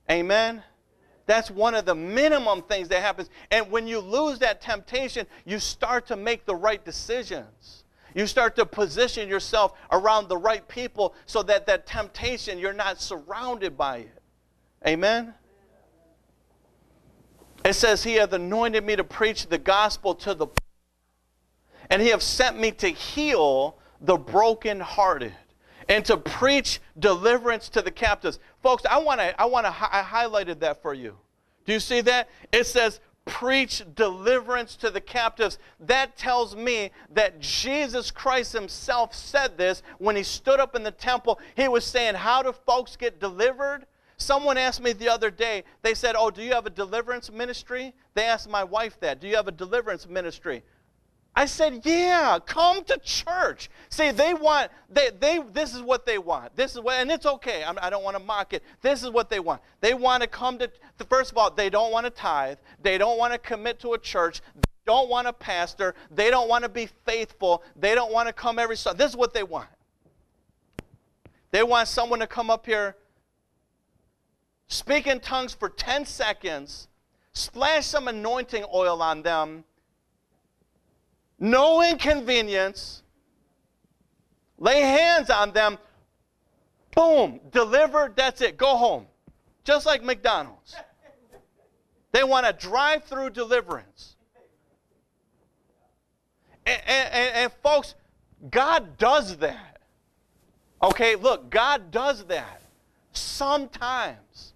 Amen? 0.09 0.63
That's 1.29 1.51
one 1.51 1.75
of 1.75 1.85
the 1.85 1.93
minimum 1.93 2.63
things 2.63 2.87
that 2.87 3.03
happens. 3.03 3.29
And 3.51 3.69
when 3.69 3.85
you 3.85 3.99
lose 3.99 4.39
that 4.39 4.61
temptation, 4.61 5.27
you 5.45 5.59
start 5.59 6.07
to 6.07 6.15
make 6.15 6.47
the 6.47 6.55
right 6.55 6.83
decisions. 6.83 7.83
You 8.15 8.25
start 8.25 8.55
to 8.55 8.65
position 8.65 9.29
yourself 9.29 9.73
around 9.91 10.27
the 10.27 10.37
right 10.37 10.67
people 10.67 11.13
so 11.27 11.43
that 11.43 11.67
that 11.67 11.85
temptation, 11.85 12.57
you're 12.57 12.73
not 12.73 12.99
surrounded 12.99 13.77
by 13.77 13.97
it. 13.97 14.21
Amen? 14.87 15.35
It 17.63 17.73
says, 17.73 18.03
He 18.03 18.15
hath 18.15 18.33
anointed 18.33 18.83
me 18.83 18.95
to 18.95 19.03
preach 19.03 19.45
the 19.49 19.59
gospel 19.59 20.15
to 20.15 20.33
the 20.33 20.47
and 21.91 22.01
He 22.01 22.07
hath 22.07 22.23
sent 22.23 22.59
me 22.59 22.71
to 22.71 22.87
heal 22.87 23.77
the 24.01 24.17
brokenhearted 24.17 25.33
and 25.89 26.05
to 26.05 26.17
preach 26.17 26.79
deliverance 26.97 27.67
to 27.69 27.81
the 27.81 27.91
captives. 27.91 28.39
Folks, 28.61 28.83
I 28.89 28.99
want 28.99 29.19
to 29.19 29.39
I 29.39 29.45
want 29.45 29.65
to 29.65 29.71
I 29.71 30.03
highlighted 30.03 30.59
that 30.59 30.81
for 30.81 30.93
you. 30.93 31.17
Do 31.65 31.73
you 31.73 31.79
see 31.79 32.01
that? 32.01 32.29
It 32.51 32.65
says 32.65 32.99
preach 33.25 33.83
deliverance 33.95 34.75
to 34.77 34.89
the 34.89 35.01
captives. 35.01 35.59
That 35.79 36.17
tells 36.17 36.55
me 36.55 36.91
that 37.11 37.39
Jesus 37.39 38.09
Christ 38.09 38.53
himself 38.53 39.13
said 39.13 39.57
this 39.57 39.83
when 39.99 40.15
he 40.15 40.23
stood 40.23 40.59
up 40.59 40.75
in 40.75 40.83
the 40.83 40.91
temple. 40.91 41.39
He 41.55 41.67
was 41.67 41.85
saying, 41.85 42.15
"How 42.15 42.41
do 42.41 42.51
folks 42.51 42.95
get 42.95 43.19
delivered?" 43.19 43.85
Someone 44.19 44.57
asked 44.57 44.81
me 44.81 44.91
the 44.91 45.07
other 45.07 45.31
day, 45.31 45.63
they 45.81 45.93
said, 45.93 46.15
Oh, 46.17 46.29
do 46.29 46.43
you 46.43 46.51
have 46.51 46.65
a 46.65 46.69
deliverance 46.69 47.31
ministry? 47.31 47.93
They 48.15 48.25
asked 48.25 48.49
my 48.49 48.65
wife 48.65 48.99
that. 48.99 49.21
Do 49.21 49.29
you 49.29 49.37
have 49.37 49.47
a 49.47 49.51
deliverance 49.51 50.07
ministry? 50.09 50.61
I 51.39 51.45
said, 51.45 51.83
yeah, 51.85 52.37
come 52.45 52.83
to 52.83 52.97
church. 52.97 53.69
See, 53.87 54.11
they 54.11 54.33
want, 54.33 54.71
they, 54.89 55.09
they, 55.17 55.39
this 55.53 55.73
is 55.73 55.81
what 55.81 56.05
they 56.05 56.17
want. 56.17 56.53
This 56.57 56.73
is 56.73 56.81
what, 56.81 56.95
and 56.95 57.09
it's 57.09 57.25
okay. 57.25 57.63
I'm, 57.63 57.79
I 57.81 57.85
do 57.85 57.91
not 57.91 58.03
want 58.03 58.17
to 58.17 58.23
mock 58.23 58.51
it. 58.51 58.61
This 58.81 59.03
is 59.03 59.09
what 59.09 59.29
they 59.29 59.39
want. 59.39 59.61
They 59.79 59.93
want 59.93 60.21
to 60.21 60.27
come 60.27 60.57
to, 60.57 60.69
first 61.09 61.31
of 61.31 61.37
all, 61.37 61.49
they 61.49 61.69
don't 61.69 61.93
want 61.93 62.05
to 62.05 62.09
tithe. 62.09 62.57
They 62.81 62.97
don't 62.97 63.17
want 63.17 63.31
to 63.31 63.39
commit 63.39 63.79
to 63.79 63.93
a 63.93 63.97
church. 63.97 64.41
They 64.53 64.61
don't 64.85 65.07
want 65.09 65.29
a 65.29 65.33
pastor. 65.33 65.95
They 66.11 66.29
don't 66.29 66.49
want 66.49 66.63
to 66.65 66.69
be 66.69 66.89
faithful. 67.05 67.63
They 67.73 67.95
don't 67.95 68.11
want 68.11 68.27
to 68.27 68.33
come 68.33 68.59
every 68.59 68.75
Sunday. 68.75 69.01
This 69.01 69.11
is 69.11 69.17
what 69.17 69.33
they 69.33 69.43
want. 69.43 69.69
They 71.51 71.63
want 71.63 71.87
someone 71.87 72.19
to 72.19 72.27
come 72.27 72.49
up 72.49 72.65
here, 72.65 72.97
speak 74.67 75.07
in 75.07 75.21
tongues 75.21 75.53
for 75.53 75.69
10 75.69 76.05
seconds, 76.05 76.89
splash 77.31 77.85
some 77.85 78.09
anointing 78.09 78.65
oil 78.73 79.01
on 79.01 79.21
them, 79.21 79.63
no 81.39 81.81
inconvenience, 81.81 83.03
lay 84.57 84.81
hands 84.81 85.29
on 85.29 85.51
them, 85.51 85.77
boom, 86.95 87.39
delivered, 87.51 88.15
that's 88.15 88.41
it, 88.41 88.57
go 88.57 88.75
home. 88.75 89.05
Just 89.63 89.85
like 89.85 90.03
McDonald's. 90.03 90.75
They 92.11 92.23
want 92.23 92.47
a 92.47 92.53
drive 92.53 93.03
through 93.03 93.31
deliverance. 93.31 94.15
And, 96.65 96.81
and, 96.87 97.35
and, 97.35 97.51
folks, 97.63 97.95
God 98.49 98.97
does 98.97 99.37
that. 99.37 99.77
Okay, 100.81 101.15
look, 101.15 101.49
God 101.49 101.91
does 101.91 102.25
that 102.25 102.61
sometimes. 103.13 104.53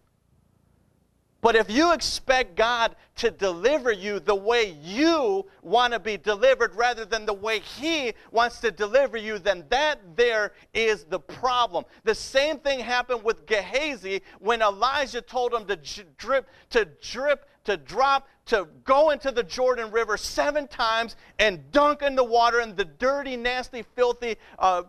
But 1.41 1.55
if 1.55 1.69
you 1.69 1.93
expect 1.93 2.55
God 2.55 2.95
to 3.15 3.29
deliver 3.29 3.91
you 3.91 4.19
the 4.19 4.35
way 4.35 4.75
you 4.81 5.45
want 5.61 5.93
to 5.93 5.99
be 5.99 6.17
delivered 6.17 6.75
rather 6.75 7.05
than 7.05 7.25
the 7.25 7.33
way 7.33 7.59
He 7.59 8.13
wants 8.31 8.59
to 8.61 8.71
deliver 8.71 9.17
you, 9.17 9.37
then 9.39 9.65
that 9.69 9.99
there 10.15 10.53
is 10.73 11.03
the 11.05 11.19
problem. 11.19 11.85
The 12.03 12.15
same 12.15 12.57
thing 12.59 12.79
happened 12.79 13.23
with 13.23 13.45
Gehazi 13.45 14.21
when 14.39 14.61
Elijah 14.61 15.21
told 15.21 15.53
him 15.53 15.65
to 15.67 15.75
drip, 16.17 16.47
to 16.71 16.85
drip, 17.01 17.47
to 17.65 17.77
drop, 17.77 18.27
to 18.45 18.67
go 18.83 19.11
into 19.11 19.31
the 19.31 19.43
Jordan 19.43 19.91
River 19.91 20.17
seven 20.17 20.67
times 20.67 21.15
and 21.39 21.71
dunk 21.71 22.01
in 22.01 22.15
the 22.15 22.23
water 22.23 22.59
in 22.59 22.75
the 22.75 22.85
dirty, 22.85 23.37
nasty, 23.37 23.83
filthy, 23.95 24.37
uh, 24.59 24.83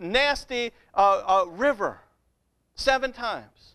nasty 0.00 0.72
uh, 0.94 1.22
uh, 1.26 1.50
river. 1.50 2.00
Seven 2.74 3.12
times. 3.12 3.74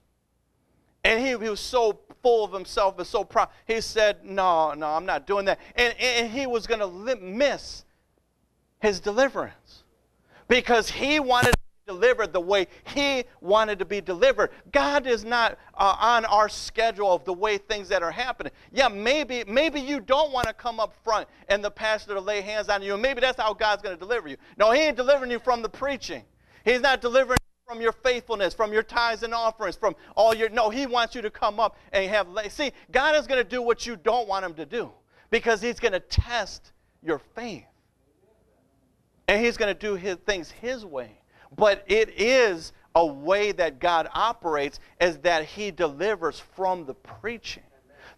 And 1.04 1.20
he, 1.20 1.30
he 1.30 1.50
was 1.50 1.60
so 1.60 2.00
full 2.22 2.46
of 2.46 2.54
himself 2.54 2.98
and 2.98 3.06
so 3.06 3.24
proud. 3.24 3.50
He 3.68 3.82
said, 3.82 4.24
No, 4.24 4.74
no, 4.74 4.88
I'm 4.88 5.06
not 5.06 5.28
doing 5.28 5.46
that. 5.46 5.60
And, 5.76 5.94
and 6.00 6.32
he 6.32 6.48
was 6.48 6.66
going 6.66 6.80
to 6.80 7.16
miss 7.18 7.84
his 8.80 9.00
deliverance 9.00 9.84
because 10.48 10.89
he 10.89 11.20
wanted 11.20 11.52
to 11.52 11.58
be 11.58 11.94
delivered 11.94 12.32
the 12.32 12.39
way 12.39 12.68
he 12.86 13.26
wanted 13.42 13.80
to 13.80 13.86
be 13.86 14.02
delivered. 14.02 14.52
God 14.72 15.06
is 15.06 15.26
not 15.26 15.58
uh, 15.74 15.96
on 16.00 16.26
our 16.26 16.48
schedule 16.48 17.12
of 17.12 17.26
the 17.26 17.34
way 17.34 17.58
things 17.58 17.89
that 17.89 18.02
are 18.02 18.12
happening. 18.12 18.54
Yeah, 18.72 18.88
maybe, 18.88 19.44
maybe 19.48 19.82
you 19.82 20.00
don't 20.00 20.32
want 20.32 20.48
to 20.48 20.54
come 20.54 20.80
up 20.80 20.94
front 21.04 21.28
and 21.50 21.63
the 21.63 21.72
pastor 21.72 22.13
to 22.13 22.22
lay 22.22 22.42
hands 22.42 22.70
on 22.70 22.82
you, 22.82 22.94
and 22.94 23.02
maybe 23.02 23.20
that's 23.20 23.39
how 23.42 23.54
God's 23.54 23.82
going 23.82 23.96
to 23.96 24.00
deliver 24.00 24.30
you. 24.30 24.38
No, 24.58 24.72
he 24.72 24.82
ain't 24.82 24.98
delivering 24.98 25.32
you 25.32 25.39
from 25.39 25.62
the 25.62 25.70
preaching. 25.70 26.24
He's 26.63 26.82
not 26.82 27.02
delivering 27.02 27.38
from 27.65 27.82
your 27.82 27.91
faithfulness, 27.91 28.54
from 28.54 28.73
your 28.73 28.84
tithes 28.84 29.23
and 29.23 29.34
offerings, 29.34 29.76
from 29.76 29.95
all 30.15 30.34
your. 30.34 30.49
No, 30.49 30.69
He 30.69 30.86
wants 30.86 31.15
you 31.15 31.21
to 31.21 31.30
come 31.30 31.60
up 31.60 31.78
and 31.91 32.10
have. 32.10 32.28
See, 32.49 32.71
God 32.91 33.15
is 33.15 33.28
going 33.28 33.41
to 33.41 33.49
do 33.49 33.62
what 33.62 33.86
you 33.86 33.95
don't 33.95 34.28
want 34.28 34.45
Him 34.45 34.54
to 34.56 34.65
do 34.65 34.91
because 35.30 35.62
He's 35.62 35.80
going 35.80 35.93
to 35.93 35.99
test 35.99 36.71
your 37.02 37.19
faith. 37.36 37.65
And 39.28 39.43
He's 39.43 39.58
going 39.58 39.73
to 39.73 39.80
do 39.80 39.95
his, 39.95 40.17
things 40.26 40.52
His 40.52 40.86
way. 40.86 41.19
But 41.56 41.84
it 41.88 42.10
is 42.10 42.73
a 42.95 43.06
way 43.06 43.52
that 43.54 43.80
God 43.80 44.08
operates, 44.13 44.80
is 44.99 45.17
that 45.19 45.45
He 45.45 45.71
delivers 45.71 46.39
from 46.39 46.86
the 46.86 46.93
preaching. 46.93 47.63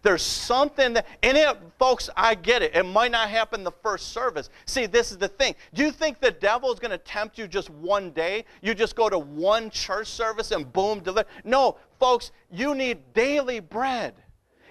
There's 0.06 0.22
something 0.22 0.92
that, 0.92 1.04
and 1.24 1.36
it, 1.36 1.58
folks, 1.80 2.08
I 2.16 2.36
get 2.36 2.62
it. 2.62 2.76
It 2.76 2.84
might 2.84 3.10
not 3.10 3.28
happen 3.28 3.64
the 3.64 3.72
first 3.72 4.12
service. 4.12 4.50
See, 4.64 4.86
this 4.86 5.10
is 5.10 5.18
the 5.18 5.26
thing. 5.26 5.56
Do 5.74 5.82
you 5.82 5.90
think 5.90 6.20
the 6.20 6.30
devil 6.30 6.72
is 6.72 6.78
going 6.78 6.92
to 6.92 6.98
tempt 6.98 7.36
you 7.36 7.48
just 7.48 7.70
one 7.70 8.12
day? 8.12 8.44
You 8.62 8.72
just 8.72 8.94
go 8.94 9.08
to 9.08 9.18
one 9.18 9.68
church 9.68 10.06
service 10.06 10.52
and 10.52 10.72
boom, 10.72 11.00
deliver. 11.00 11.28
No, 11.42 11.78
folks, 11.98 12.30
you 12.52 12.76
need 12.76 12.98
daily 13.14 13.58
bread. 13.58 14.14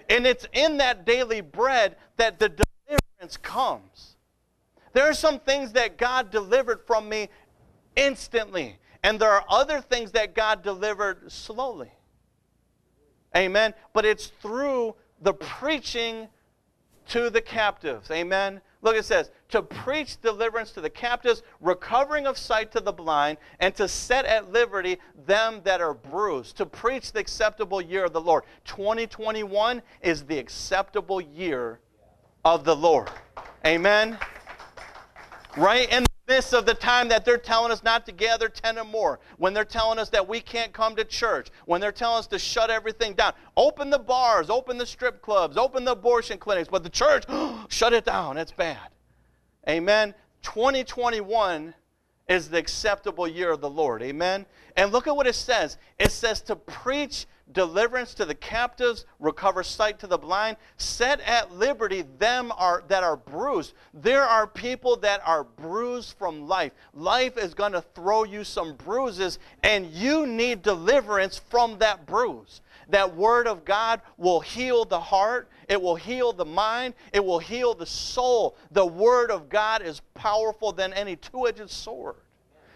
And 0.08 0.26
it's 0.26 0.46
in 0.54 0.78
that 0.78 1.04
daily 1.04 1.42
bread 1.42 1.96
that 2.16 2.38
the 2.38 2.48
deliverance 2.88 3.36
comes. 3.36 4.16
There 4.94 5.04
are 5.04 5.12
some 5.12 5.38
things 5.38 5.70
that 5.72 5.98
God 5.98 6.30
delivered 6.30 6.80
from 6.86 7.10
me 7.10 7.28
instantly, 7.94 8.78
and 9.02 9.20
there 9.20 9.32
are 9.32 9.44
other 9.50 9.82
things 9.82 10.12
that 10.12 10.34
God 10.34 10.62
delivered 10.62 11.30
slowly. 11.30 11.90
Amen. 13.36 13.74
But 13.92 14.06
it's 14.06 14.28
through 14.40 14.94
the 15.20 15.34
preaching 15.34 16.28
to 17.08 17.30
the 17.30 17.40
captives. 17.40 18.10
Amen. 18.10 18.60
Look, 18.82 18.96
it 18.96 19.04
says, 19.04 19.30
to 19.48 19.62
preach 19.62 20.20
deliverance 20.20 20.72
to 20.72 20.80
the 20.80 20.90
captives, 20.90 21.42
recovering 21.60 22.26
of 22.26 22.36
sight 22.36 22.72
to 22.72 22.80
the 22.80 22.92
blind, 22.92 23.38
and 23.58 23.74
to 23.76 23.88
set 23.88 24.24
at 24.24 24.52
liberty 24.52 24.98
them 25.26 25.60
that 25.64 25.80
are 25.80 25.94
bruised. 25.94 26.56
To 26.58 26.66
preach 26.66 27.12
the 27.12 27.20
acceptable 27.20 27.80
year 27.80 28.04
of 28.04 28.12
the 28.12 28.20
Lord. 28.20 28.44
2021 28.64 29.82
is 30.02 30.24
the 30.24 30.38
acceptable 30.38 31.20
year 31.20 31.80
of 32.44 32.64
the 32.64 32.76
Lord. 32.76 33.08
Amen. 33.64 34.18
Right? 35.56 35.88
And 35.90 36.06
midst 36.28 36.52
of 36.52 36.66
the 36.66 36.74
time 36.74 37.08
that 37.08 37.24
they're 37.24 37.38
telling 37.38 37.70
us 37.72 37.82
not 37.82 38.06
to 38.06 38.12
gather 38.12 38.48
10 38.48 38.78
or 38.78 38.84
more, 38.84 39.20
when 39.38 39.54
they're 39.54 39.64
telling 39.64 39.98
us 39.98 40.08
that 40.10 40.26
we 40.26 40.40
can't 40.40 40.72
come 40.72 40.96
to 40.96 41.04
church, 41.04 41.48
when 41.66 41.80
they're 41.80 41.92
telling 41.92 42.18
us 42.18 42.26
to 42.28 42.38
shut 42.38 42.70
everything 42.70 43.14
down, 43.14 43.32
open 43.56 43.90
the 43.90 43.98
bars, 43.98 44.50
open 44.50 44.78
the 44.78 44.86
strip 44.86 45.22
clubs, 45.22 45.56
open 45.56 45.84
the 45.84 45.92
abortion 45.92 46.38
clinics, 46.38 46.68
but 46.68 46.82
the 46.82 46.90
church, 46.90 47.24
shut 47.68 47.92
it 47.92 48.04
down. 48.04 48.36
It's 48.36 48.52
bad. 48.52 48.88
Amen. 49.68 50.14
2021 50.42 51.74
is 52.28 52.48
the 52.48 52.58
acceptable 52.58 53.28
year 53.28 53.52
of 53.52 53.60
the 53.60 53.70
Lord. 53.70 54.02
Amen. 54.02 54.46
And 54.76 54.92
look 54.92 55.06
at 55.06 55.16
what 55.16 55.26
it 55.26 55.34
says 55.34 55.78
it 55.98 56.12
says 56.12 56.40
to 56.42 56.56
preach 56.56 57.26
deliverance 57.52 58.14
to 58.14 58.24
the 58.24 58.34
captives, 58.34 59.06
recover 59.20 59.62
sight 59.62 59.98
to 60.00 60.06
the 60.06 60.18
blind, 60.18 60.56
set 60.76 61.20
at 61.20 61.52
liberty 61.52 62.04
them 62.18 62.52
are, 62.56 62.82
that 62.88 63.04
are 63.04 63.16
bruised. 63.16 63.74
There 63.94 64.24
are 64.24 64.46
people 64.46 64.96
that 64.96 65.20
are 65.24 65.44
bruised 65.44 66.16
from 66.18 66.48
life. 66.48 66.72
Life 66.92 67.38
is 67.38 67.54
going 67.54 67.72
to 67.72 67.84
throw 67.94 68.24
you 68.24 68.44
some 68.44 68.74
bruises, 68.74 69.38
and 69.62 69.86
you 69.86 70.26
need 70.26 70.62
deliverance 70.62 71.40
from 71.48 71.78
that 71.78 72.06
bruise. 72.06 72.60
That 72.88 73.16
word 73.16 73.46
of 73.46 73.64
God 73.64 74.00
will 74.16 74.40
heal 74.40 74.84
the 74.84 75.00
heart, 75.00 75.48
it 75.68 75.80
will 75.80 75.96
heal 75.96 76.32
the 76.32 76.44
mind, 76.44 76.94
it 77.12 77.24
will 77.24 77.40
heal 77.40 77.74
the 77.74 77.86
soul. 77.86 78.56
The 78.70 78.86
word 78.86 79.30
of 79.30 79.48
God 79.48 79.82
is 79.82 80.00
powerful 80.14 80.72
than 80.72 80.92
any 80.92 81.16
two 81.16 81.46
edged 81.48 81.70
sword. 81.70 82.16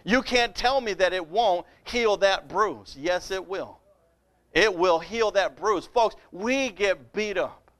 You 0.05 0.23
can't 0.23 0.55
tell 0.55 0.81
me 0.81 0.95
that 0.95 1.13
it 1.13 1.27
won't 1.27 1.67
heal 1.85 2.17
that 2.19 2.49
bruise. 2.49 2.97
Yes, 2.99 3.31
it 3.31 3.47
will. 3.47 3.80
It 4.53 4.75
will 4.75 4.99
heal 4.99 5.31
that 5.33 5.57
bruise. 5.57 5.87
Folks, 5.87 6.17
we 6.33 6.71
get 6.71 7.13
beat 7.13 7.39
up. 7.39 7.71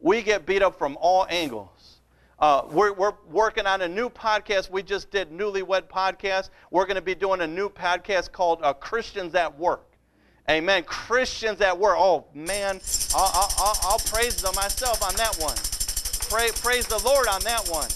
We 0.00 0.22
get 0.22 0.46
beat 0.46 0.62
up 0.62 0.78
from 0.78 0.96
all 1.00 1.26
angles. 1.28 2.00
Uh, 2.38 2.66
we're, 2.72 2.92
we're 2.92 3.14
working 3.30 3.66
on 3.66 3.82
a 3.82 3.88
new 3.88 4.08
podcast. 4.08 4.68
We 4.68 4.82
just 4.82 5.10
did 5.12 5.30
Newlywed 5.30 5.82
Podcast. 5.82 6.50
We're 6.72 6.86
going 6.86 6.96
to 6.96 7.02
be 7.02 7.14
doing 7.14 7.40
a 7.40 7.46
new 7.46 7.68
podcast 7.68 8.32
called 8.32 8.58
uh, 8.62 8.72
Christians 8.72 9.34
at 9.36 9.56
Work. 9.58 9.86
Amen. 10.50 10.82
Christians 10.82 11.60
at 11.60 11.78
Work. 11.78 11.96
Oh, 11.98 12.26
man. 12.34 12.80
I'll, 13.14 13.30
I'll, 13.58 13.78
I'll 13.82 13.98
praise 13.98 14.42
them 14.42 14.54
myself 14.56 15.02
on 15.04 15.14
that 15.16 15.36
one. 15.36 15.54
Pray, 16.28 16.48
praise 16.60 16.86
the 16.88 16.98
Lord 17.04 17.28
on 17.28 17.42
that 17.42 17.68
one. 17.68 17.88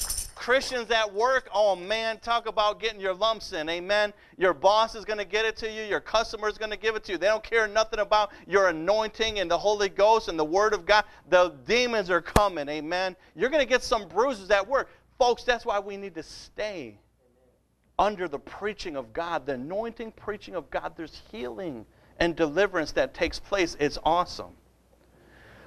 Christians 0.46 0.92
at 0.92 1.12
work, 1.12 1.48
oh 1.52 1.74
man, 1.74 2.20
talk 2.20 2.46
about 2.46 2.78
getting 2.78 3.00
your 3.00 3.14
lumps 3.14 3.52
in. 3.52 3.68
Amen. 3.68 4.12
Your 4.38 4.54
boss 4.54 4.94
is 4.94 5.04
going 5.04 5.18
to 5.18 5.24
get 5.24 5.44
it 5.44 5.56
to 5.56 5.68
you. 5.68 5.82
Your 5.82 5.98
customer 5.98 6.48
is 6.48 6.56
going 6.56 6.70
to 6.70 6.76
give 6.76 6.94
it 6.94 7.02
to 7.02 7.10
you. 7.10 7.18
They 7.18 7.26
don't 7.26 7.42
care 7.42 7.66
nothing 7.66 7.98
about 7.98 8.30
your 8.46 8.68
anointing 8.68 9.40
and 9.40 9.50
the 9.50 9.58
Holy 9.58 9.88
Ghost 9.88 10.28
and 10.28 10.38
the 10.38 10.44
Word 10.44 10.72
of 10.72 10.86
God. 10.86 11.04
The 11.30 11.52
demons 11.66 12.10
are 12.10 12.22
coming. 12.22 12.68
Amen. 12.68 13.16
You're 13.34 13.50
going 13.50 13.60
to 13.60 13.68
get 13.68 13.82
some 13.82 14.06
bruises 14.06 14.52
at 14.52 14.64
work. 14.68 14.88
Folks, 15.18 15.42
that's 15.42 15.66
why 15.66 15.80
we 15.80 15.96
need 15.96 16.14
to 16.14 16.22
stay 16.22 16.96
under 17.98 18.28
the 18.28 18.38
preaching 18.38 18.94
of 18.94 19.12
God, 19.12 19.46
the 19.46 19.54
anointing 19.54 20.12
preaching 20.12 20.54
of 20.54 20.70
God. 20.70 20.92
There's 20.96 21.22
healing 21.32 21.84
and 22.20 22.36
deliverance 22.36 22.92
that 22.92 23.14
takes 23.14 23.40
place. 23.40 23.76
It's 23.80 23.98
awesome. 24.04 24.52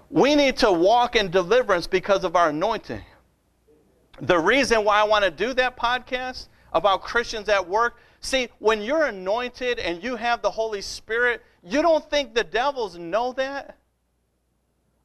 We 0.10 0.36
need 0.36 0.56
to 0.60 0.72
walk 0.72 1.18
in 1.18 1.32
deliverance 1.32 1.86
because 1.86 2.24
of 2.24 2.38
our 2.38 2.52
anointing. 2.52 3.02
The 4.22 4.38
reason 4.38 4.84
why 4.84 5.00
I 5.00 5.04
want 5.04 5.24
to 5.24 5.32
do 5.32 5.54
that 5.54 5.78
podcast 5.78 6.48
about 6.74 7.02
Christians 7.02 7.48
at 7.48 7.68
work, 7.68 7.98
see, 8.20 8.50
when 8.60 8.82
you're 8.82 9.06
anointed 9.06 9.80
and 9.80 10.04
you 10.04 10.16
have 10.18 10.42
the 10.42 10.52
Holy 10.52 10.82
Spirit, 10.82 11.42
you 11.64 11.82
don't 11.82 12.08
think 12.10 12.36
the 12.36 12.44
devils 12.44 12.98
know 12.98 13.32
that? 13.34 13.78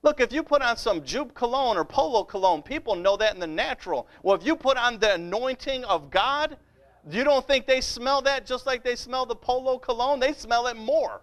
Look, 0.02 0.20
if 0.20 0.32
you 0.32 0.42
put 0.42 0.62
on 0.62 0.76
some 0.76 1.00
Joop 1.00 1.32
cologne 1.32 1.76
or 1.76 1.84
Polo 1.84 2.24
cologne, 2.24 2.60
people 2.60 2.94
know 2.96 3.16
that 3.16 3.34
in 3.34 3.40
the 3.40 3.46
natural. 3.46 4.08
Well, 4.22 4.34
if 4.36 4.44
you 4.44 4.56
put 4.56 4.76
on 4.76 4.98
the 4.98 5.14
anointing 5.14 5.84
of 5.84 6.10
God, 6.10 6.56
you 7.08 7.24
don't 7.24 7.46
think 7.46 7.66
they 7.66 7.80
smell 7.80 8.20
that 8.22 8.44
just 8.44 8.66
like 8.66 8.82
they 8.82 8.96
smell 8.96 9.26
the 9.26 9.36
Polo 9.36 9.78
cologne? 9.78 10.20
They 10.20 10.32
smell 10.32 10.66
it 10.66 10.76
more. 10.76 11.22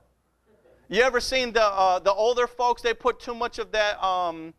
You 0.87 1.03
ever 1.03 1.19
seen 1.19 1.53
the, 1.53 1.63
uh, 1.63 1.99
the 1.99 2.13
older 2.13 2.47
folks, 2.47 2.81
they 2.81 2.93
put 2.93 3.19
too 3.19 3.35
much 3.35 3.59
of 3.59 3.71
that, 3.71 4.03
um, 4.03 4.53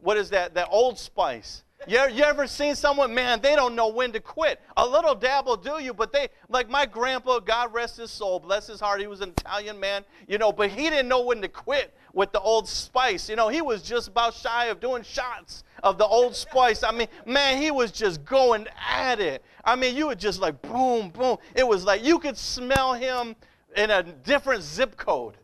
what 0.00 0.16
is 0.16 0.30
that, 0.30 0.54
that 0.54 0.68
Old 0.70 0.98
Spice 0.98 1.62
you, 1.86 2.00
you 2.12 2.24
ever 2.24 2.46
seen 2.46 2.74
someone, 2.74 3.14
man, 3.14 3.40
they 3.40 3.54
don't 3.54 3.74
know 3.74 3.88
when 3.88 4.12
to 4.12 4.20
quit. 4.20 4.60
A 4.76 4.86
little 4.86 5.14
dab 5.14 5.46
will 5.46 5.56
do 5.56 5.80
you, 5.80 5.94
but 5.94 6.12
they, 6.12 6.28
like 6.48 6.68
my 6.68 6.84
grandpa, 6.84 7.38
God 7.38 7.72
rest 7.72 7.96
his 7.96 8.10
soul, 8.10 8.40
bless 8.40 8.66
his 8.66 8.80
heart, 8.80 9.00
he 9.00 9.06
was 9.06 9.20
an 9.20 9.30
Italian 9.30 9.78
man, 9.78 10.04
you 10.26 10.38
know, 10.38 10.50
but 10.50 10.70
he 10.70 10.90
didn't 10.90 11.08
know 11.08 11.22
when 11.22 11.40
to 11.42 11.48
quit 11.48 11.94
with 12.12 12.32
the 12.32 12.40
old 12.40 12.68
spice. 12.68 13.28
You 13.28 13.36
know, 13.36 13.48
he 13.48 13.62
was 13.62 13.82
just 13.82 14.08
about 14.08 14.34
shy 14.34 14.66
of 14.66 14.80
doing 14.80 15.02
shots 15.02 15.62
of 15.82 15.98
the 15.98 16.06
old 16.06 16.34
spice. 16.34 16.82
I 16.82 16.90
mean, 16.90 17.08
man, 17.24 17.62
he 17.62 17.70
was 17.70 17.92
just 17.92 18.24
going 18.24 18.66
at 18.90 19.20
it. 19.20 19.42
I 19.64 19.76
mean, 19.76 19.96
you 19.96 20.08
were 20.08 20.14
just 20.14 20.40
like 20.40 20.60
boom, 20.62 21.10
boom. 21.10 21.38
It 21.54 21.66
was 21.66 21.84
like 21.84 22.04
you 22.04 22.18
could 22.18 22.36
smell 22.36 22.94
him 22.94 23.36
in 23.76 23.90
a 23.90 24.02
different 24.02 24.62
zip 24.62 24.96
code. 24.96 25.37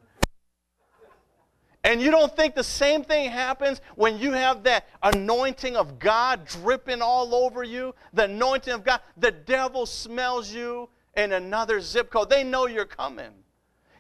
And 1.85 2.01
you 2.01 2.11
don't 2.11 2.35
think 2.35 2.55
the 2.55 2.65
same 2.65 3.05
thing 3.05 3.31
happens 3.31 3.83
when 3.95 4.19
you 4.19 4.33
have 4.33 4.63
that 4.65 4.89
anointing 5.03 5.77
of 5.77 5.99
God 5.99 6.47
dripping 6.47 7.03
all 7.03 7.35
over 7.35 7.63
you? 7.63 7.95
The 8.15 8.25
anointing 8.25 8.73
of 8.73 8.85
God. 8.85 9.01
The 9.19 9.31
devil 9.31 9.85
smells 9.85 10.53
you 10.53 10.89
in 11.15 11.33
another 11.33 11.81
zip 11.81 12.11
code. 12.11 12.31
They 12.31 12.43
know 12.43 12.67
you're 12.67 12.87
coming. 12.87 13.31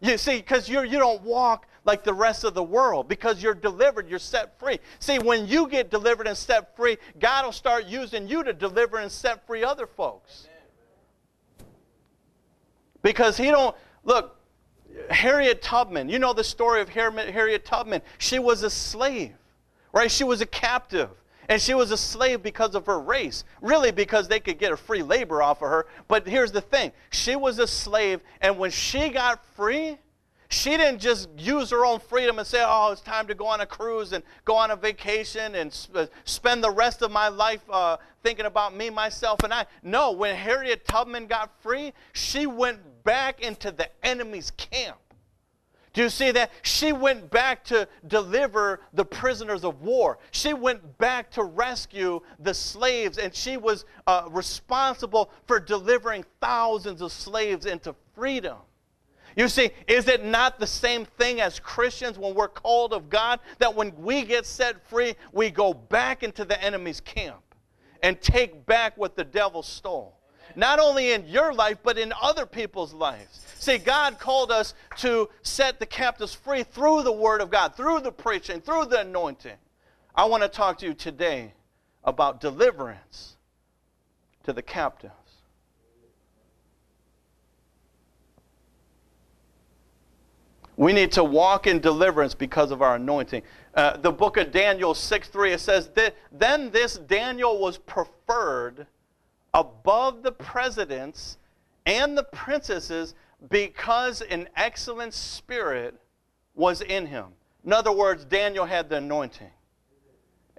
You 0.00 0.16
see, 0.16 0.36
because 0.36 0.68
you 0.68 0.82
you 0.82 0.98
don't 0.98 1.22
walk 1.22 1.66
like 1.84 2.02
the 2.02 2.14
rest 2.14 2.44
of 2.44 2.54
the 2.54 2.62
world 2.62 3.08
because 3.08 3.42
you're 3.42 3.54
delivered, 3.54 4.08
you're 4.08 4.18
set 4.18 4.58
free. 4.58 4.78
See, 4.98 5.18
when 5.18 5.46
you 5.46 5.68
get 5.68 5.90
delivered 5.90 6.26
and 6.26 6.36
set 6.36 6.74
free, 6.76 6.96
God 7.20 7.44
will 7.44 7.52
start 7.52 7.84
using 7.84 8.26
you 8.26 8.42
to 8.44 8.52
deliver 8.52 8.98
and 8.98 9.12
set 9.12 9.46
free 9.46 9.62
other 9.62 9.86
folks. 9.86 10.48
Because 13.02 13.36
He 13.36 13.50
don't, 13.50 13.76
look, 14.04 14.36
Harriet 15.10 15.62
Tubman, 15.62 16.08
you 16.08 16.18
know 16.18 16.32
the 16.32 16.44
story 16.44 16.80
of 16.80 16.88
Harriet 16.88 17.64
Tubman. 17.64 18.02
She 18.18 18.38
was 18.38 18.62
a 18.62 18.70
slave, 18.70 19.34
right? 19.92 20.10
She 20.10 20.24
was 20.24 20.40
a 20.40 20.46
captive. 20.46 21.10
And 21.48 21.60
she 21.60 21.74
was 21.74 21.90
a 21.90 21.96
slave 21.98 22.42
because 22.42 22.74
of 22.74 22.86
her 22.86 22.98
race, 22.98 23.44
really 23.60 23.90
because 23.90 24.28
they 24.28 24.40
could 24.40 24.58
get 24.58 24.72
a 24.72 24.78
free 24.78 25.02
labor 25.02 25.42
off 25.42 25.60
of 25.60 25.68
her. 25.68 25.86
But 26.08 26.26
here's 26.26 26.52
the 26.52 26.62
thing 26.62 26.92
she 27.10 27.36
was 27.36 27.58
a 27.58 27.66
slave, 27.66 28.20
and 28.40 28.58
when 28.58 28.70
she 28.70 29.10
got 29.10 29.44
free, 29.54 29.98
she 30.54 30.76
didn't 30.76 31.00
just 31.00 31.28
use 31.36 31.70
her 31.70 31.84
own 31.84 31.98
freedom 31.98 32.38
and 32.38 32.46
say, 32.46 32.62
oh, 32.64 32.92
it's 32.92 33.00
time 33.00 33.26
to 33.26 33.34
go 33.34 33.46
on 33.46 33.60
a 33.60 33.66
cruise 33.66 34.12
and 34.12 34.22
go 34.44 34.54
on 34.54 34.70
a 34.70 34.76
vacation 34.76 35.56
and 35.56 35.72
sp- 35.74 36.08
spend 36.24 36.62
the 36.62 36.70
rest 36.70 37.02
of 37.02 37.10
my 37.10 37.28
life 37.28 37.62
uh, 37.68 37.96
thinking 38.22 38.46
about 38.46 38.74
me, 38.74 38.88
myself, 38.88 39.40
and 39.42 39.52
I. 39.52 39.66
No, 39.82 40.12
when 40.12 40.36
Harriet 40.36 40.86
Tubman 40.86 41.26
got 41.26 41.50
free, 41.60 41.92
she 42.12 42.46
went 42.46 42.78
back 43.02 43.40
into 43.40 43.72
the 43.72 43.88
enemy's 44.06 44.52
camp. 44.52 44.96
Do 45.92 46.02
you 46.02 46.08
see 46.08 46.30
that? 46.30 46.50
She 46.62 46.92
went 46.92 47.30
back 47.30 47.64
to 47.64 47.88
deliver 48.06 48.80
the 48.92 49.04
prisoners 49.04 49.64
of 49.64 49.82
war. 49.82 50.18
She 50.30 50.52
went 50.52 50.98
back 50.98 51.30
to 51.32 51.44
rescue 51.44 52.20
the 52.38 52.54
slaves, 52.54 53.18
and 53.18 53.34
she 53.34 53.56
was 53.56 53.84
uh, 54.06 54.28
responsible 54.30 55.30
for 55.46 55.58
delivering 55.58 56.24
thousands 56.40 57.00
of 57.00 57.12
slaves 57.12 57.66
into 57.66 57.94
freedom. 58.14 58.58
You 59.36 59.48
see, 59.48 59.70
is 59.88 60.06
it 60.08 60.24
not 60.24 60.60
the 60.60 60.66
same 60.66 61.04
thing 61.04 61.40
as 61.40 61.58
Christians 61.58 62.18
when 62.18 62.34
we're 62.34 62.48
called 62.48 62.92
of 62.92 63.10
God 63.10 63.40
that 63.58 63.74
when 63.74 63.92
we 63.96 64.22
get 64.22 64.46
set 64.46 64.86
free, 64.88 65.14
we 65.32 65.50
go 65.50 65.74
back 65.74 66.22
into 66.22 66.44
the 66.44 66.62
enemy's 66.62 67.00
camp 67.00 67.42
and 68.02 68.20
take 68.20 68.64
back 68.66 68.96
what 68.96 69.16
the 69.16 69.24
devil 69.24 69.62
stole? 69.62 70.18
Not 70.56 70.78
only 70.78 71.12
in 71.12 71.26
your 71.26 71.52
life, 71.52 71.78
but 71.82 71.98
in 71.98 72.12
other 72.22 72.46
people's 72.46 72.92
lives. 72.92 73.44
See, 73.58 73.78
God 73.78 74.18
called 74.18 74.52
us 74.52 74.74
to 74.98 75.28
set 75.42 75.80
the 75.80 75.86
captives 75.86 76.34
free 76.34 76.62
through 76.62 77.02
the 77.02 77.12
Word 77.12 77.40
of 77.40 77.50
God, 77.50 77.74
through 77.74 78.00
the 78.00 78.12
preaching, 78.12 78.60
through 78.60 78.86
the 78.86 79.00
anointing. 79.00 79.56
I 80.14 80.26
want 80.26 80.42
to 80.44 80.48
talk 80.48 80.78
to 80.78 80.86
you 80.86 80.94
today 80.94 81.54
about 82.04 82.40
deliverance 82.40 83.36
to 84.44 84.52
the 84.52 84.62
captives. 84.62 85.23
We 90.76 90.92
need 90.92 91.12
to 91.12 91.24
walk 91.24 91.66
in 91.66 91.80
deliverance 91.80 92.34
because 92.34 92.70
of 92.70 92.82
our 92.82 92.96
anointing. 92.96 93.42
Uh, 93.74 93.96
the 93.96 94.10
book 94.10 94.36
of 94.36 94.50
Daniel 94.50 94.94
6 94.94 95.28
3, 95.28 95.52
it 95.52 95.60
says, 95.60 95.90
Then 96.32 96.70
this 96.70 96.98
Daniel 96.98 97.60
was 97.60 97.78
preferred 97.78 98.86
above 99.52 100.22
the 100.22 100.32
presidents 100.32 101.38
and 101.86 102.18
the 102.18 102.24
princesses 102.24 103.14
because 103.50 104.20
an 104.22 104.48
excellent 104.56 105.14
spirit 105.14 105.94
was 106.54 106.80
in 106.80 107.06
him. 107.06 107.26
In 107.64 107.72
other 107.72 107.92
words, 107.92 108.24
Daniel 108.24 108.64
had 108.64 108.88
the 108.88 108.96
anointing. 108.96 109.50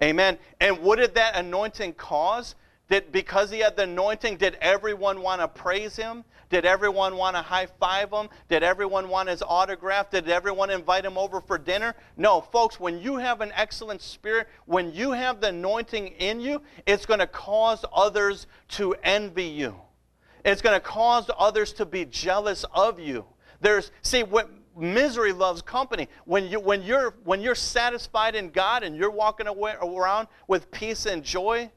Amen. 0.02 0.38
And 0.60 0.78
what 0.80 0.98
did 0.98 1.14
that 1.14 1.36
anointing 1.36 1.94
cause? 1.94 2.54
Did 2.88 3.10
because 3.10 3.50
he 3.50 3.60
had 3.60 3.76
the 3.76 3.82
anointing, 3.82 4.36
did 4.36 4.56
everyone 4.60 5.20
want 5.20 5.40
to 5.40 5.48
praise 5.48 5.96
him? 5.96 6.24
Did 6.48 6.64
everyone 6.64 7.16
want 7.16 7.34
to 7.34 7.42
high 7.42 7.66
five 7.66 8.10
him? 8.10 8.28
Did 8.48 8.62
everyone 8.62 9.08
want 9.08 9.28
his 9.28 9.42
autograph? 9.42 10.10
Did 10.10 10.28
everyone 10.28 10.70
invite 10.70 11.04
him 11.04 11.18
over 11.18 11.40
for 11.40 11.58
dinner? 11.58 11.94
No, 12.16 12.40
folks, 12.40 12.78
when 12.78 13.00
you 13.00 13.16
have 13.16 13.40
an 13.40 13.50
excellent 13.56 14.00
spirit, 14.00 14.46
when 14.66 14.92
you 14.92 15.10
have 15.10 15.40
the 15.40 15.48
anointing 15.48 16.08
in 16.18 16.38
you, 16.38 16.62
it's 16.86 17.04
going 17.04 17.18
to 17.18 17.26
cause 17.26 17.84
others 17.92 18.46
to 18.68 18.94
envy 19.02 19.44
you. 19.44 19.74
It's 20.44 20.62
going 20.62 20.76
to 20.76 20.80
cause 20.80 21.28
others 21.36 21.72
to 21.74 21.84
be 21.84 22.04
jealous 22.04 22.64
of 22.72 23.00
you. 23.00 23.24
There's 23.60 23.90
see 24.02 24.22
what 24.22 24.48
misery 24.76 25.32
loves 25.32 25.62
company. 25.62 26.08
When 26.24 26.46
you 26.46 26.60
when 26.60 26.82
you're 26.82 27.14
when 27.24 27.40
you're 27.40 27.56
satisfied 27.56 28.36
in 28.36 28.50
God 28.50 28.84
and 28.84 28.96
you're 28.96 29.10
walking 29.10 29.48
away, 29.48 29.74
around 29.82 30.28
with 30.46 30.70
peace 30.70 31.06
and 31.06 31.24
joy, 31.24 31.70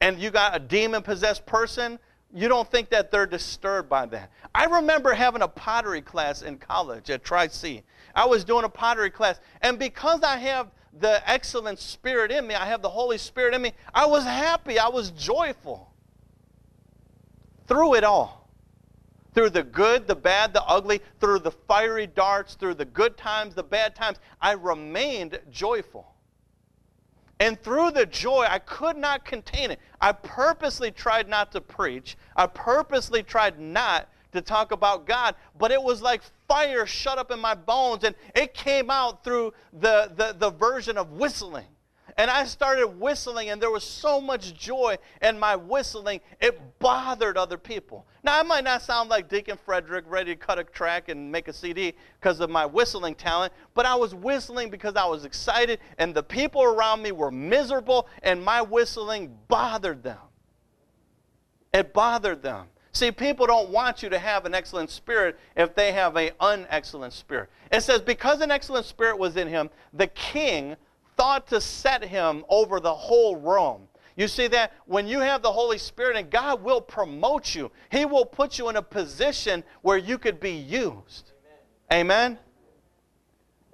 and 0.00 0.18
you 0.18 0.30
got 0.30 0.54
a 0.56 0.58
demon 0.58 1.02
possessed 1.02 1.46
person, 1.46 1.98
you 2.34 2.48
don't 2.48 2.70
think 2.70 2.90
that 2.90 3.10
they're 3.10 3.26
disturbed 3.26 3.88
by 3.88 4.06
that. 4.06 4.30
I 4.54 4.64
remember 4.64 5.14
having 5.14 5.42
a 5.42 5.48
pottery 5.48 6.02
class 6.02 6.42
in 6.42 6.58
college 6.58 7.08
at 7.10 7.24
Tri 7.24 7.48
C. 7.48 7.82
I 8.14 8.26
was 8.26 8.44
doing 8.44 8.64
a 8.64 8.68
pottery 8.68 9.10
class, 9.10 9.40
and 9.62 9.78
because 9.78 10.22
I 10.22 10.36
have 10.38 10.68
the 10.98 11.22
excellent 11.28 11.78
spirit 11.78 12.30
in 12.30 12.46
me, 12.46 12.54
I 12.54 12.66
have 12.66 12.82
the 12.82 12.88
Holy 12.88 13.18
Spirit 13.18 13.54
in 13.54 13.62
me, 13.62 13.72
I 13.94 14.06
was 14.06 14.24
happy, 14.24 14.78
I 14.78 14.88
was 14.88 15.10
joyful 15.10 15.92
through 17.66 17.94
it 17.94 18.04
all. 18.04 18.48
Through 19.34 19.50
the 19.50 19.62
good, 19.62 20.06
the 20.06 20.16
bad, 20.16 20.54
the 20.54 20.64
ugly, 20.64 21.02
through 21.20 21.40
the 21.40 21.50
fiery 21.50 22.06
darts, 22.06 22.54
through 22.54 22.72
the 22.74 22.86
good 22.86 23.18
times, 23.18 23.54
the 23.54 23.62
bad 23.62 23.94
times, 23.94 24.18
I 24.40 24.52
remained 24.52 25.38
joyful. 25.50 26.15
And 27.38 27.60
through 27.62 27.90
the 27.90 28.06
joy, 28.06 28.46
I 28.48 28.58
could 28.58 28.96
not 28.96 29.24
contain 29.24 29.70
it. 29.70 29.78
I 30.00 30.12
purposely 30.12 30.90
tried 30.90 31.28
not 31.28 31.52
to 31.52 31.60
preach. 31.60 32.16
I 32.34 32.46
purposely 32.46 33.22
tried 33.22 33.58
not 33.58 34.08
to 34.32 34.40
talk 34.40 34.72
about 34.72 35.06
God, 35.06 35.34
but 35.58 35.70
it 35.70 35.82
was 35.82 36.00
like 36.00 36.22
fire 36.48 36.86
shut 36.86 37.18
up 37.18 37.30
in 37.30 37.38
my 37.38 37.54
bones, 37.54 38.04
and 38.04 38.14
it 38.34 38.54
came 38.54 38.90
out 38.90 39.22
through 39.22 39.52
the, 39.72 40.12
the, 40.16 40.34
the 40.38 40.50
version 40.50 40.96
of 40.96 41.12
whistling. 41.12 41.66
And 42.18 42.30
I 42.30 42.46
started 42.46 42.86
whistling, 42.86 43.50
and 43.50 43.60
there 43.60 43.70
was 43.70 43.84
so 43.84 44.22
much 44.22 44.54
joy 44.54 44.96
in 45.20 45.38
my 45.38 45.54
whistling, 45.54 46.22
it 46.40 46.58
bothered 46.78 47.36
other 47.36 47.58
people. 47.58 48.06
Now, 48.24 48.40
I 48.40 48.42
might 48.42 48.64
not 48.64 48.80
sound 48.80 49.10
like 49.10 49.28
Deacon 49.28 49.58
Frederick 49.62 50.06
ready 50.08 50.34
to 50.34 50.36
cut 50.36 50.58
a 50.58 50.64
track 50.64 51.10
and 51.10 51.30
make 51.30 51.46
a 51.46 51.52
CD 51.52 51.92
because 52.18 52.40
of 52.40 52.48
my 52.48 52.64
whistling 52.64 53.14
talent, 53.14 53.52
but 53.74 53.84
I 53.84 53.94
was 53.94 54.14
whistling 54.14 54.70
because 54.70 54.96
I 54.96 55.04
was 55.04 55.26
excited, 55.26 55.78
and 55.98 56.14
the 56.14 56.22
people 56.22 56.62
around 56.62 57.02
me 57.02 57.12
were 57.12 57.30
miserable, 57.30 58.08
and 58.22 58.42
my 58.42 58.62
whistling 58.62 59.36
bothered 59.48 60.02
them. 60.02 60.18
It 61.74 61.92
bothered 61.92 62.40
them. 62.40 62.68
See, 62.92 63.12
people 63.12 63.46
don't 63.46 63.68
want 63.68 64.02
you 64.02 64.08
to 64.08 64.18
have 64.18 64.46
an 64.46 64.54
excellent 64.54 64.88
spirit 64.88 65.38
if 65.54 65.74
they 65.74 65.92
have 65.92 66.16
an 66.16 66.30
unexcellent 66.40 67.12
spirit. 67.12 67.50
It 67.70 67.82
says, 67.82 68.00
because 68.00 68.40
an 68.40 68.50
excellent 68.50 68.86
spirit 68.86 69.18
was 69.18 69.36
in 69.36 69.48
him, 69.48 69.68
the 69.92 70.06
king 70.06 70.76
thought 71.16 71.46
to 71.48 71.60
set 71.60 72.04
him 72.04 72.44
over 72.48 72.80
the 72.80 72.94
whole 72.94 73.36
realm. 73.36 73.88
You 74.16 74.28
see 74.28 74.46
that? 74.48 74.72
When 74.86 75.06
you 75.06 75.20
have 75.20 75.42
the 75.42 75.52
Holy 75.52 75.78
Spirit 75.78 76.16
and 76.16 76.30
God 76.30 76.62
will 76.62 76.80
promote 76.80 77.54
you, 77.54 77.70
He 77.90 78.06
will 78.06 78.24
put 78.24 78.58
you 78.58 78.70
in 78.70 78.76
a 78.76 78.82
position 78.82 79.62
where 79.82 79.98
you 79.98 80.16
could 80.16 80.40
be 80.40 80.52
used. 80.52 81.32
Amen? 81.92 82.32
Amen? 82.32 82.38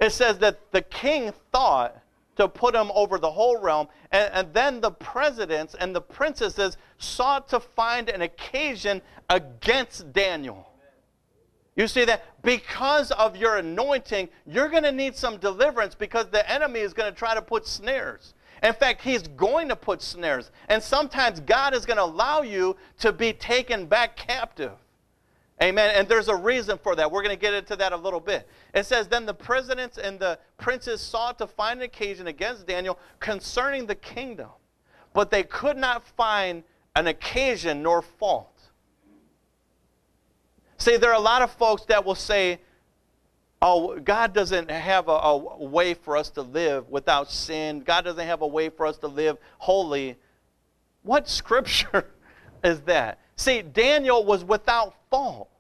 It 0.01 0.11
says 0.11 0.39
that 0.39 0.73
the 0.73 0.83
king 0.83 1.33
thought 1.53 1.97
to 2.37 2.49
put 2.49 2.75
him 2.75 2.91
over 2.95 3.19
the 3.19 3.31
whole 3.31 3.61
realm, 3.61 3.89
and, 4.11 4.33
and 4.33 4.55
then 4.55 4.81
the 4.81 4.91
presidents 4.91 5.77
and 5.79 5.95
the 5.95 6.01
princesses 6.01 6.77
sought 6.99 7.49
to 7.49 7.61
find 7.61 8.09
an 8.09 8.23
occasion 8.23 9.03
against 9.29 10.13
Daniel. 10.13 10.72
You 11.75 11.89
see 11.89 12.05
that? 12.05 12.25
Because 12.43 13.11
of 13.13 13.37
your 13.37 13.57
anointing, 13.57 14.29
you're 14.47 14.69
going 14.69 14.83
to 14.83 14.93
need 14.93 15.17
some 15.17 15.39
deliverance 15.39 15.95
because 15.95 16.27
the 16.29 16.49
enemy 16.51 16.81
is 16.81 16.93
going 16.93 17.11
to 17.11 17.19
try 17.19 17.35
to 17.35 17.43
put 17.43 17.67
snares. 17.67 18.35
In 18.63 18.75
fact, 18.75 19.03
he's 19.03 19.23
going 19.23 19.69
to 19.69 19.77
put 19.77 20.03
snares. 20.03 20.51
And 20.69 20.83
sometimes 20.83 21.41
God 21.41 21.75
is 21.75 21.87
going 21.87 21.97
to 21.97 22.05
allow 22.05 22.43
you 22.43 22.77
to 23.01 23.13
be 23.13 23.33
taken 23.33 23.87
back 23.87 24.17
captive. 24.17 24.73
Amen. 25.63 25.93
And 25.95 26.09
there's 26.09 26.29
a 26.29 26.37
reason 26.37 26.79
for 26.79 26.95
that. 26.97 27.11
We're 27.11 27.23
going 27.23 27.35
to 27.35 27.41
get 27.41 27.55
into 27.55 27.77
that 27.77 27.93
a 27.93 27.97
little 27.97 28.21
bit. 28.21 28.49
It 28.75 28.85
says, 28.85 29.09
Then 29.09 29.27
the 29.27 29.35
presidents 29.35 29.97
and 29.97 30.19
the 30.19 30.39
princes 30.59 31.01
sought 31.01 31.39
to 31.39 31.47
find 31.47 31.81
an 31.81 31.85
occasion 31.85 32.27
against 32.27 32.67
Daniel 32.67 32.99
concerning 33.21 33.87
the 33.87 33.95
kingdom, 33.95 34.49
but 35.13 35.31
they 35.31 35.45
could 35.45 35.77
not 35.77 36.07
find 36.07 36.65
an 36.97 37.07
occasion 37.07 37.83
nor 37.83 38.03
fault. 38.03 38.62
See, 40.83 40.97
there 40.97 41.11
are 41.11 41.17
a 41.17 41.21
lot 41.21 41.43
of 41.43 41.53
folks 41.53 41.85
that 41.85 42.05
will 42.05 42.17
say, 42.17 42.59
oh, 43.63 44.01
God 44.01 44.35
doesn't 44.35 44.69
have 44.69 45.07
a, 45.07 45.13
a, 45.13 45.37
way 45.65 45.95
for 45.95 46.17
us 46.17 46.29
to 46.31 46.43
live 46.43 46.89
without 46.89 47.31
sin. 47.31 47.83
God 47.83 48.05
doesn't 48.05 48.27
have 48.27 48.43
a 48.43 48.47
way 48.49 48.69
for 48.69 48.87
us 48.87 48.99
to 48.99 49.07
live 49.07 49.39
holy. 49.59 50.17
What 51.05 51.29
scripture 51.29 52.11
is 52.65 52.81
that? 52.81 53.21
See, 53.37 53.63
Daniel 53.63 54.25
was 54.25 54.43
without 54.43 54.97
fault. 55.09 55.51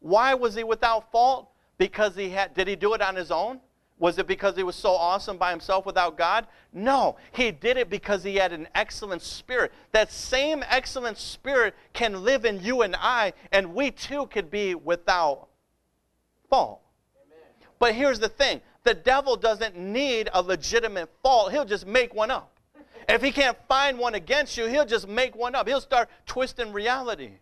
Why 0.00 0.34
was 0.34 0.56
he 0.56 0.64
without 0.64 1.12
fault? 1.12 1.48
Because 1.78 2.16
he 2.16 2.30
had, 2.30 2.52
did 2.54 2.66
he 2.66 2.74
do 2.74 2.92
it 2.94 3.00
on 3.00 3.14
his 3.14 3.30
own? 3.30 3.60
Was 3.98 4.18
it 4.18 4.26
because 4.26 4.56
he 4.56 4.62
was 4.62 4.76
so 4.76 4.90
awesome 4.90 5.38
by 5.38 5.50
himself 5.50 5.86
without 5.86 6.18
God? 6.18 6.46
No, 6.72 7.16
he 7.32 7.50
did 7.50 7.78
it 7.78 7.88
because 7.88 8.22
he 8.22 8.36
had 8.36 8.52
an 8.52 8.68
excellent 8.74 9.22
spirit. 9.22 9.72
That 9.92 10.12
same 10.12 10.62
excellent 10.68 11.16
spirit 11.16 11.74
can 11.94 12.22
live 12.22 12.44
in 12.44 12.62
you 12.62 12.82
and 12.82 12.94
I, 12.94 13.32
and 13.52 13.74
we 13.74 13.90
too 13.90 14.26
could 14.26 14.50
be 14.50 14.74
without 14.74 15.48
fault. 16.50 16.80
Amen. 17.26 17.68
But 17.78 17.94
here's 17.94 18.18
the 18.18 18.28
thing 18.28 18.60
the 18.84 18.92
devil 18.94 19.34
doesn't 19.34 19.76
need 19.76 20.28
a 20.32 20.42
legitimate 20.42 21.08
fault, 21.22 21.52
he'll 21.52 21.64
just 21.64 21.86
make 21.86 22.14
one 22.14 22.30
up. 22.30 22.52
If 23.08 23.22
he 23.22 23.32
can't 23.32 23.56
find 23.66 23.98
one 23.98 24.14
against 24.14 24.56
you, 24.58 24.66
he'll 24.66 24.84
just 24.84 25.08
make 25.08 25.34
one 25.34 25.54
up. 25.54 25.66
He'll 25.66 25.80
start 25.80 26.10
twisting 26.26 26.72
reality. 26.72 27.38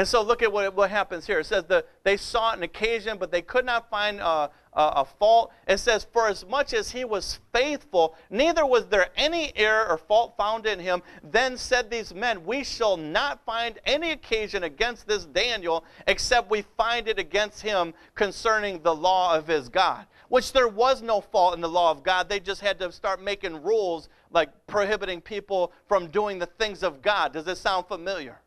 And 0.00 0.08
so 0.08 0.22
look 0.22 0.42
at 0.42 0.50
what, 0.50 0.74
what 0.74 0.88
happens 0.88 1.26
here. 1.26 1.40
It 1.40 1.44
says 1.44 1.64
that 1.64 1.86
they 2.04 2.16
sought 2.16 2.56
an 2.56 2.62
occasion, 2.62 3.18
but 3.18 3.30
they 3.30 3.42
could 3.42 3.66
not 3.66 3.90
find 3.90 4.18
a, 4.18 4.24
a, 4.24 4.50
a, 4.72 5.04
fault. 5.04 5.52
It 5.68 5.76
says, 5.76 6.06
For 6.10 6.26
as 6.26 6.46
much 6.46 6.72
as 6.72 6.90
he 6.90 7.04
was 7.04 7.38
faithful, 7.52 8.16
neither 8.30 8.64
was 8.64 8.86
there 8.86 9.08
any 9.14 9.52
error 9.54 9.86
or 9.86 9.98
fault 9.98 10.38
found 10.38 10.64
in 10.64 10.78
him. 10.78 11.02
Then 11.22 11.58
said 11.58 11.90
these 11.90 12.14
men, 12.14 12.46
We 12.46 12.64
shall 12.64 12.96
not 12.96 13.44
find 13.44 13.78
any 13.84 14.12
occasion 14.12 14.64
against 14.64 15.06
this 15.06 15.26
Daniel, 15.26 15.84
except 16.06 16.50
we 16.50 16.64
find 16.78 17.06
it 17.06 17.18
against 17.18 17.60
him 17.60 17.92
concerning 18.14 18.80
the 18.80 18.96
law 18.96 19.36
of 19.36 19.48
his 19.48 19.68
God. 19.68 20.06
Which 20.30 20.54
there 20.54 20.68
was 20.68 21.02
no 21.02 21.20
fault 21.20 21.56
in 21.56 21.60
the 21.60 21.68
law 21.68 21.90
of 21.90 22.02
God. 22.02 22.26
They 22.26 22.40
just 22.40 22.62
had 22.62 22.78
to 22.78 22.90
start 22.90 23.22
making 23.22 23.62
rules 23.62 24.08
like 24.30 24.48
prohibiting 24.66 25.20
people 25.20 25.74
from 25.86 26.06
doing 26.06 26.38
the 26.38 26.46
things 26.46 26.82
of 26.82 27.02
God. 27.02 27.34
Does 27.34 27.44
this 27.44 27.60
sound 27.60 27.86
familiar? 27.86 28.38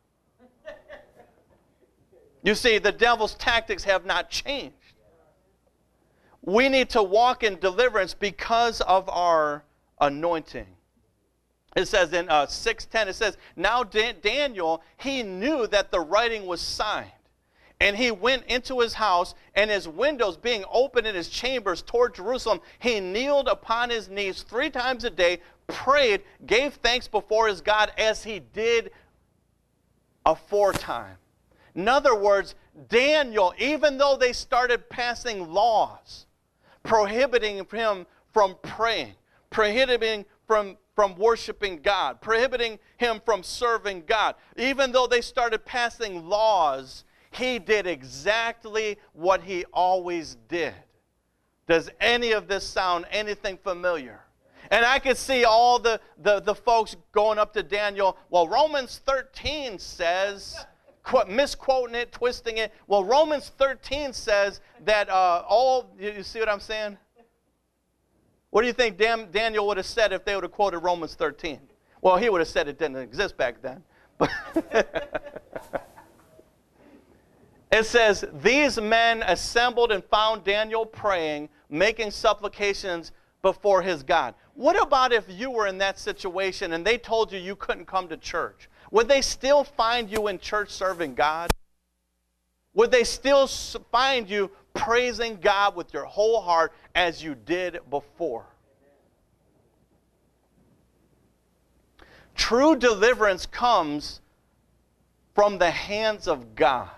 You 2.44 2.56
see, 2.56 2.78
the 2.78 2.92
devil's 2.92 3.36
tactics 3.36 3.86
have 3.86 4.06
not 4.06 4.30
changed. 4.30 4.76
We 6.42 6.68
need 6.68 6.90
to 6.90 7.02
walk 7.02 7.42
in 7.42 7.58
deliverance 7.58 8.14
because 8.14 8.82
of 8.82 9.08
our 9.10 9.64
anointing. 10.02 10.68
It 11.76 11.88
says 11.88 12.12
in 12.12 12.30
uh, 12.30 12.46
6:10, 12.46 13.08
it 13.08 13.16
says, 13.16 13.38
Now 13.56 13.84
Daniel, 13.84 14.84
he 14.98 15.24
knew 15.24 15.66
that 15.68 15.90
the 15.90 16.02
writing 16.02 16.46
was 16.46 16.60
signed, 16.60 17.12
and 17.80 17.96
he 17.96 18.12
went 18.12 18.46
into 18.48 18.82
his 18.82 18.94
house, 18.94 19.36
and 19.56 19.72
his 19.72 19.88
windows 19.88 20.36
being 20.36 20.66
open 20.70 21.06
in 21.06 21.16
his 21.16 21.30
chambers 21.30 21.82
toward 21.82 22.14
Jerusalem, 22.14 22.60
he 22.80 23.00
kneeled 23.00 23.48
upon 23.48 23.90
his 23.90 24.10
knees 24.10 24.44
three 24.44 24.70
times 24.70 25.06
a 25.06 25.10
day, 25.10 25.40
prayed, 25.68 26.22
gave 26.46 26.74
thanks 26.76 27.08
before 27.08 27.48
his 27.48 27.62
God 27.62 27.92
as 27.98 28.24
he 28.24 28.40
did 28.40 28.92
aforetime. 30.26 31.16
In 31.76 31.88
other 31.88 32.16
words, 32.16 32.56
Daniel, 32.90 33.54
even 33.58 33.98
though 33.98 34.16
they 34.16 34.34
started 34.34 34.90
passing 34.90 35.52
laws 35.52 36.28
prohibiting 36.84 37.66
him 37.72 38.06
from 38.32 38.56
praying, 38.62 39.14
prohibiting 39.50 40.26
from, 40.48 40.78
from 40.96 41.16
worshiping 41.16 41.80
God, 41.82 42.22
prohibiting 42.22 42.78
him 42.98 43.22
from 43.26 43.42
serving 43.42 44.04
God, 44.06 44.36
even 44.58 44.92
though 44.92 45.08
they 45.08 45.22
started 45.22 45.66
passing 45.66 46.28
laws, 46.28 47.06
he 47.32 47.58
did 47.58 47.88
exactly 47.88 48.98
what 49.14 49.42
he 49.42 49.66
always 49.74 50.36
did. 50.48 50.74
Does 51.68 51.90
any 52.00 52.34
of 52.34 52.48
this 52.48 52.68
sound 52.68 53.06
anything 53.10 53.58
familiar? 53.58 54.20
And 54.70 54.86
I 54.86 55.00
could 55.00 55.18
see 55.18 55.44
all 55.46 55.80
the, 55.80 56.00
the, 56.18 56.40
the 56.40 56.56
folks 56.56 56.96
going 57.12 57.38
up 57.38 57.54
to 57.54 57.64
Daniel. 57.64 58.18
Well, 58.30 58.48
Romans 58.48 59.02
13 59.06 59.80
says, 59.80 60.66
misquoting 61.28 61.96
it, 61.96 62.12
twisting 62.12 62.58
it. 62.58 62.74
Well, 62.88 63.04
Romans 63.04 63.52
13 63.58 64.14
says 64.14 64.62
that 64.86 65.10
uh, 65.10 65.44
all, 65.48 65.90
you 66.00 66.24
see 66.24 66.40
what 66.40 66.50
I'm 66.50 66.60
saying? 66.60 66.98
What 68.50 68.62
do 68.62 68.68
you 68.68 68.74
think 68.74 68.98
Dan, 68.98 69.30
Daniel 69.32 69.66
would 69.68 69.78
have 69.78 69.86
said 69.86 70.14
if 70.14 70.24
they 70.26 70.36
would 70.36 70.44
have 70.44 70.52
quoted 70.52 70.80
Romans 70.80 71.16
13? 71.16 71.60
Well, 72.02 72.18
he 72.18 72.30
would 72.30 72.40
have 72.40 72.48
said 72.48 72.68
it 72.68 72.78
didn't 72.78 72.98
exist 72.98 73.36
back 73.38 73.62
then. 73.62 73.84
it 77.72 77.86
says, 77.86 78.26
These 78.42 78.80
men 78.80 79.24
assembled 79.24 79.92
and 79.92 80.04
found 80.06 80.44
Daniel 80.44 80.86
praying, 80.86 81.50
making 81.70 82.12
supplications 82.12 83.12
before 83.42 83.82
his 83.82 84.04
God. 84.04 84.36
What 84.54 84.82
about 84.82 85.12
if 85.12 85.26
you 85.28 85.50
were 85.50 85.68
in 85.68 85.80
that 85.80 85.98
situation 85.98 86.74
and 86.74 86.86
they 86.86 86.98
told 86.98 87.32
you 87.32 87.40
you 87.40 87.56
couldn't 87.56 87.86
come 87.86 88.08
to 88.10 88.18
church? 88.18 88.70
Would 88.94 89.08
they 89.08 89.22
still 89.22 89.64
find 89.64 90.08
you 90.08 90.28
in 90.28 90.38
church 90.38 90.70
serving 90.70 91.16
God? 91.16 91.50
Would 92.76 92.92
they 92.92 93.04
still 93.04 93.48
find 93.48 94.30
you 94.30 94.52
praising 94.76 95.38
God 95.38 95.76
with 95.76 95.92
your 95.96 96.06
whole 96.06 96.40
heart 96.40 96.74
as 96.94 97.24
you 97.24 97.34
did 97.34 97.80
before? 97.90 98.46
True 102.36 102.76
deliverance 102.76 103.48
comes 103.48 104.22
from 105.34 105.58
the 105.58 105.72
hands 105.72 106.28
of 106.28 106.54
God, 106.54 106.92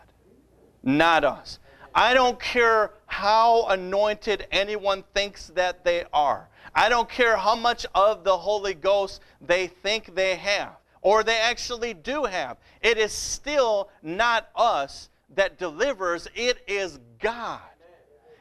not 0.83 1.23
us. 1.23 1.59
I 1.93 2.13
don't 2.13 2.37
care 2.41 2.91
how 3.05 3.67
anointed 3.67 4.47
anyone 4.51 5.05
thinks 5.13 5.47
that 5.55 5.85
they 5.85 6.03
are. 6.11 6.49
I 6.75 6.89
don't 6.89 7.07
care 7.07 7.37
how 7.37 7.55
much 7.55 7.85
of 7.95 8.25
the 8.25 8.35
Holy 8.37 8.73
Ghost 8.73 9.21
they 9.39 9.67
think 9.67 10.13
they 10.13 10.35
have 10.35 10.75
or 11.05 11.23
they 11.23 11.37
actually 11.37 11.93
do 11.93 12.23
have. 12.23 12.57
It 12.81 12.97
is 12.97 13.11
still 13.11 13.89
not 14.01 14.49
us 14.55 15.11
that 15.35 15.59
delivers, 15.59 16.27
it 16.33 16.57
is 16.67 16.97
God. 17.19 17.59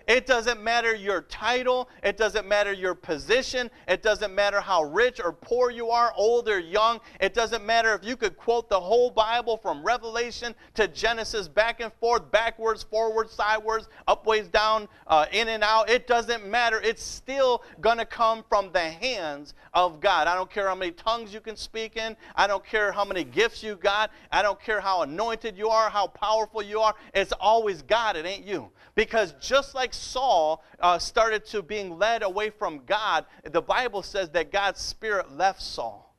It 0.06 0.26
doesn't 0.26 0.62
matter 0.62 0.94
your 0.94 1.22
title. 1.22 1.88
It 2.02 2.16
doesn't 2.16 2.46
matter 2.46 2.72
your 2.72 2.94
position. 2.94 3.70
It 3.88 4.02
doesn't 4.02 4.34
matter 4.34 4.60
how 4.60 4.84
rich 4.84 5.20
or 5.22 5.32
poor 5.32 5.70
you 5.70 5.90
are, 5.90 6.12
old 6.16 6.48
or 6.48 6.58
young. 6.58 7.00
It 7.20 7.32
doesn't 7.32 7.64
matter 7.64 7.94
if 7.94 8.04
you 8.04 8.16
could 8.16 8.36
quote 8.36 8.68
the 8.68 8.78
whole 8.78 9.10
Bible 9.10 9.56
from 9.56 9.82
Revelation 9.82 10.54
to 10.74 10.88
Genesis 10.88 11.48
back 11.48 11.80
and 11.80 11.92
forth, 11.94 12.30
backwards, 12.30 12.82
forwards, 12.82 13.32
sideways, 13.32 13.88
upways, 14.06 14.50
down, 14.50 14.88
uh, 15.06 15.26
in 15.32 15.48
and 15.48 15.62
out. 15.62 15.88
It 15.88 16.06
doesn't 16.06 16.46
matter. 16.46 16.80
It's 16.82 17.02
still 17.02 17.62
going 17.80 17.98
to 17.98 18.04
come 18.04 18.44
from 18.48 18.70
the 18.72 18.80
hands 18.80 19.54
of 19.72 20.00
God. 20.00 20.26
I 20.26 20.34
don't 20.34 20.50
care 20.50 20.68
how 20.68 20.74
many 20.74 20.92
tongues 20.92 21.32
you 21.32 21.40
can 21.40 21.56
speak 21.56 21.96
in. 21.96 22.16
I 22.36 22.46
don't 22.46 22.64
care 22.64 22.92
how 22.92 23.04
many 23.04 23.24
gifts 23.24 23.62
you 23.62 23.76
got. 23.76 24.10
I 24.30 24.42
don't 24.42 24.60
care 24.60 24.80
how 24.80 25.02
anointed 25.02 25.56
you 25.56 25.68
are, 25.68 25.88
how 25.88 26.08
powerful 26.08 26.62
you 26.62 26.80
are. 26.80 26.94
It's 27.14 27.32
always 27.32 27.80
God. 27.82 28.16
It 28.16 28.26
ain't 28.26 28.44
you. 28.44 28.70
Because 28.94 29.34
just 29.40 29.74
like 29.74 29.93
Saul 29.94 30.62
uh, 30.80 30.98
started 30.98 31.46
to 31.46 31.62
being 31.62 31.98
led 31.98 32.22
away 32.22 32.50
from 32.50 32.82
God, 32.86 33.26
the 33.44 33.62
Bible 33.62 34.02
says 34.02 34.30
that 34.30 34.52
God's 34.52 34.80
spirit 34.80 35.32
left 35.32 35.62
Saul. 35.62 36.14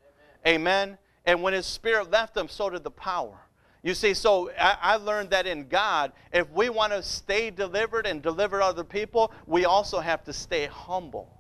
Amen. 0.46 0.62
Amen. 0.62 0.98
And 1.26 1.42
when 1.42 1.54
his 1.54 1.66
spirit 1.66 2.12
left 2.12 2.38
him, 2.38 2.48
so 2.48 2.70
did 2.70 2.84
the 2.84 2.92
power. 2.92 3.40
You 3.86 3.94
see, 3.94 4.16
so 4.16 4.50
I, 4.60 4.78
I, 4.82 4.96
learned 4.96 5.30
that 5.30 5.46
in 5.46 5.68
God, 5.68 6.12
if 6.34 6.50
we 6.50 6.70
want 6.70 6.92
to 6.92 7.04
stay 7.04 7.52
delivered 7.52 8.08
and 8.08 8.20
deliver 8.20 8.60
other 8.60 8.84
people, 8.84 9.32
we 9.46 9.66
also 9.66 10.00
have 10.00 10.24
to 10.24 10.34
stay 10.34 10.66
humble. 10.66 11.32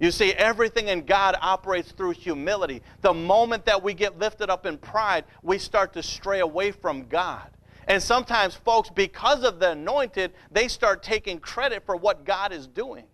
You 0.00 0.10
see, 0.10 0.32
everything 0.32 0.88
in 0.88 1.04
God 1.06 1.36
operates 1.40 1.92
through 1.92 2.14
humility. 2.14 2.82
The 3.02 3.14
moment 3.14 3.64
that 3.66 3.80
we 3.80 3.94
get 3.94 4.18
lifted 4.18 4.50
up 4.50 4.66
in 4.66 4.76
pride, 4.76 5.24
we 5.44 5.58
start 5.58 5.92
to 5.92 6.02
stray 6.02 6.40
away 6.40 6.72
from 6.72 7.06
God. 7.06 7.48
And 7.86 8.02
sometimes 8.02 8.54
folks, 8.54 8.90
because 8.90 9.42
of 9.44 9.58
the 9.58 9.72
anointed, 9.72 10.32
they 10.50 10.68
start 10.68 11.02
taking 11.02 11.38
credit 11.38 11.84
for 11.84 11.96
what 11.96 12.24
God 12.24 12.52
is 12.52 12.66
doing. 12.66 13.04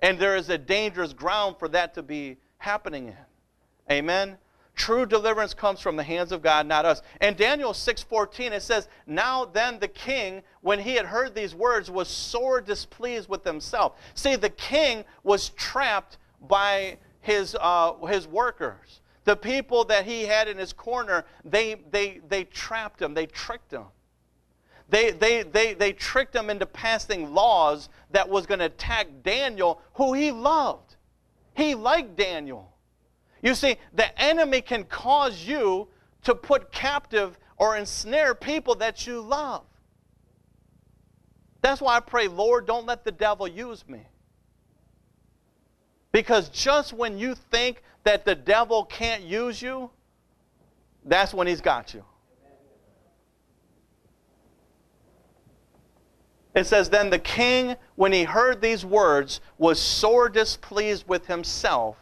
And 0.00 0.18
there 0.18 0.36
is 0.36 0.48
a 0.48 0.58
dangerous 0.58 1.12
ground 1.12 1.56
for 1.58 1.68
that 1.68 1.94
to 1.94 2.02
be 2.02 2.36
happening 2.58 3.08
in. 3.08 3.16
Amen. 3.90 4.38
True 4.74 5.06
deliverance 5.06 5.54
comes 5.54 5.80
from 5.80 5.96
the 5.96 6.02
hands 6.02 6.32
of 6.32 6.42
God, 6.42 6.66
not 6.66 6.84
us. 6.84 7.00
And 7.22 7.34
Daniel 7.34 7.72
6:14 7.72 8.52
it 8.52 8.62
says, 8.62 8.88
"Now 9.06 9.46
then 9.46 9.78
the 9.78 9.88
king, 9.88 10.42
when 10.60 10.80
he 10.80 10.96
had 10.96 11.06
heard 11.06 11.34
these 11.34 11.54
words, 11.54 11.90
was 11.90 12.08
sore 12.08 12.60
displeased 12.60 13.28
with 13.28 13.42
himself." 13.42 13.94
See, 14.14 14.36
the 14.36 14.50
king 14.50 15.06
was 15.22 15.48
trapped 15.48 16.18
by 16.42 16.98
his 17.20 17.56
uh, 17.58 17.94
his 18.06 18.28
workers. 18.28 19.00
The 19.24 19.34
people 19.34 19.84
that 19.86 20.04
he 20.04 20.26
had 20.26 20.46
in 20.46 20.58
his 20.58 20.74
corner, 20.74 21.24
they 21.42 21.76
they 21.90 22.20
they 22.28 22.44
trapped 22.44 23.00
him, 23.00 23.14
they 23.14 23.26
tricked 23.26 23.72
him. 23.72 23.86
They, 24.88 25.10
they, 25.10 25.42
they, 25.42 25.74
they 25.74 25.92
tricked 25.92 26.34
him 26.34 26.48
into 26.48 26.66
passing 26.66 27.34
laws 27.34 27.88
that 28.10 28.28
was 28.28 28.46
going 28.46 28.60
to 28.60 28.66
attack 28.66 29.08
Daniel, 29.22 29.80
who 29.94 30.14
he 30.14 30.30
loved. 30.30 30.96
He 31.54 31.74
liked 31.74 32.16
Daniel. 32.16 32.72
You 33.42 33.54
see, 33.54 33.76
the 33.94 34.20
enemy 34.20 34.60
can 34.60 34.84
cause 34.84 35.42
you 35.42 35.88
to 36.24 36.34
put 36.34 36.70
captive 36.70 37.38
or 37.56 37.76
ensnare 37.76 38.34
people 38.34 38.74
that 38.76 39.06
you 39.06 39.20
love. 39.20 39.64
That's 41.62 41.80
why 41.80 41.96
I 41.96 42.00
pray, 42.00 42.28
Lord, 42.28 42.66
don't 42.66 42.86
let 42.86 43.04
the 43.04 43.12
devil 43.12 43.48
use 43.48 43.84
me. 43.88 44.06
Because 46.12 46.48
just 46.48 46.92
when 46.92 47.18
you 47.18 47.34
think 47.34 47.82
that 48.04 48.24
the 48.24 48.34
devil 48.34 48.84
can't 48.84 49.22
use 49.22 49.60
you, 49.60 49.90
that's 51.04 51.34
when 51.34 51.46
he's 51.46 51.60
got 51.60 51.92
you. 51.92 52.04
It 56.56 56.66
says, 56.66 56.88
Then 56.88 57.10
the 57.10 57.18
king, 57.18 57.76
when 57.96 58.12
he 58.12 58.24
heard 58.24 58.62
these 58.62 58.84
words, 58.84 59.40
was 59.58 59.78
sore 59.78 60.30
displeased 60.30 61.06
with 61.06 61.26
himself 61.26 61.98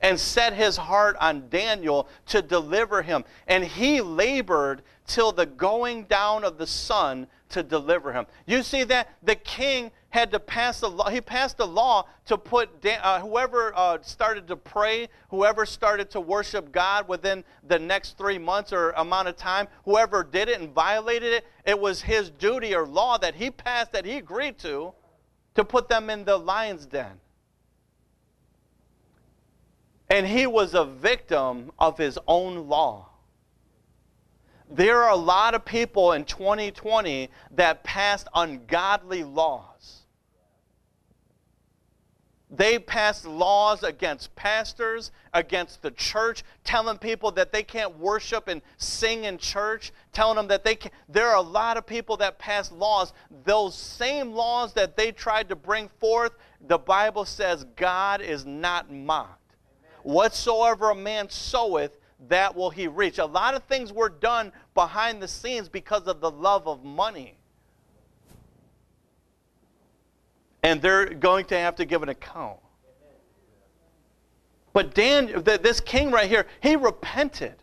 and 0.00 0.18
set 0.18 0.52
his 0.52 0.76
heart 0.76 1.16
on 1.20 1.48
Daniel 1.48 2.08
to 2.26 2.42
deliver 2.42 3.02
him. 3.02 3.24
And 3.46 3.64
he 3.64 4.00
labored 4.00 4.82
till 5.06 5.30
the 5.30 5.46
going 5.46 6.04
down 6.04 6.42
of 6.42 6.58
the 6.58 6.66
sun 6.66 7.28
to 7.54 7.62
deliver 7.62 8.12
him. 8.12 8.26
You 8.46 8.62
see 8.62 8.84
that? 8.84 9.08
The 9.22 9.34
king 9.34 9.90
had 10.10 10.30
to 10.32 10.38
pass 10.38 10.82
a 10.82 10.88
law. 10.88 11.08
He 11.08 11.20
passed 11.20 11.58
a 11.60 11.64
law 11.64 12.06
to 12.26 12.36
put 12.36 12.84
uh, 12.84 13.20
whoever 13.20 13.72
uh, 13.74 13.98
started 14.02 14.46
to 14.48 14.56
pray, 14.56 15.08
whoever 15.30 15.66
started 15.66 16.10
to 16.10 16.20
worship 16.20 16.70
God 16.70 17.08
within 17.08 17.42
the 17.66 17.78
next 17.78 18.18
three 18.18 18.38
months 18.38 18.72
or 18.72 18.90
amount 18.90 19.28
of 19.28 19.36
time, 19.36 19.66
whoever 19.84 20.22
did 20.22 20.48
it 20.48 20.60
and 20.60 20.70
violated 20.70 21.32
it, 21.32 21.46
it 21.64 21.78
was 21.80 22.02
his 22.02 22.30
duty 22.30 22.74
or 22.74 22.86
law 22.86 23.18
that 23.18 23.34
he 23.34 23.50
passed, 23.50 23.92
that 23.92 24.04
he 24.04 24.18
agreed 24.18 24.58
to, 24.58 24.92
to 25.54 25.64
put 25.64 25.88
them 25.88 26.10
in 26.10 26.24
the 26.24 26.36
lion's 26.36 26.86
den. 26.86 27.18
And 30.10 30.26
he 30.26 30.46
was 30.46 30.74
a 30.74 30.84
victim 30.84 31.72
of 31.78 31.98
his 31.98 32.18
own 32.28 32.68
law 32.68 33.08
there 34.70 35.02
are 35.02 35.10
a 35.10 35.16
lot 35.16 35.54
of 35.54 35.64
people 35.64 36.12
in 36.12 36.24
2020 36.24 37.30
that 37.52 37.84
passed 37.84 38.28
ungodly 38.34 39.22
laws. 39.22 40.04
They 42.50 42.78
passed 42.78 43.26
laws 43.26 43.82
against 43.82 44.34
pastors, 44.36 45.10
against 45.32 45.82
the 45.82 45.90
church, 45.90 46.44
telling 46.62 46.98
people 46.98 47.32
that 47.32 47.52
they 47.52 47.64
can't 47.64 47.98
worship 47.98 48.46
and 48.46 48.62
sing 48.76 49.24
in 49.24 49.38
church, 49.38 49.92
telling 50.12 50.36
them 50.36 50.46
that 50.48 50.62
they 50.62 50.76
can't. 50.76 50.94
There 51.08 51.28
are 51.28 51.36
a 51.36 51.42
lot 51.42 51.76
of 51.76 51.84
people 51.84 52.16
that 52.18 52.38
pass 52.38 52.70
laws. 52.70 53.12
Those 53.44 53.74
same 53.74 54.32
laws 54.32 54.72
that 54.74 54.96
they 54.96 55.10
tried 55.10 55.48
to 55.48 55.56
bring 55.56 55.88
forth, 55.98 56.32
the 56.60 56.78
Bible 56.78 57.24
says 57.24 57.66
God 57.76 58.20
is 58.20 58.46
not 58.46 58.90
mocked. 58.90 59.56
Whatsoever 60.04 60.90
a 60.90 60.94
man 60.94 61.30
soweth, 61.30 61.98
that 62.28 62.54
will 62.54 62.70
he 62.70 62.88
reach. 62.88 63.18
A 63.18 63.24
lot 63.26 63.54
of 63.54 63.62
things 63.64 63.92
were 63.92 64.08
done 64.08 64.52
behind 64.74 65.22
the 65.22 65.28
scenes 65.28 65.68
because 65.68 66.06
of 66.06 66.20
the 66.20 66.30
love 66.30 66.66
of 66.66 66.84
money. 66.84 67.36
And 70.62 70.80
they're 70.80 71.12
going 71.12 71.44
to 71.46 71.58
have 71.58 71.76
to 71.76 71.84
give 71.84 72.02
an 72.02 72.08
account. 72.08 72.58
But 74.72 74.94
Dan, 74.94 75.42
this 75.44 75.80
king 75.80 76.10
right 76.10 76.28
here, 76.28 76.46
he 76.60 76.74
repented 76.74 77.54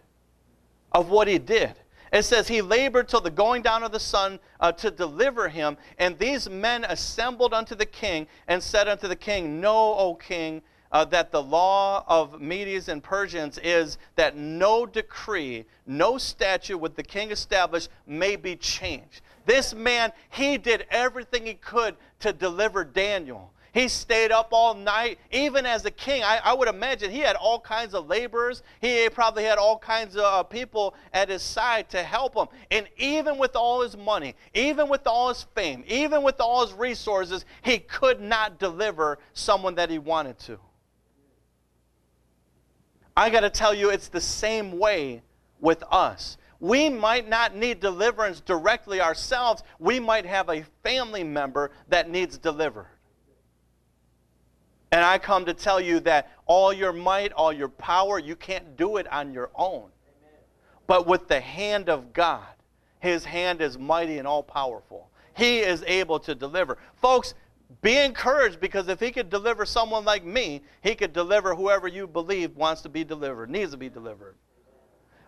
of 0.92 1.10
what 1.10 1.28
he 1.28 1.38
did. 1.40 1.76
It 2.12 2.24
says, 2.24 2.48
He 2.48 2.62
labored 2.62 3.08
till 3.08 3.22
the 3.22 3.32
going 3.32 3.62
down 3.62 3.84
of 3.84 3.92
the 3.92 4.00
sun 4.00 4.40
uh, 4.60 4.72
to 4.74 4.92
deliver 4.92 5.48
him. 5.48 5.78
And 5.98 6.18
these 6.18 6.50
men 6.50 6.84
assembled 6.86 7.54
unto 7.54 7.76
the 7.76 7.86
king 7.86 8.28
and 8.48 8.62
said 8.62 8.88
unto 8.88 9.08
the 9.08 9.16
king, 9.16 9.62
Know, 9.62 9.96
O 9.96 10.16
king, 10.16 10.62
uh, 10.92 11.06
that 11.06 11.32
the 11.32 11.42
law 11.42 12.04
of 12.08 12.42
Medes 12.42 12.90
and 12.90 13.02
Persians 13.02 13.58
is 13.60 13.98
that 14.16 14.36
no 14.36 14.86
decree, 14.86 15.66
no 15.88 16.18
statute 16.18 16.78
with 16.78 16.96
the 16.96 17.04
king 17.04 17.32
established 17.32 17.90
may 18.06 18.36
be 18.36 18.56
changed. 18.56 19.22
This 19.46 19.74
man, 19.74 20.12
he 20.30 20.58
did 20.58 20.86
everything 20.90 21.46
he 21.46 21.56
could 21.56 21.96
to 22.20 22.34
deliver 22.34 22.84
Daniel. 22.84 23.52
He 23.74 23.88
stayed 23.88 24.34
up 24.34 24.50
all 24.52 24.74
night, 24.74 25.18
even 25.32 25.66
as 25.66 25.86
a 25.86 25.92
king. 25.92 26.24
I, 26.24 26.42
I, 26.44 26.54
would 26.54 26.68
imagine 26.68 27.10
he 27.10 27.20
had 27.20 27.38
all 27.38 27.58
kinds 27.58 27.94
of 27.94 28.08
laborers. 28.08 28.64
He 28.82 29.08
probably 29.10 29.46
had 29.46 29.58
all 29.58 29.78
kinds 29.78 30.18
of 30.18 30.24
uh, 30.24 30.44
people 30.44 30.94
at 31.14 31.30
his 31.30 31.42
side 31.42 31.90
to 31.92 32.04
help 32.04 32.36
him. 32.36 32.48
And 32.70 32.88
even 32.98 33.38
with 33.38 33.56
all 33.56 33.82
his 33.82 33.96
money, 33.96 34.36
even 34.54 34.90
with 34.90 35.08
all 35.08 35.30
his 35.30 35.44
fame, 35.56 35.86
even 35.88 36.22
with 36.22 36.42
all 36.42 36.66
his 36.66 36.76
resources, 36.76 37.46
he 37.62 37.80
could 37.80 38.20
not 38.20 38.60
deliver 38.60 39.20
someone 39.32 39.76
that 39.76 39.90
he 39.90 40.00
wanted 40.00 40.38
to. 40.40 40.60
I 43.22 43.30
got 43.30 43.42
to 43.42 43.52
tell 43.52 43.72
you, 43.72 43.92
it's 43.92 44.08
the 44.08 44.20
same 44.20 44.80
way 44.80 45.22
with 45.60 45.84
us. 45.92 46.40
We 46.60 46.90
might 46.90 47.30
not 47.30 47.56
need 47.56 47.80
deliverance 47.80 48.40
directly 48.40 49.00
ourselves, 49.00 49.62
we 49.78 50.00
might 50.00 50.26
have 50.26 50.50
a 50.50 50.66
family 50.82 51.24
member 51.24 51.70
that 51.90 52.10
needs 52.10 52.40
delivered. 52.40 52.88
And 54.92 55.06
I 55.06 55.20
come 55.20 55.46
to 55.46 55.54
tell 55.54 55.80
you 55.80 56.00
that 56.00 56.32
all 56.48 56.74
your 56.74 56.94
might, 56.94 57.32
all 57.34 57.54
your 57.54 57.70
power, 57.70 58.18
you 58.18 58.36
can't 58.36 58.76
do 58.76 58.98
it 58.98 59.08
on 59.12 59.34
your 59.36 59.52
own. 59.54 59.90
But 60.88 61.06
with 61.06 61.28
the 61.28 61.40
hand 61.40 61.90
of 61.90 62.14
God, 62.14 62.48
His 63.02 63.24
hand 63.24 63.62
is 63.62 63.78
mighty 63.78 64.18
and 64.18 64.28
all 64.28 64.42
powerful. 64.42 65.12
He 65.38 65.60
is 65.60 65.84
able 65.86 66.20
to 66.22 66.34
deliver. 66.34 66.80
Folks, 66.96 67.36
be 67.82 67.98
encouraged 67.98 68.60
because 68.60 68.88
if 68.88 69.00
He 69.00 69.12
could 69.12 69.30
deliver 69.30 69.66
someone 69.66 70.06
like 70.06 70.24
me, 70.24 70.62
He 70.82 70.96
could 70.96 71.14
deliver 71.14 71.56
whoever 71.56 71.88
you 71.88 72.08
believe 72.08 72.56
wants 72.56 72.82
to 72.82 72.90
be 72.90 73.04
delivered, 73.04 73.50
needs 73.50 73.72
to 73.72 73.78
be 73.78 73.90
delivered. 73.90 74.36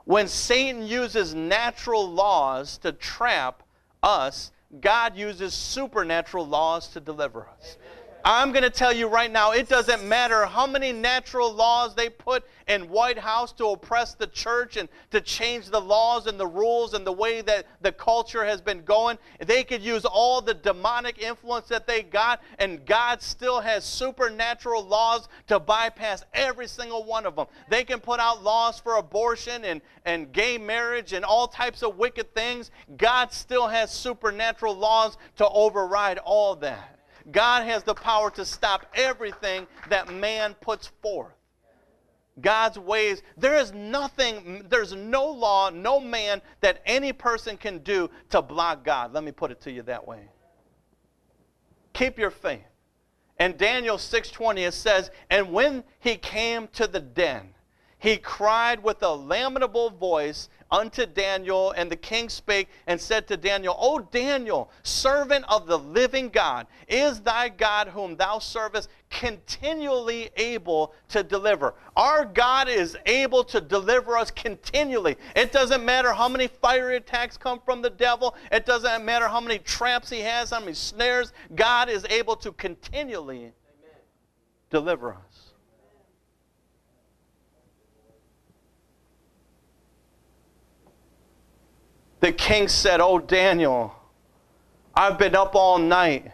When 0.05 0.27
Satan 0.27 0.85
uses 0.85 1.33
natural 1.33 2.09
laws 2.09 2.77
to 2.79 2.91
trap 2.91 3.63
us, 4.01 4.51
God 4.81 5.15
uses 5.15 5.53
supernatural 5.53 6.45
laws 6.45 6.87
to 6.89 6.99
deliver 6.99 7.47
us. 7.47 7.77
I'm 8.25 8.53
going 8.53 8.63
to 8.63 8.69
tell 8.69 8.93
you 8.93 9.07
right 9.07 9.29
now, 9.29 9.51
it 9.51 9.67
doesn't 9.67 10.07
matter 10.07 10.45
how 10.45 10.65
many 10.65 10.93
natural 10.93 11.51
laws 11.51 11.93
they 11.93 12.07
put 12.07 12.45
in 12.69 12.83
White 12.83 13.17
House 13.17 13.51
to 13.53 13.65
oppress 13.67 14.13
the 14.13 14.27
church 14.27 14.77
and 14.77 14.87
to 15.11 15.19
change 15.19 15.69
the 15.69 15.81
laws 15.81 16.25
and 16.27 16.39
the 16.39 16.47
rules 16.47 16.93
and 16.93 17.05
the 17.05 17.11
way 17.11 17.41
that 17.41 17.65
the 17.81 17.91
culture 17.91 18.45
has 18.45 18.61
been 18.61 18.85
going. 18.85 19.17
They 19.45 19.65
could 19.65 19.81
use 19.81 20.05
all 20.05 20.39
the 20.39 20.53
demonic 20.53 21.21
influence 21.21 21.67
that 21.67 21.85
they 21.85 22.01
got, 22.01 22.41
and 22.59 22.85
God 22.85 23.21
still 23.21 23.59
has 23.59 23.83
supernatural 23.83 24.85
laws 24.85 25.27
to 25.47 25.59
bypass 25.59 26.23
every 26.33 26.67
single 26.67 27.03
one 27.03 27.25
of 27.25 27.35
them. 27.35 27.47
They 27.69 27.83
can 27.83 27.99
put 27.99 28.21
out 28.21 28.41
laws 28.41 28.79
for 28.79 28.95
abortion 28.95 29.65
and, 29.65 29.81
and 30.05 30.31
gay 30.31 30.57
marriage 30.57 31.11
and 31.11 31.25
all 31.25 31.49
types 31.49 31.83
of 31.83 31.97
wicked 31.97 32.33
things. 32.33 32.71
God 32.95 33.33
still 33.33 33.67
has 33.67 33.91
supernatural 33.91 34.75
laws 34.75 35.17
to 35.35 35.49
override 35.49 36.19
all 36.19 36.55
that. 36.55 36.92
God 37.31 37.65
has 37.65 37.83
the 37.83 37.93
power 37.93 38.29
to 38.31 38.45
stop 38.45 38.85
everything 38.95 39.67
that 39.89 40.13
man 40.13 40.55
puts 40.55 40.87
forth. 41.01 41.33
God's 42.41 42.79
ways, 42.79 43.21
there 43.37 43.55
is 43.55 43.73
nothing, 43.73 44.65
there's 44.69 44.93
no 44.93 45.25
law, 45.25 45.69
no 45.69 45.99
man 45.99 46.41
that 46.61 46.81
any 46.85 47.13
person 47.13 47.57
can 47.57 47.79
do 47.79 48.09
to 48.31 48.41
block 48.41 48.83
God. 48.83 49.13
Let 49.13 49.23
me 49.23 49.31
put 49.31 49.51
it 49.51 49.61
to 49.61 49.71
you 49.71 49.83
that 49.83 50.07
way. 50.07 50.29
Keep 51.93 52.17
your 52.17 52.31
faith. 52.31 52.65
And 53.37 53.57
Daniel 53.57 53.97
6:20 53.97 54.65
it 54.65 54.73
says, 54.73 55.11
"And 55.29 55.51
when 55.51 55.83
he 55.99 56.17
came 56.17 56.67
to 56.69 56.87
the 56.87 56.99
den, 56.99 57.53
he 57.99 58.17
cried 58.17 58.83
with 58.83 59.01
a 59.03 59.13
lamentable 59.13 59.89
voice 59.91 60.49
unto 60.71 61.05
Daniel, 61.05 61.71
and 61.71 61.91
the 61.91 61.95
king 61.95 62.29
spake 62.29 62.67
and 62.87 62.99
said 62.99 63.27
to 63.27 63.37
Daniel, 63.37 63.75
O 63.79 63.99
Daniel, 63.99 64.71
servant 64.83 65.45
of 65.47 65.67
the 65.67 65.77
living 65.77 66.29
God, 66.29 66.67
is 66.87 67.21
thy 67.21 67.49
God 67.49 67.89
whom 67.89 68.15
thou 68.15 68.39
servest 68.39 68.89
continually 69.09 70.29
able 70.37 70.93
to 71.09 71.23
deliver? 71.23 71.75
Our 71.95 72.25
God 72.25 72.67
is 72.69 72.97
able 73.05 73.43
to 73.45 73.61
deliver 73.61 74.17
us 74.17 74.31
continually. 74.31 75.17
It 75.35 75.51
doesn't 75.51 75.83
matter 75.83 76.13
how 76.13 76.27
many 76.27 76.47
fiery 76.47 76.97
attacks 76.97 77.37
come 77.37 77.59
from 77.63 77.81
the 77.81 77.89
devil, 77.89 78.35
it 78.51 78.65
doesn't 78.65 79.05
matter 79.05 79.27
how 79.27 79.41
many 79.41 79.59
traps 79.59 80.09
he 80.09 80.19
has, 80.21 80.51
how 80.51 80.59
many 80.59 80.73
snares, 80.73 81.33
God 81.55 81.89
is 81.89 82.05
able 82.09 82.35
to 82.37 82.51
continually 82.51 83.37
Amen. 83.37 83.53
deliver 84.69 85.13
us. 85.13 85.32
The 92.23 92.31
king 92.31 92.69
said, 92.69 93.01
Oh, 93.01 93.19
Daniel, 93.19 93.93
I've 94.95 95.17
been 95.17 95.35
up 95.35 95.55
all 95.55 95.77
night. 95.77 96.31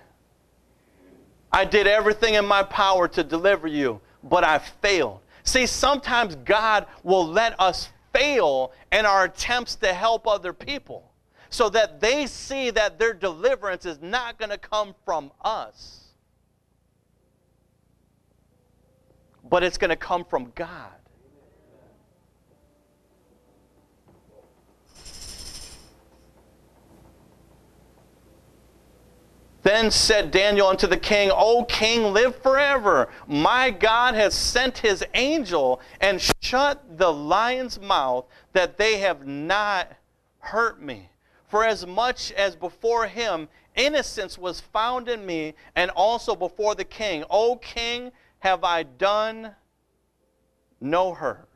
I 1.51 1.65
did 1.65 1.87
everything 1.87 2.35
in 2.35 2.45
my 2.45 2.61
power 2.61 3.07
to 3.07 3.23
deliver 3.23 3.67
you, 3.67 3.99
but 4.23 4.43
I 4.43 4.59
failed. 4.59 5.21
See, 5.43 5.65
sometimes 5.65 6.35
God 6.35 6.85
will 7.01 7.25
let 7.25 7.59
us 7.59 7.89
fail 8.13 8.71
in 8.91 9.07
our 9.07 9.23
attempts 9.23 9.77
to 9.77 9.91
help 9.91 10.27
other 10.27 10.53
people 10.53 11.11
so 11.49 11.69
that 11.69 11.99
they 11.99 12.27
see 12.27 12.69
that 12.69 12.99
their 12.99 13.15
deliverance 13.15 13.87
is 13.87 13.99
not 13.99 14.37
going 14.37 14.51
to 14.51 14.59
come 14.59 14.93
from 15.05 15.31
us, 15.41 16.09
but 19.43 19.63
it's 19.63 19.79
going 19.79 19.89
to 19.89 19.95
come 19.95 20.23
from 20.23 20.51
God. 20.53 20.98
Then 29.69 29.91
said 29.91 30.31
Daniel 30.31 30.65
unto 30.65 30.87
the 30.87 30.97
king, 30.97 31.29
O 31.31 31.63
king, 31.63 32.11
live 32.11 32.35
forever. 32.41 33.07
My 33.27 33.69
God 33.69 34.15
has 34.15 34.33
sent 34.33 34.79
his 34.79 35.05
angel 35.13 35.79
and 36.01 36.19
shut 36.41 36.97
the 36.97 37.13
lion's 37.13 37.79
mouth 37.79 38.25
that 38.53 38.79
they 38.79 38.97
have 38.97 39.27
not 39.27 39.91
hurt 40.39 40.81
me. 40.81 41.11
For 41.49 41.63
as 41.63 41.85
much 41.85 42.31
as 42.31 42.55
before 42.55 43.05
him 43.05 43.47
innocence 43.75 44.39
was 44.39 44.59
found 44.59 45.07
in 45.07 45.23
me, 45.23 45.53
and 45.75 45.91
also 45.91 46.35
before 46.35 46.73
the 46.73 46.83
king, 46.83 47.23
O 47.29 47.55
king, 47.57 48.11
have 48.39 48.63
I 48.63 48.81
done 48.81 49.51
no 50.81 51.13
hurt. 51.13 51.48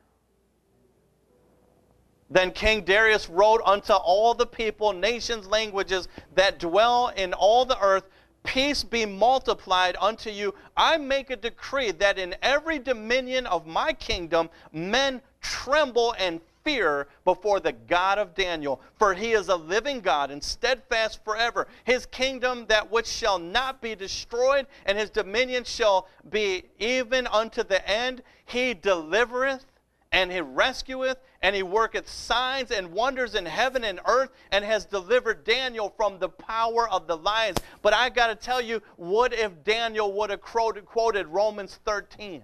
Then 2.33 2.51
King 2.51 2.83
Darius 2.83 3.29
wrote 3.29 3.61
unto 3.63 3.93
all 3.93 4.33
the 4.33 4.47
people, 4.47 4.91
nations, 4.91 5.45
languages 5.45 6.07
that 6.33 6.57
dwell 6.57 7.09
in 7.15 7.31
all 7.31 7.63
the 7.63 7.79
earth, 7.79 8.05
Peace 8.43 8.83
be 8.83 9.05
multiplied 9.05 9.95
unto 10.01 10.29
you. 10.29 10.53
I 10.75 10.97
make 10.97 11.29
a 11.29 11.35
decree 11.35 11.91
that 11.91 12.17
in 12.17 12.35
every 12.41 12.77
dominion 12.77 13.45
of 13.45 13.65
my 13.65 13.93
kingdom 13.93 14.49
men 14.73 15.21
tremble 15.41 16.13
and 16.17 16.41
fear 16.63 17.07
before 17.23 17.59
the 17.59 17.71
God 17.71 18.17
of 18.17 18.33
Daniel, 18.33 18.81
for 18.97 19.13
he 19.13 19.33
is 19.33 19.47
a 19.49 19.55
living 19.55 20.01
God 20.01 20.31
and 20.31 20.43
steadfast 20.43 21.23
forever. 21.23 21.67
His 21.83 22.05
kingdom 22.07 22.65
that 22.67 22.91
which 22.91 23.07
shall 23.07 23.37
not 23.37 23.79
be 23.79 23.95
destroyed, 23.95 24.65
and 24.85 24.97
his 24.97 25.09
dominion 25.09 25.63
shall 25.65 26.07
be 26.29 26.63
even 26.79 27.27
unto 27.27 27.63
the 27.63 27.87
end. 27.89 28.23
He 28.45 28.73
delivereth 28.73 29.65
and 30.13 30.31
he 30.31 30.39
rescueth, 30.39 31.17
and 31.41 31.55
he 31.55 31.63
worketh 31.63 32.07
signs 32.07 32.71
and 32.71 32.93
wonders 32.93 33.35
in 33.35 33.45
heaven 33.45 33.83
and 33.83 33.99
earth, 34.05 34.29
and 34.51 34.63
has 34.63 34.85
delivered 34.85 35.43
Daniel 35.43 35.93
from 35.97 36.19
the 36.19 36.29
power 36.29 36.87
of 36.89 37.07
the 37.07 37.17
lions. 37.17 37.57
But 37.81 37.93
I 37.93 38.09
got 38.09 38.27
to 38.27 38.35
tell 38.35 38.61
you, 38.61 38.81
what 38.95 39.33
if 39.33 39.63
Daniel 39.63 40.13
would 40.13 40.29
have 40.29 40.41
quoted 40.41 41.27
Romans 41.27 41.79
13? 41.83 42.43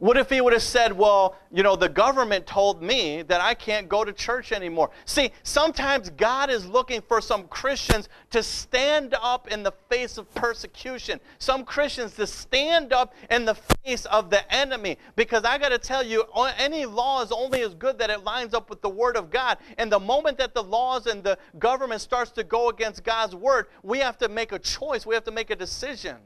What 0.00 0.16
if 0.16 0.30
he 0.30 0.40
would 0.40 0.54
have 0.54 0.62
said, 0.62 0.96
Well, 0.96 1.36
you 1.52 1.62
know, 1.62 1.76
the 1.76 1.88
government 1.88 2.46
told 2.46 2.82
me 2.82 3.20
that 3.20 3.42
I 3.42 3.52
can't 3.52 3.86
go 3.86 4.02
to 4.02 4.14
church 4.14 4.50
anymore? 4.50 4.90
See, 5.04 5.30
sometimes 5.42 6.08
God 6.08 6.48
is 6.48 6.66
looking 6.66 7.02
for 7.02 7.20
some 7.20 7.46
Christians 7.48 8.08
to 8.30 8.42
stand 8.42 9.14
up 9.20 9.48
in 9.52 9.62
the 9.62 9.72
face 9.90 10.16
of 10.16 10.34
persecution, 10.34 11.20
some 11.38 11.64
Christians 11.64 12.14
to 12.14 12.26
stand 12.26 12.94
up 12.94 13.14
in 13.30 13.44
the 13.44 13.54
face 13.54 14.06
of 14.06 14.30
the 14.30 14.50
enemy. 14.52 14.96
Because 15.16 15.44
I 15.44 15.58
got 15.58 15.68
to 15.68 15.78
tell 15.78 16.02
you, 16.02 16.24
any 16.56 16.86
law 16.86 17.22
is 17.22 17.30
only 17.30 17.60
as 17.60 17.74
good 17.74 17.98
that 17.98 18.08
it 18.08 18.24
lines 18.24 18.54
up 18.54 18.70
with 18.70 18.80
the 18.80 18.88
Word 18.88 19.18
of 19.18 19.30
God. 19.30 19.58
And 19.76 19.92
the 19.92 20.00
moment 20.00 20.38
that 20.38 20.54
the 20.54 20.62
laws 20.62 21.08
and 21.08 21.22
the 21.22 21.36
government 21.58 22.00
starts 22.00 22.30
to 22.32 22.42
go 22.42 22.70
against 22.70 23.04
God's 23.04 23.36
Word, 23.36 23.66
we 23.82 23.98
have 23.98 24.16
to 24.18 24.30
make 24.30 24.52
a 24.52 24.58
choice, 24.58 25.04
we 25.04 25.14
have 25.14 25.24
to 25.24 25.30
make 25.30 25.50
a 25.50 25.56
decision. 25.56 26.16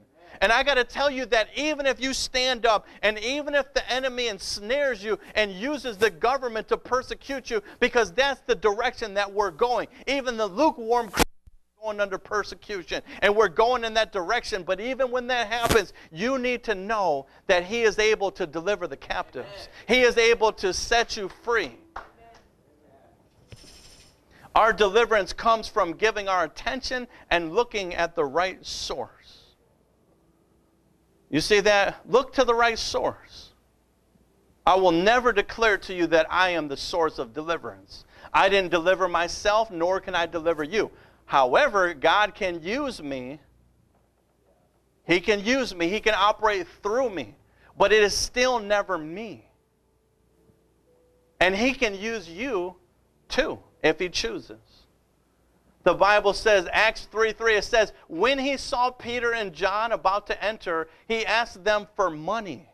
And 0.41 0.53
I 0.53 0.63
got 0.63 0.75
to 0.75 0.85
tell 0.85 1.11
you 1.11 1.27
that 1.27 1.49
even 1.57 1.87
if 1.87 2.01
you 2.01 2.13
stand 2.13 2.67
up 2.67 2.87
and 3.03 3.19
even 3.19 3.55
if 3.55 3.73
the 3.75 3.91
enemy 3.91 4.29
ensnares 4.29 5.03
you 5.03 5.19
and 5.35 5.53
uses 5.53 5.97
the 5.97 6.11
government 6.11 6.69
to 6.69 6.77
persecute 6.77 7.51
you, 7.51 7.63
because 7.81 8.13
that's 8.13 8.41
the 8.43 8.55
direction 8.55 9.15
that 9.15 9.33
we're 9.33 9.51
going, 9.51 9.89
even 10.07 10.37
the 10.37 10.47
lukewarm 10.47 11.11
going 11.83 12.01
under 12.01 12.17
persecution 12.17 13.03
and 13.21 13.37
we're 13.37 13.49
going 13.49 13.85
in 13.85 13.95
that 13.95 14.11
direction. 14.11 14.63
But 14.63 14.81
even 14.81 15.11
when 15.11 15.27
that 15.27 15.49
happens 15.49 15.93
you 16.11 16.39
need 16.39 16.65
to 16.65 16.75
know 16.75 17.27
that 17.47 17.65
he 17.65 17.83
is 17.83 17.99
able 17.99 18.31
to 18.33 18.47
deliver 18.47 18.87
the 18.87 18.97
captives. 18.97 19.69
He 19.87 20.01
is 20.01 20.17
able 20.17 20.53
to 20.53 20.73
set 20.73 21.17
you 21.17 21.31
free. 21.43 21.73
Our 24.55 24.73
deliverance 24.73 25.33
comes 25.33 25.69
from 25.69 25.93
giving 25.93 26.29
our 26.29 26.45
attention 26.45 27.07
and 27.31 27.53
looking 27.53 27.95
at 27.95 28.15
the 28.15 28.25
right 28.25 28.65
source 28.65 29.44
you 31.35 31.41
see 31.41 31.59
that? 31.59 32.01
Look 32.09 32.35
to 32.35 32.45
the 32.45 32.55
right 32.55 32.79
source. 32.79 33.51
I 34.65 34.77
will 34.77 34.93
never 34.93 35.33
declare 35.33 35.77
to 35.79 35.93
you 35.93 36.07
that 36.07 36.29
I 36.31 36.51
am 36.51 36.69
the 36.69 36.77
source 36.77 37.19
of 37.19 37.35
deliverance. 37.35 38.05
I 38.33 38.49
didn't 38.49 38.71
deliver 38.71 39.09
myself, 39.09 39.69
nor 39.69 39.99
can 39.99 40.15
I 40.15 40.27
deliver 40.27 40.63
you. 40.63 40.93
However, 41.25 41.93
God 41.93 42.37
can 42.37 42.63
use 42.63 43.03
me. 43.03 43.41
He 45.09 45.19
can 45.19 45.45
use 45.45 45.75
me. 45.75 45.89
He 45.89 45.99
can 45.99 46.15
operate 46.17 46.69
through 46.85 47.11
me. 47.11 47.35
But 47.77 47.93
it 47.93 48.05
is 48.05 48.17
still 48.17 48.61
never 48.61 48.97
me. 48.97 49.51
And 51.41 51.53
He 51.57 51.75
can 51.75 51.97
use 51.97 52.29
you 52.29 52.77
too, 53.29 53.59
if 53.83 53.99
He 53.99 54.09
chooses 54.09 54.74
the 55.85 55.95
Bible 55.95 56.33
says, 56.33 56.67
Acts 56.73 57.07
3 57.13 57.33
3, 57.33 57.57
it 57.57 57.65
says, 57.65 57.93
when 58.09 58.39
he 58.39 58.57
saw 58.57 58.91
Peter 58.91 59.33
and 59.33 59.53
John 59.53 59.93
about 59.93 60.27
to 60.29 60.45
enter, 60.45 60.89
he 61.07 61.25
asked 61.25 61.63
them 61.63 61.87
for 61.95 62.11
money. 62.11 62.69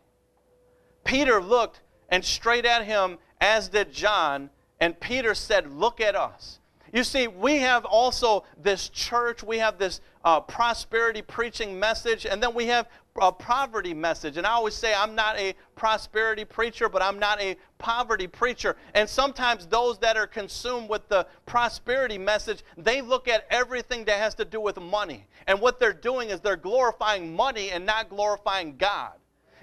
Peter 1.03 1.41
looked 1.41 1.81
and 2.09 2.23
straight 2.23 2.65
at 2.65 2.85
him, 2.85 3.17
as 3.39 3.67
did 3.67 3.91
John, 3.91 4.49
and 4.79 4.99
Peter 4.99 5.35
said, 5.35 5.71
Look 5.71 6.01
at 6.01 6.15
us. 6.15 6.59
You 6.93 7.03
see, 7.03 7.27
we 7.27 7.59
have 7.59 7.85
also 7.85 8.43
this 8.61 8.89
church, 8.89 9.43
we 9.43 9.59
have 9.59 9.77
this 9.77 10.01
uh, 10.25 10.41
prosperity 10.41 11.21
preaching 11.21 11.79
message, 11.79 12.25
and 12.25 12.43
then 12.43 12.53
we 12.53 12.65
have 12.67 12.87
a 13.19 13.31
poverty 13.31 13.93
message. 13.93 14.37
And 14.37 14.47
I 14.47 14.51
always 14.51 14.73
say, 14.73 14.93
I'm 14.93 15.15
not 15.15 15.37
a 15.37 15.53
prosperity 15.75 16.45
preacher, 16.45 16.87
but 16.87 17.01
I'm 17.01 17.19
not 17.19 17.41
a 17.41 17.57
poverty 17.77 18.27
preacher. 18.27 18.77
And 18.93 19.09
sometimes 19.09 19.67
those 19.67 19.97
that 19.99 20.17
are 20.17 20.27
consumed 20.27 20.89
with 20.89 21.07
the 21.09 21.27
prosperity 21.45 22.17
message, 22.17 22.63
they 22.77 23.01
look 23.01 23.27
at 23.27 23.45
everything 23.49 24.05
that 24.05 24.19
has 24.19 24.35
to 24.35 24.45
do 24.45 24.61
with 24.61 24.79
money. 24.79 25.27
And 25.47 25.59
what 25.59 25.79
they're 25.79 25.93
doing 25.93 26.29
is 26.29 26.39
they're 26.39 26.55
glorifying 26.55 27.35
money 27.35 27.71
and 27.71 27.85
not 27.85 28.09
glorifying 28.09 28.77
God. 28.77 29.13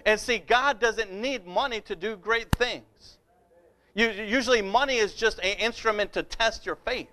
And 0.05 0.19
see, 0.19 0.39
God 0.39 0.81
doesn't 0.81 1.13
need 1.13 1.47
money 1.47 1.81
to 1.83 1.97
do 1.97 2.17
great 2.17 2.51
things. 2.53 3.19
Usually, 3.95 4.63
money 4.63 4.97
is 4.97 5.15
just 5.15 5.39
an 5.39 5.59
instrument 5.59 6.13
to 6.13 6.23
test 6.23 6.65
your 6.65 6.77
faith. 6.77 7.09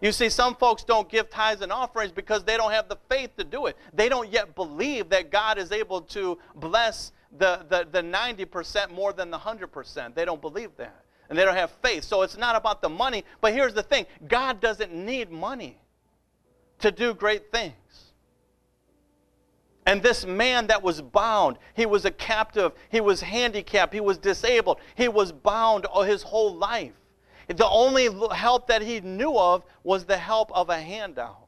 You 0.00 0.12
see, 0.12 0.28
some 0.28 0.54
folks 0.54 0.84
don't 0.84 1.08
give 1.08 1.30
tithes 1.30 1.62
and 1.62 1.72
offerings 1.72 2.12
because 2.12 2.44
they 2.44 2.56
don't 2.56 2.72
have 2.72 2.88
the 2.88 2.98
faith 3.08 3.36
to 3.36 3.44
do 3.44 3.66
it. 3.66 3.76
They 3.94 4.08
don't 4.08 4.30
yet 4.30 4.54
believe 4.54 5.08
that 5.10 5.30
God 5.30 5.58
is 5.58 5.72
able 5.72 6.02
to 6.02 6.38
bless 6.54 7.12
the, 7.38 7.64
the, 7.68 7.88
the 7.90 8.02
90% 8.02 8.90
more 8.90 9.12
than 9.12 9.30
the 9.30 9.38
100%. 9.38 10.14
They 10.14 10.24
don't 10.24 10.40
believe 10.40 10.70
that. 10.76 11.04
And 11.28 11.38
they 11.38 11.44
don't 11.44 11.56
have 11.56 11.70
faith. 11.82 12.04
So 12.04 12.22
it's 12.22 12.36
not 12.36 12.56
about 12.56 12.82
the 12.82 12.88
money. 12.88 13.24
But 13.40 13.52
here's 13.52 13.74
the 13.74 13.82
thing 13.82 14.06
God 14.28 14.60
doesn't 14.60 14.94
need 14.94 15.30
money 15.30 15.78
to 16.80 16.90
do 16.90 17.14
great 17.14 17.50
things. 17.50 17.74
And 19.86 20.02
this 20.02 20.26
man 20.26 20.66
that 20.66 20.82
was 20.82 21.00
bound, 21.00 21.58
he 21.74 21.86
was 21.86 22.04
a 22.04 22.10
captive, 22.10 22.72
he 22.90 23.00
was 23.00 23.20
handicapped, 23.20 23.94
he 23.94 24.00
was 24.00 24.18
disabled, 24.18 24.80
he 24.96 25.06
was 25.06 25.30
bound 25.30 25.86
all 25.86 26.02
his 26.02 26.22
whole 26.22 26.56
life. 26.56 26.92
The 27.48 27.68
only 27.68 28.08
help 28.34 28.66
that 28.66 28.82
he 28.82 29.00
knew 29.00 29.36
of 29.38 29.64
was 29.84 30.04
the 30.04 30.16
help 30.16 30.50
of 30.52 30.68
a 30.68 30.80
handout. 30.80 31.46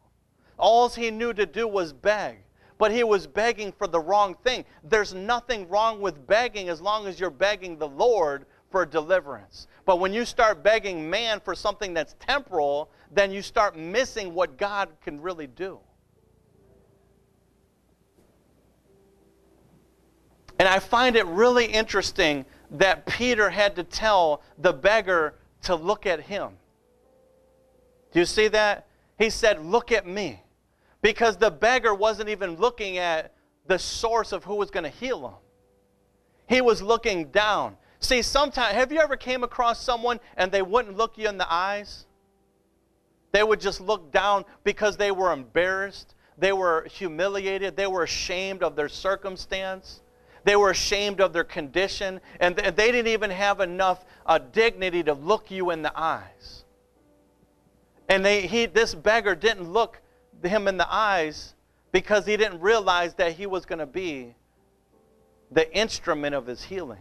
All 0.59 0.89
he 0.89 1.11
knew 1.11 1.33
to 1.33 1.47
do 1.47 1.67
was 1.67 1.93
beg. 1.93 2.39
But 2.79 2.93
he 2.93 3.03
was 3.03 3.27
begging 3.27 3.73
for 3.73 3.89
the 3.89 3.99
wrong 3.99 4.37
thing. 4.45 4.65
There's 4.85 5.13
nothing 5.13 5.69
wrong 5.69 6.01
with 6.01 6.27
begging 6.27 6.69
as 6.69 6.81
long 6.81 7.09
as 7.09 7.19
you're 7.19 7.31
begging 7.31 7.77
the 7.77 7.89
Lord 7.89 8.47
for 8.71 8.87
deliverance. 8.87 9.67
But 9.85 9.99
when 9.99 10.13
you 10.13 10.25
start 10.25 10.63
begging 10.63 11.09
man 11.11 11.41
for 11.41 11.55
something 11.55 11.93
that's 11.93 12.15
temporal, 12.21 12.91
then 13.11 13.33
you 13.33 13.43
start 13.43 13.77
missing 13.77 14.33
what 14.33 14.57
God 14.57 14.91
can 15.03 15.21
really 15.21 15.49
do. 15.49 15.81
And 20.61 20.69
I 20.69 20.79
find 20.79 21.17
it 21.17 21.27
really 21.27 21.67
interesting 21.67 22.45
that 22.73 23.07
Peter 23.07 23.49
had 23.49 23.75
to 23.77 23.85
tell 23.85 24.43
the 24.59 24.73
beggar 24.73 25.35
to 25.69 25.77
look 25.77 26.07
at 26.07 26.21
him. 26.21 26.53
Do 28.13 28.19
you 28.19 28.25
see 28.25 28.49
that? 28.49 28.87
He 29.19 29.31
said, 29.31 29.65
Look 29.65 29.93
at 29.93 30.07
me. 30.07 30.43
Because 31.01 31.37
the 31.37 31.51
beggar 31.51 31.95
wasn't 31.95 32.29
even 32.29 32.57
looking 32.57 32.99
at 32.99 33.35
the 33.67 33.79
source 33.79 34.33
of 34.33 34.45
who 34.45 34.57
was 34.57 34.71
going 34.71 34.85
to 34.85 34.91
heal 34.91 35.29
him. 35.29 35.35
He 36.49 36.61
was 36.61 36.83
looking 36.83 37.27
down. 37.27 37.77
See, 38.01 38.23
sometimes, 38.23 38.75
have 38.75 38.91
you 38.91 38.99
ever 38.99 39.17
came 39.17 39.45
across 39.45 39.83
someone 39.83 40.19
and 40.37 40.51
they 40.51 40.63
wouldn't 40.63 40.97
look 40.97 41.19
you 41.19 41.29
in 41.29 41.39
the 41.39 41.53
eyes? 41.53 42.07
They 43.31 43.45
would 43.45 43.61
just 43.61 43.81
look 43.81 44.11
down 44.11 44.45
because 44.65 44.97
they 44.97 45.11
were 45.11 45.33
embarrassed, 45.33 46.15
they 46.39 46.53
were 46.53 46.87
humiliated, 46.91 47.77
they 47.77 47.87
were 47.87 48.03
ashamed 48.03 48.63
of 48.63 48.75
their 48.75 48.89
circumstance. 48.89 50.01
They 50.45 50.57
were 50.57 50.71
ashamed 50.71 51.21
of 51.21 51.33
their 51.33 51.45
condition, 51.45 52.21
and 52.41 52.57
they 52.57 52.93
didn't 52.93 53.09
even 53.09 53.31
have 53.31 53.61
enough 53.61 54.05
uh, 54.25 54.39
dignity 54.39 55.03
to 55.05 55.15
look 55.15 55.51
you 55.51 55.71
in 55.71 55.83
the 55.83 55.93
eyes. 55.99 56.65
And 58.09 58.25
they, 58.25 58.47
he, 58.47 58.67
this 58.67 58.95
beggar 58.95 59.35
didn't 59.35 59.71
look 59.71 60.01
him 60.43 60.69
in 60.69 60.77
the 60.77 60.93
eyes 60.93 61.55
because 61.93 62.27
he 62.27 62.37
didn't 62.37 62.61
realize 62.61 63.15
that 63.15 63.33
he 63.33 63.47
was 63.47 63.67
going 63.67 63.81
to 63.81 63.87
be 63.87 64.35
the 65.51 65.75
instrument 65.77 66.35
of 66.35 66.47
his 66.47 66.63
healing. 66.63 67.01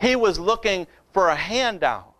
He 0.00 0.16
was 0.16 0.38
looking 0.38 0.86
for 1.12 1.28
a 1.28 1.36
handout. 1.36 2.14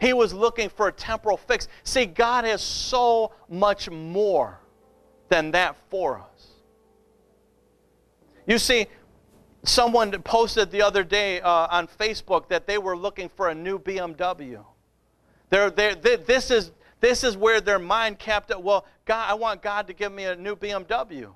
He 0.00 0.12
was 0.12 0.34
looking 0.34 0.68
for 0.68 0.88
a 0.88 0.92
temporal 0.92 1.36
fix. 1.36 1.68
See, 1.84 2.06
God 2.06 2.44
has 2.44 2.60
so 2.60 3.32
much 3.48 3.88
more 3.88 4.58
than 5.28 5.52
that 5.52 5.76
for 5.88 6.18
us. 6.18 6.48
You 8.46 8.58
see, 8.58 8.88
Someone 9.64 10.10
posted 10.22 10.70
the 10.70 10.82
other 10.82 11.04
day 11.04 11.40
uh, 11.40 11.68
on 11.70 11.86
Facebook 11.86 12.48
that 12.48 12.66
they 12.66 12.78
were 12.78 12.96
looking 12.96 13.28
for 13.28 13.48
a 13.48 13.54
new 13.54 13.78
BMW. 13.78 14.64
They're, 15.50 15.70
they're, 15.70 15.94
they, 15.94 16.16
this, 16.16 16.50
is, 16.50 16.72
this 17.00 17.22
is 17.22 17.36
where 17.36 17.60
their 17.60 17.78
mind 17.78 18.18
kept 18.18 18.50
it. 18.50 18.60
Well, 18.60 18.86
God, 19.04 19.30
I 19.30 19.34
want 19.34 19.62
God 19.62 19.86
to 19.86 19.92
give 19.92 20.10
me 20.10 20.24
a 20.24 20.34
new 20.34 20.56
BMW. 20.56 21.32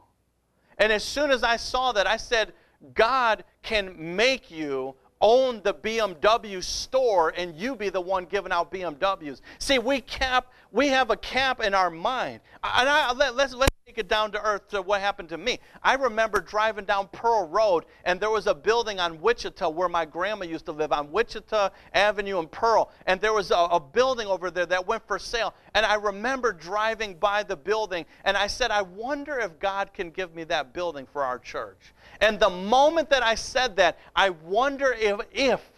And 0.78 0.92
as 0.92 1.04
soon 1.04 1.30
as 1.30 1.42
I 1.42 1.56
saw 1.56 1.92
that, 1.92 2.06
I 2.06 2.16
said, 2.16 2.52
God 2.94 3.44
can 3.62 4.16
make 4.16 4.50
you 4.50 4.94
own 5.20 5.62
the 5.62 5.72
BMW 5.72 6.62
store 6.62 7.32
and 7.36 7.54
you 7.54 7.74
be 7.74 7.88
the 7.88 8.00
one 8.00 8.26
giving 8.26 8.52
out 8.52 8.70
BMWs. 8.70 9.40
See, 9.58 9.78
we 9.78 10.00
cap, 10.00 10.52
we 10.72 10.88
have 10.88 11.10
a 11.10 11.16
cap 11.16 11.60
in 11.62 11.74
our 11.74 11.90
mind. 11.90 12.40
And 12.62 12.88
I, 12.88 13.12
let, 13.12 13.36
let's, 13.36 13.54
let's 13.54 13.74
take 13.86 13.98
it 13.98 14.08
down 14.08 14.32
to 14.32 14.42
earth 14.42 14.68
to 14.68 14.82
what 14.82 15.00
happened 15.00 15.28
to 15.28 15.38
me. 15.38 15.60
I 15.82 15.94
remember 15.94 16.40
driving 16.40 16.84
down 16.84 17.08
Pearl 17.12 17.48
Road, 17.48 17.84
and 18.04 18.18
there 18.18 18.30
was 18.30 18.46
a 18.46 18.54
building 18.54 18.98
on 18.98 19.20
Wichita 19.20 19.68
where 19.68 19.88
my 19.88 20.04
grandma 20.04 20.44
used 20.44 20.66
to 20.66 20.72
live, 20.72 20.92
on 20.92 21.12
Wichita 21.12 21.70
Avenue 21.94 22.40
and 22.40 22.50
Pearl. 22.50 22.90
And 23.06 23.20
there 23.20 23.32
was 23.32 23.50
a, 23.50 23.54
a 23.54 23.80
building 23.80 24.26
over 24.26 24.50
there 24.50 24.66
that 24.66 24.86
went 24.86 25.06
for 25.06 25.18
sale. 25.18 25.54
And 25.74 25.86
I 25.86 25.94
remember 25.94 26.52
driving 26.52 27.14
by 27.14 27.42
the 27.42 27.56
building, 27.56 28.04
and 28.24 28.36
I 28.36 28.48
said, 28.48 28.70
I 28.70 28.82
wonder 28.82 29.38
if 29.38 29.58
God 29.60 29.92
can 29.94 30.10
give 30.10 30.34
me 30.34 30.44
that 30.44 30.72
building 30.72 31.06
for 31.12 31.22
our 31.22 31.38
church. 31.38 31.94
And 32.20 32.40
the 32.40 32.50
moment 32.50 33.08
that 33.10 33.22
I 33.22 33.36
said 33.36 33.76
that, 33.76 33.98
I 34.14 34.30
wonder 34.30 34.92
if, 34.92 35.20
if 35.32 35.70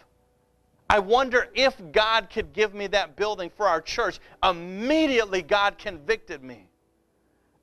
I 0.89 0.99
wonder 0.99 1.47
if 1.53 1.79
God 1.91 2.29
could 2.29 2.51
give 2.51 2.73
me 2.73 2.87
that 2.87 3.15
building 3.15 3.51
for 3.55 3.67
our 3.67 3.79
church. 3.79 4.19
Immediately, 4.43 5.43
God 5.43 5.77
convicted 5.77 6.43
me. 6.43 6.67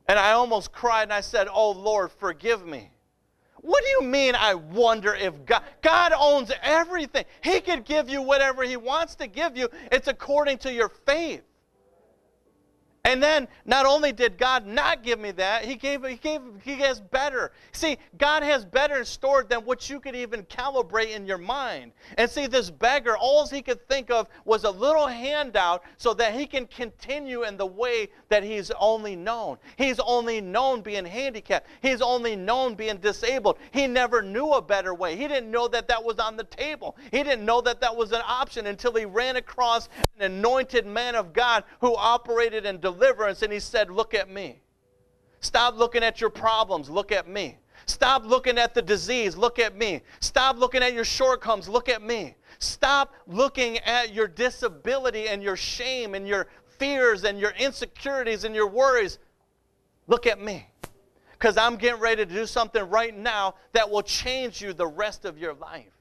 And 0.09 0.19
I 0.19 0.33
almost 0.33 0.73
cried 0.73 1.05
and 1.05 1.13
I 1.13 1.21
said, 1.21 1.49
Oh 1.51 1.73
Lord, 1.73 2.13
forgive 2.13 2.65
me. 2.65 2.91
What 3.57 3.83
do 3.83 3.91
you 3.91 4.03
mean, 4.03 4.37
I 4.37 4.55
wonder 4.55 5.13
if 5.13 5.45
God? 5.45 5.65
God 5.83 6.13
owns 6.17 6.53
everything. 6.63 7.25
He 7.43 7.61
could 7.61 7.85
give 7.85 8.09
you 8.09 8.23
whatever 8.23 8.63
He 8.63 8.77
wants 8.77 9.17
to 9.17 9.27
give 9.27 9.57
you, 9.57 9.69
it's 9.91 10.07
according 10.07 10.59
to 10.59 10.73
your 10.73 10.89
faith. 10.89 11.43
And 13.07 13.23
then 13.23 13.47
not 13.65 13.87
only 13.87 14.13
did 14.13 14.37
God 14.37 14.67
not 14.67 15.05
give 15.05 15.21
me 15.21 15.31
that, 15.33 15.65
He 15.65 15.77
gave 15.77 16.05
He 16.05 16.17
gave 16.17 16.41
He 16.65 16.75
has 16.75 17.01
better. 17.01 17.53
See, 17.71 17.99
God 18.19 18.43
has 18.43 18.65
better 18.65 19.05
stored 19.05 19.49
than 19.49 19.61
what 19.61 19.89
you 19.89 20.01
could 20.01 20.17
even 20.17 20.43
calibrate 20.45 21.15
in 21.15 21.25
your 21.25 21.39
mind. 21.39 21.93
And 22.19 22.29
see, 22.29 22.49
this 22.49 22.69
beggar, 22.69 23.17
all 23.17 23.47
he 23.47 23.63
could 23.63 23.87
think 23.89 24.11
of 24.11 24.27
was 24.45 24.65
a 24.65 24.71
little 24.71 25.07
handout 25.07 25.85
so 25.99 26.15
that 26.15 26.35
he 26.35 26.47
can 26.47 26.67
continue 26.67 27.45
in 27.45 27.57
the 27.57 27.67
way 27.67 28.09
that 28.29 28.43
he's 28.43 28.73
only 28.73 29.15
known. 29.15 29.59
He's 29.77 30.01
only 30.01 30.41
known 30.41 30.81
being 30.81 31.05
handicapped. 31.05 31.69
He's 31.83 32.03
only 32.03 32.35
known 32.35 32.75
being 32.75 32.97
disabled. 32.97 33.59
He 33.71 33.87
never 33.87 34.21
knew 34.21 34.51
a 34.51 34.63
better 34.63 34.95
way. 34.95 35.15
He 35.15 35.29
didn't 35.29 35.53
know 35.53 35.69
that 35.69 35.87
that 35.87 36.03
was 36.03 36.19
on 36.19 36.37
the 36.37 36.45
table. 36.45 36.97
He 37.13 37.23
didn't 37.23 37.45
know 37.45 37.61
that 37.61 37.81
that 37.83 37.95
was 37.95 38.11
an 38.11 38.23
option 38.27 38.67
until 38.67 38.95
he 38.95 39.05
ran 39.05 39.37
across 39.37 39.89
an 40.19 40.33
anointed 40.33 40.87
man 40.87 41.15
of 41.15 41.33
God 41.33 41.63
who 41.81 41.95
operated 41.95 42.67
in 42.67 42.81
deliverance 42.97 43.43
and 43.43 43.53
he 43.53 43.61
said, 43.61 43.91
Look 43.91 44.15
at 44.15 44.31
me. 44.31 44.61
Stop 45.41 45.77
looking 45.77 46.03
at 46.03 46.21
your 46.21 46.31
problems. 46.31 46.89
Look 46.91 47.13
at 47.13 47.29
me. 47.29 47.59
Stop 47.87 48.25
looking 48.25 48.59
at 48.59 48.75
the 48.75 48.83
disease. 48.83 49.37
Look 49.37 49.59
at 49.59 49.77
me. 49.77 50.03
Stop 50.21 50.59
looking 50.59 50.83
at 50.83 50.93
your 50.93 51.05
shortcomings. 51.05 51.69
Look 51.69 51.89
at 51.89 52.03
me. 52.03 52.35
Stop 52.59 53.15
looking 53.27 53.79
at 53.79 54.13
your 54.13 54.27
disability 54.27 55.29
and 55.29 55.43
your 55.43 55.57
shame 55.57 56.15
and 56.15 56.27
your 56.27 56.49
fears 56.79 57.25
and 57.25 57.39
your 57.39 57.53
insecurities 57.53 58.45
and 58.45 58.55
your 58.55 58.67
worries. 58.67 59.19
Look 60.09 60.27
at 60.27 60.41
me. 60.41 60.69
Because 61.33 61.57
I'm 61.57 61.77
getting 61.77 62.01
ready 62.01 62.25
to 62.25 62.33
do 62.33 62.47
something 62.47 62.83
right 62.89 63.17
now 63.17 63.55
that 63.73 63.89
will 63.89 64.03
change 64.03 64.61
you 64.63 64.73
the 64.73 64.87
rest 64.87 65.25
of 65.25 65.39
your 65.39 65.55
life. 65.55 65.93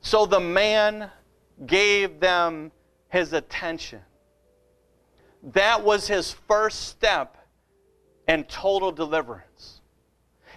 So 0.00 0.26
the 0.26 0.40
man 0.40 1.10
gave 1.66 2.20
them 2.20 2.72
his 3.08 3.32
attention. 3.32 4.00
That 5.52 5.84
was 5.84 6.08
his 6.08 6.32
first 6.32 6.88
step 6.88 7.36
in 8.26 8.44
total 8.44 8.90
deliverance. 8.90 9.80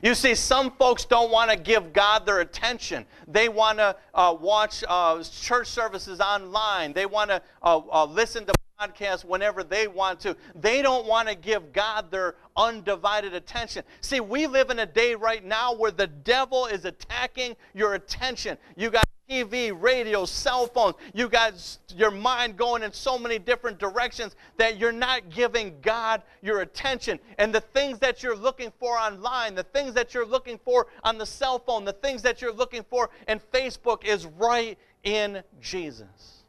You 0.02 0.14
see, 0.14 0.36
some 0.36 0.72
folks 0.72 1.06
don't 1.06 1.32
want 1.32 1.50
to 1.50 1.58
give 1.58 1.92
God 1.92 2.26
their 2.26 2.40
attention. 2.40 3.06
They 3.28 3.50
want 3.50 3.80
to 3.80 3.96
uh, 4.14 4.36
watch 4.40 4.84
uh, 4.88 5.24
church 5.24 5.68
services 5.68 6.20
online. 6.20 6.94
They 6.94 7.06
want 7.06 7.32
to 7.32 7.42
uh, 7.64 7.82
uh, 7.92 8.06
listen 8.06 8.46
to 8.46 8.54
podcasts 8.80 9.26
whenever 9.26 9.64
they 9.64 9.88
want 9.88 10.20
to. 10.20 10.38
They 10.54 10.84
don't 10.84 11.08
want 11.08 11.28
to 11.30 11.36
give 11.36 11.74
God 11.74 12.12
their 12.12 12.36
undivided 12.56 13.34
attention. 13.34 13.84
See, 14.02 14.20
we 14.20 14.46
live 14.46 14.70
in 14.70 14.80
a 14.80 14.86
day 14.86 15.16
right 15.16 15.44
now 15.44 15.74
where 15.74 15.92
the 15.92 16.08
devil 16.08 16.68
is 16.68 16.86
attacking 16.86 17.56
your 17.74 17.96
attention. 17.96 18.58
You 18.76 18.92
got 18.92 19.04
TV, 19.30 19.72
radio, 19.80 20.26
cell 20.26 20.68
phones. 20.68 20.96
You 21.14 21.28
got 21.28 21.54
your 21.96 22.12
mind 22.12 22.58
going 22.58 22.84
in 22.84 22.94
so 22.94 23.18
many 23.18 23.40
different 23.40 23.78
directions 23.78 24.36
that 24.58 24.78
you're 24.78 24.92
not 24.92 25.30
giving 25.30 25.76
God 25.82 26.22
your 26.42 26.62
attention. 26.62 27.20
And 27.38 27.54
the 27.54 27.62
things 27.62 28.00
that 28.00 28.24
you're 28.24 28.38
looking 28.38 28.72
for 28.80 28.98
online, 28.98 29.56
the 29.56 29.64
things 29.64 29.94
that 29.96 30.14
you're 30.14 30.26
looking 30.26 30.60
for 30.64 30.88
on 31.04 31.18
the 31.18 31.26
cell 31.26 31.60
phone, 31.60 31.84
the 31.84 31.94
things 31.94 32.22
that 32.22 32.42
you're 32.42 32.54
looking 32.54 32.86
for 32.90 33.10
in 33.28 33.40
Facebook 33.54 34.06
is 34.06 34.26
right 34.26 34.78
in 35.04 35.44
Jesus. 35.60 36.44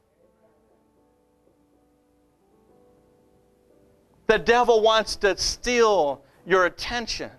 The 4.29 4.39
devil 4.39 4.83
wants 4.83 5.17
to 5.17 5.37
steal 5.39 6.23
your 6.47 6.67
attention. 6.67 7.31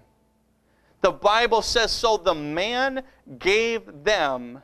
The 1.01 1.11
Bible 1.11 1.61
says, 1.61 1.91
so 1.91 2.17
the 2.17 2.33
man 2.33 3.03
gave 3.37 4.03
them 4.03 4.61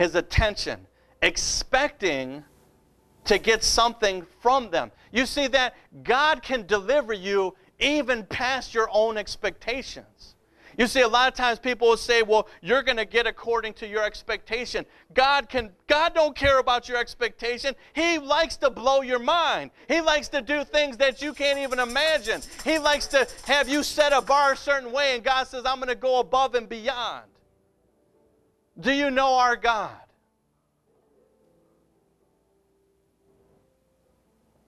his 0.00 0.14
attention, 0.14 0.86
expecting 1.20 2.42
to 3.26 3.36
get 3.36 3.62
something 3.62 4.24
from 4.40 4.70
them. 4.70 4.90
You 5.12 5.26
see 5.26 5.46
that 5.48 5.76
God 6.02 6.42
can 6.42 6.66
deliver 6.66 7.12
you 7.12 7.54
even 7.78 8.24
past 8.24 8.72
your 8.72 8.88
own 8.90 9.18
expectations. 9.18 10.36
You 10.78 10.86
see, 10.86 11.02
a 11.02 11.08
lot 11.08 11.30
of 11.30 11.34
times 11.34 11.58
people 11.58 11.88
will 11.88 11.98
say, 11.98 12.22
well, 12.22 12.48
you're 12.62 12.82
going 12.82 12.96
to 12.96 13.04
get 13.04 13.26
according 13.26 13.74
to 13.74 13.86
your 13.86 14.02
expectation. 14.02 14.86
God 15.12 15.50
can, 15.50 15.68
God 15.86 16.14
don't 16.14 16.34
care 16.34 16.60
about 16.60 16.88
your 16.88 16.96
expectation. 16.96 17.74
He 17.92 18.16
likes 18.16 18.56
to 18.56 18.70
blow 18.70 19.02
your 19.02 19.18
mind. 19.18 19.70
He 19.86 20.00
likes 20.00 20.28
to 20.28 20.40
do 20.40 20.64
things 20.64 20.96
that 20.96 21.20
you 21.20 21.34
can't 21.34 21.58
even 21.58 21.78
imagine. 21.78 22.40
He 22.64 22.78
likes 22.78 23.06
to 23.08 23.28
have 23.44 23.68
you 23.68 23.82
set 23.82 24.14
a 24.14 24.22
bar 24.22 24.52
a 24.52 24.56
certain 24.56 24.92
way, 24.92 25.14
and 25.14 25.22
God 25.22 25.46
says, 25.46 25.64
I'm 25.66 25.76
going 25.76 25.88
to 25.88 25.94
go 25.94 26.20
above 26.20 26.54
and 26.54 26.70
beyond. 26.70 27.26
Do 28.78 28.92
you 28.92 29.10
know 29.10 29.34
our 29.34 29.56
God? 29.56 29.90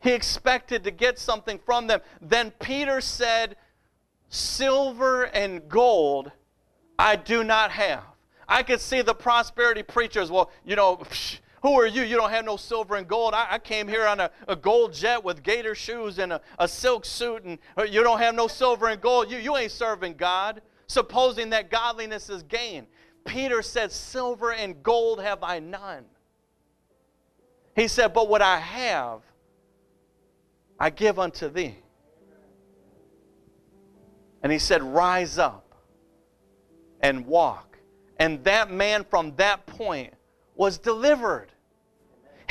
He 0.01 0.11
expected 0.11 0.85
to 0.85 0.91
get 0.91 1.19
something 1.19 1.61
from 1.65 1.87
them. 1.87 2.01
Then 2.21 2.51
Peter 2.59 3.01
said, 3.01 3.57
Silver 4.29 5.25
and 5.25 5.69
gold 5.69 6.33
I 6.99 7.17
do 7.17 7.43
not 7.43 7.71
have. 7.73 8.05
I 8.49 8.63
could 8.63 8.81
see 8.81 9.03
the 9.03 9.15
prosperity 9.15 9.83
preachers. 9.83 10.31
Well, 10.31 10.51
you 10.65 10.77
know, 10.77 10.99
psh, 10.99 11.39
who 11.63 11.79
are 11.81 11.87
you? 11.87 12.03
You 12.03 12.17
don't 12.17 12.31
have 12.31 12.45
no 12.45 12.57
silver 12.57 12.97
and 12.97 13.09
gold. 13.09 13.35
I, 13.35 13.47
I 13.51 13.59
came 13.59 13.89
here 13.89 14.07
on 14.07 14.21
a, 14.21 14.31
a, 14.47 14.55
gold 14.55 14.93
jet 14.93 15.23
with 15.25 15.43
gator 15.43 15.75
shoes 15.75 16.19
and 16.19 16.33
a, 16.33 16.41
a 16.59 16.69
silk 16.69 17.05
suit, 17.05 17.45
and 17.45 17.59
uh, 17.79 17.83
you 17.83 18.03
don't 18.03 18.19
have 18.19 18.35
no 18.35 18.47
silver 18.47 18.89
and 18.89 19.01
gold. 19.01 19.31
You, 19.31 19.39
you 19.39 19.57
ain't 19.57 19.73
serving 19.73 20.15
God, 20.15 20.63
supposing 20.87 21.51
that 21.51 21.71
godliness 21.71 22.29
is 22.31 22.43
gain. 22.43 22.87
Peter 23.25 23.63
said, 23.63 23.93
Silver 23.93 24.53
and 24.53 24.83
gold 24.83 25.21
have 25.21 25.43
I 25.43 25.59
none. 25.59 26.05
He 27.75 27.89
said, 27.89 28.13
But 28.13 28.29
what 28.29 28.43
I 28.43 28.59
have, 28.59 29.21
I 30.79 30.91
give 30.91 31.19
unto 31.19 31.49
thee. 31.49 31.77
And 34.43 34.51
he 34.51 34.59
said, 34.59 34.83
Rise 34.83 35.39
up 35.39 35.75
and 37.01 37.27
walk. 37.27 37.79
And 38.19 38.43
that 38.45 38.71
man 38.71 39.05
from 39.09 39.35
that 39.37 39.67
point 39.67 40.15
was 40.55 40.79
delivered. 40.79 41.49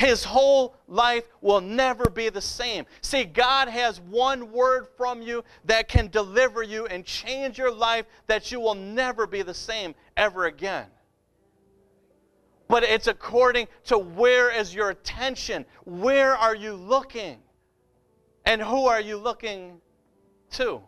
His 0.02 0.24
whole 0.24 0.74
life 0.88 1.28
will 1.40 1.60
never 1.60 2.10
be 2.10 2.28
the 2.28 2.40
same. 2.40 2.86
See, 3.02 3.22
God 3.22 3.68
has 3.68 4.00
one 4.00 4.50
word 4.50 4.88
from 4.96 5.22
you 5.22 5.44
that 5.66 5.86
can 5.86 6.08
deliver 6.08 6.64
you 6.64 6.86
and 6.86 7.04
change 7.04 7.56
your 7.56 7.72
life 7.72 8.06
that 8.26 8.50
you 8.50 8.58
will 8.58 8.74
never 8.74 9.28
be 9.28 9.42
the 9.42 9.54
same 9.54 9.94
ever 10.16 10.46
again. 10.46 10.86
But 12.66 12.82
it's 12.82 13.06
according 13.06 13.68
to 13.84 13.96
where 13.96 14.50
is 14.50 14.74
your 14.74 14.90
attention? 14.90 15.64
Where 15.84 16.34
are 16.34 16.56
you 16.56 16.74
looking? 16.74 17.38
And 18.44 18.60
who 18.60 18.86
are 18.86 19.00
you 19.00 19.18
looking 19.18 19.80
to? 20.54 20.82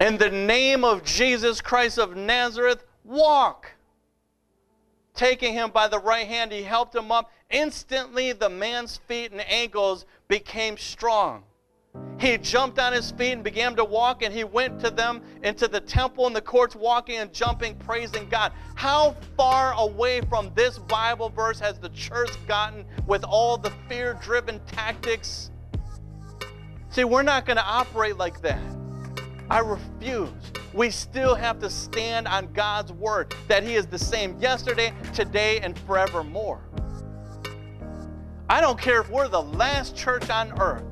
In 0.00 0.16
the 0.16 0.30
name 0.30 0.84
of 0.84 1.04
Jesus 1.04 1.60
Christ 1.60 1.98
of 1.98 2.16
Nazareth, 2.16 2.82
walk. 3.08 3.72
Taking 5.14 5.54
him 5.54 5.70
by 5.70 5.88
the 5.88 5.98
right 5.98 6.26
hand, 6.26 6.52
he 6.52 6.62
helped 6.62 6.94
him 6.94 7.10
up. 7.10 7.32
Instantly, 7.50 8.32
the 8.32 8.48
man's 8.48 8.98
feet 9.08 9.32
and 9.32 9.40
ankles 9.50 10.06
became 10.28 10.76
strong. 10.76 11.42
He 12.20 12.36
jumped 12.36 12.78
on 12.78 12.92
his 12.92 13.10
feet 13.12 13.32
and 13.32 13.42
began 13.42 13.74
to 13.76 13.84
walk, 13.84 14.22
and 14.22 14.32
he 14.32 14.44
went 14.44 14.78
to 14.80 14.90
them 14.90 15.22
into 15.42 15.66
the 15.66 15.80
temple 15.80 16.26
and 16.26 16.36
the 16.36 16.40
courts, 16.40 16.76
walking 16.76 17.16
and 17.16 17.32
jumping, 17.32 17.74
praising 17.76 18.28
God. 18.28 18.52
How 18.74 19.16
far 19.36 19.72
away 19.72 20.20
from 20.28 20.52
this 20.54 20.78
Bible 20.78 21.30
verse 21.30 21.58
has 21.60 21.78
the 21.78 21.88
church 21.90 22.30
gotten 22.46 22.84
with 23.06 23.24
all 23.24 23.56
the 23.56 23.72
fear 23.88 24.18
driven 24.22 24.60
tactics? 24.66 25.50
See, 26.90 27.04
we're 27.04 27.22
not 27.22 27.46
going 27.46 27.56
to 27.56 27.64
operate 27.64 28.16
like 28.16 28.40
that. 28.42 28.62
I 29.48 29.60
refuse. 29.60 30.30
We 30.72 30.90
still 30.90 31.34
have 31.34 31.58
to 31.60 31.70
stand 31.70 32.28
on 32.28 32.52
God's 32.52 32.92
word 32.92 33.34
that 33.48 33.62
He 33.62 33.74
is 33.74 33.86
the 33.86 33.98
same 33.98 34.38
yesterday, 34.38 34.92
today, 35.14 35.60
and 35.60 35.78
forevermore. 35.80 36.60
I 38.50 38.60
don't 38.60 38.80
care 38.80 39.00
if 39.00 39.10
we're 39.10 39.28
the 39.28 39.42
last 39.42 39.96
church 39.96 40.30
on 40.30 40.58
earth 40.60 40.84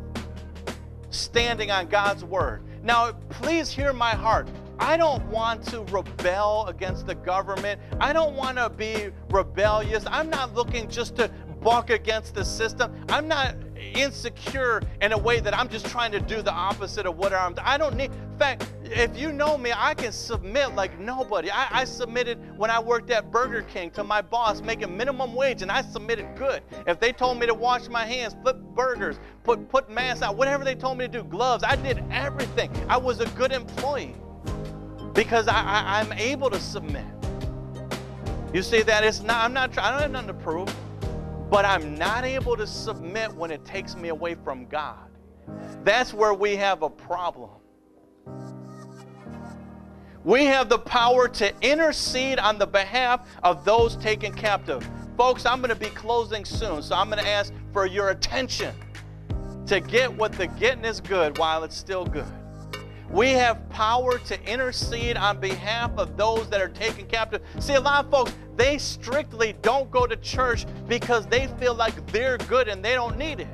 standing 1.11 1.71
on 1.71 1.87
God's 1.89 2.25
word. 2.25 2.63
Now, 2.83 3.13
please 3.31 3.71
hear 3.71 3.93
my 3.93 4.11
heart. 4.11 4.49
I 4.79 4.97
don't 4.97 5.25
want 5.27 5.67
to 5.69 5.83
rebel 5.85 6.67
against 6.69 7.07
the 7.07 7.15
government. 7.15 7.81
I 7.99 8.13
don't 8.13 8.35
want 8.35 8.59
to 8.59 8.69
be 8.69 9.09
rebellious. 9.31 10.05
I'm 10.07 10.29
not 10.29 10.55
looking 10.55 10.89
just 10.89 11.17
to 11.17 11.31
buck 11.63 11.91
against 11.91 12.35
the 12.35 12.45
system. 12.45 12.95
I'm 13.09 13.27
not 13.27 13.57
insecure 13.79 14.83
in 15.01 15.13
a 15.13 15.19
way 15.19 15.41
that 15.41 15.57
I'm 15.57 15.69
just 15.69 15.87
trying 15.87 16.13
to 16.13 16.21
do 16.21 16.43
the 16.43 16.53
opposite 16.53 17.07
of 17.07 17.17
what 17.17 17.33
I'm. 17.33 17.55
I 17.63 17.79
don't 17.79 17.97
need. 17.97 18.11
In 18.13 18.39
fact, 18.39 18.73
if 18.85 19.17
you 19.19 19.33
know 19.33 19.57
me, 19.57 19.73
I 19.75 19.95
can 19.95 20.13
submit 20.13 20.75
like 20.75 20.99
nobody. 20.99 21.51
I, 21.51 21.69
I, 21.71 21.85
submitted 21.85 22.39
when 22.59 22.71
I 22.71 22.79
worked 22.79 23.11
at 23.11 23.31
Burger 23.31 23.63
King 23.63 23.91
to 23.93 24.05
my 24.05 24.21
boss 24.21 24.61
making 24.61 24.97
minimum 24.97 25.35
wage, 25.35 25.63
and 25.63 25.71
I 25.71 25.83
submitted 25.83 26.29
good. 26.37 26.63
If 26.87 27.01
they 27.01 27.13
told 27.13 27.39
me 27.39 27.47
to 27.47 27.55
wash 27.55 27.89
my 27.89 28.05
hands, 28.05 28.37
flip 28.43 28.59
burgers, 28.75 29.19
put 29.43 29.69
put 29.69 29.91
masks 29.91 30.23
out, 30.23 30.37
whatever 30.37 30.65
they 30.65 30.75
told 30.75 30.99
me 30.99 31.07
to 31.07 31.13
do, 31.13 31.25
gloves, 31.25 31.65
I 31.65 31.77
did 31.77 32.03
everything. 32.11 32.71
I 32.89 32.97
was 32.97 33.21
a 33.21 33.27
good 33.31 33.53
employee 33.53 34.15
because 35.15 35.49
I, 35.49 35.55
I, 35.55 36.01
I'm 36.01 36.13
able 36.13 36.51
to 36.51 36.61
submit. 36.61 37.05
You 38.53 38.63
see 38.63 38.83
that 38.83 39.05
it's 39.05 39.23
not. 39.23 39.45
I'm 39.45 39.53
not. 39.53 39.77
I 39.79 39.91
don't 39.91 40.01
have 40.01 40.11
nothing 40.11 40.29
to 40.29 40.35
prove, 40.35 40.75
but 41.51 41.65
I'm 41.65 41.97
not 41.97 42.25
able 42.25 42.57
to 42.57 42.67
submit 42.67 43.33
when 43.35 43.51
it 43.51 43.65
takes 43.65 43.97
me 43.97 44.09
away 44.09 44.35
from 44.35 44.67
God. 44.67 45.09
That's 45.85 46.13
where 46.13 46.35
we 46.35 46.57
have 46.57 46.83
a 46.83 46.91
problem. 46.91 47.51
We 50.25 50.45
have 50.47 50.69
the 50.69 50.79
power 50.79 51.29
to 51.29 51.55
intercede 51.61 52.41
on 52.41 52.59
the 52.59 52.67
behalf 52.67 53.29
of 53.45 53.65
those 53.65 53.95
taken 53.97 54.33
captive. 54.33 54.89
Folks, 55.17 55.47
I'm 55.47 55.61
going 55.61 55.71
to 55.71 55.77
be 55.77 55.91
closing 55.91 56.45
soon, 56.45 56.83
so 56.83 56.97
I'm 56.97 57.09
going 57.09 57.23
to 57.23 57.31
ask 57.31 57.53
for 57.73 57.87
your 57.87 58.11
attention 58.11 58.75
to 59.67 59.81
get 59.81 60.13
what 60.13 60.33
the 60.33 60.49
getting 60.49 60.85
is 60.85 61.01
good 61.01 61.39
while 61.39 61.63
it's 61.63 61.77
still 61.77 62.05
good. 62.05 62.27
We 63.17 63.31
have 63.31 63.67
power 63.71 64.19
to 64.19 64.45
intercede 64.45 65.17
on 65.17 65.41
behalf 65.41 65.91
of 65.97 66.19
those 66.19 66.51
that 66.51 66.61
are 66.61 66.69
taken 66.69 67.07
captive. 67.07 67.41
See, 67.61 67.73
a 67.73 67.81
lot 67.81 68.05
of 68.05 68.11
folks, 68.11 68.35
they 68.57 68.77
strictly 68.77 69.55
don't 69.63 69.91
go 69.91 70.07
to 70.07 70.17
church 70.17 70.67
because 70.87 71.27
they 71.27 71.47
feel 71.59 71.75
like 71.75 71.95
they're 72.13 72.37
good 72.37 72.69
and 72.69 72.85
they 72.85 72.93
don't 72.93 73.17
need 73.17 73.41
it. 73.41 73.49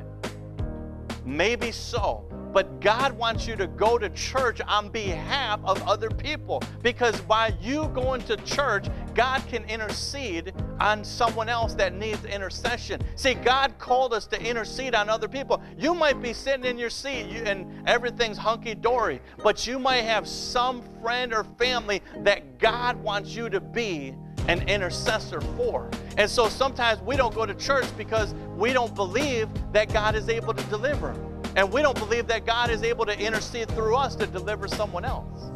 Maybe 1.25 1.71
so. 1.71 2.25
But 2.53 2.81
God 2.81 3.13
wants 3.13 3.47
you 3.47 3.57
to 3.57 3.67
go 3.67 3.99
to 3.99 4.09
church 4.11 4.61
on 4.63 4.91
behalf 4.91 5.61
of 5.65 5.83
other 5.89 6.11
people 6.11 6.63
because 6.83 7.21
by 7.23 7.55
you 7.61 7.89
going 7.89 8.21
to 8.23 8.37
church, 8.39 8.87
God 9.15 9.43
can 9.49 9.65
intercede 9.65 10.53
on 10.81 11.05
someone 11.05 11.49
else 11.49 11.75
that 11.75 11.95
needs 11.95 12.25
intercession. 12.25 13.01
See, 13.17 13.35
God 13.35 13.79
called 13.79 14.13
us 14.13 14.27
to 14.27 14.43
intercede 14.43 14.95
on 14.95 15.09
other 15.09 15.29
people. 15.29 15.63
You 15.79 15.95
might 15.95 16.21
be 16.21 16.33
sitting 16.33 16.65
in 16.65 16.79
your 16.79 16.91
seat 16.91 17.27
and 17.47 17.89
everything's 17.89 18.39
hunky 18.39 18.75
dory, 18.75 19.21
but 19.43 19.67
you 19.67 19.79
might 19.79 20.03
have 20.03 20.29
some 20.29 20.83
friend 21.01 21.33
or 21.33 21.45
family 21.45 22.03
that 22.19 22.59
God 22.59 23.03
wants 23.03 23.35
you 23.35 23.49
to 23.51 23.61
be 23.61 24.15
an 24.49 24.69
intercessor 24.69 25.41
for. 25.57 25.91
And 26.17 26.29
so 26.29 26.49
sometimes 26.49 27.01
we 27.01 27.17
don't 27.17 27.35
go 27.35 27.47
to 27.47 27.55
church 27.55 27.87
because 27.97 28.35
we 28.57 28.73
don't 28.73 28.95
believe 28.95 29.49
that 29.73 29.93
God 29.93 30.15
is 30.15 30.29
able 30.29 30.53
to 30.53 30.65
deliver. 30.65 31.15
And 31.55 31.73
we 31.73 31.83
don't 31.83 31.99
believe 31.99 32.27
that 32.29 32.47
God 32.47 32.71
is 32.71 32.83
able 32.83 33.05
to 33.07 33.19
intercede 33.19 33.69
through 33.69 33.97
us 33.97 34.17
to 34.17 34.27
deliver 34.27 34.69
someone 34.69 35.05
else. 35.05 35.52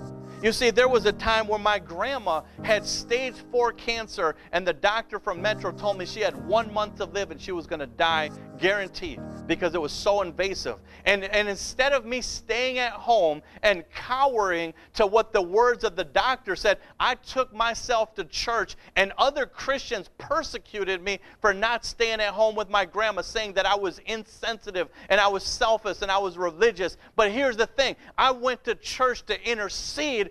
You 0.46 0.52
see, 0.52 0.70
there 0.70 0.86
was 0.86 1.06
a 1.06 1.12
time 1.12 1.48
where 1.48 1.58
my 1.58 1.80
grandma 1.80 2.42
had 2.62 2.86
stage 2.86 3.34
four 3.50 3.72
cancer, 3.72 4.36
and 4.52 4.64
the 4.64 4.72
doctor 4.72 5.18
from 5.18 5.42
Metro 5.42 5.72
told 5.72 5.98
me 5.98 6.06
she 6.06 6.20
had 6.20 6.36
one 6.46 6.72
month 6.72 6.98
to 6.98 7.04
live 7.04 7.32
and 7.32 7.40
she 7.40 7.50
was 7.50 7.66
going 7.66 7.80
to 7.80 7.88
die 7.88 8.30
guaranteed 8.56 9.20
because 9.46 9.74
it 9.74 9.80
was 9.80 9.92
so 9.92 10.22
invasive. 10.22 10.76
And, 11.04 11.24
and 11.24 11.48
instead 11.48 11.92
of 11.92 12.04
me 12.04 12.20
staying 12.20 12.78
at 12.78 12.92
home 12.92 13.42
and 13.62 13.84
cowering 13.90 14.72
to 14.94 15.06
what 15.06 15.32
the 15.32 15.42
words 15.42 15.84
of 15.84 15.96
the 15.96 16.04
doctor 16.04 16.56
said, 16.56 16.78
I 16.98 17.16
took 17.16 17.52
myself 17.52 18.14
to 18.14 18.24
church, 18.24 18.76
and 18.94 19.12
other 19.18 19.46
Christians 19.46 20.10
persecuted 20.18 21.02
me 21.02 21.18
for 21.40 21.54
not 21.54 21.84
staying 21.84 22.20
at 22.20 22.32
home 22.32 22.54
with 22.54 22.70
my 22.70 22.84
grandma, 22.84 23.22
saying 23.22 23.54
that 23.54 23.66
I 23.66 23.74
was 23.74 23.98
insensitive 24.06 24.88
and 25.08 25.20
I 25.20 25.28
was 25.28 25.42
selfish 25.42 26.02
and 26.02 26.10
I 26.10 26.18
was 26.18 26.38
religious. 26.38 26.96
But 27.16 27.32
here's 27.32 27.56
the 27.56 27.66
thing 27.66 27.96
I 28.16 28.30
went 28.30 28.64
to 28.64 28.74
church 28.76 29.24
to 29.26 29.50
intercede 29.50 30.30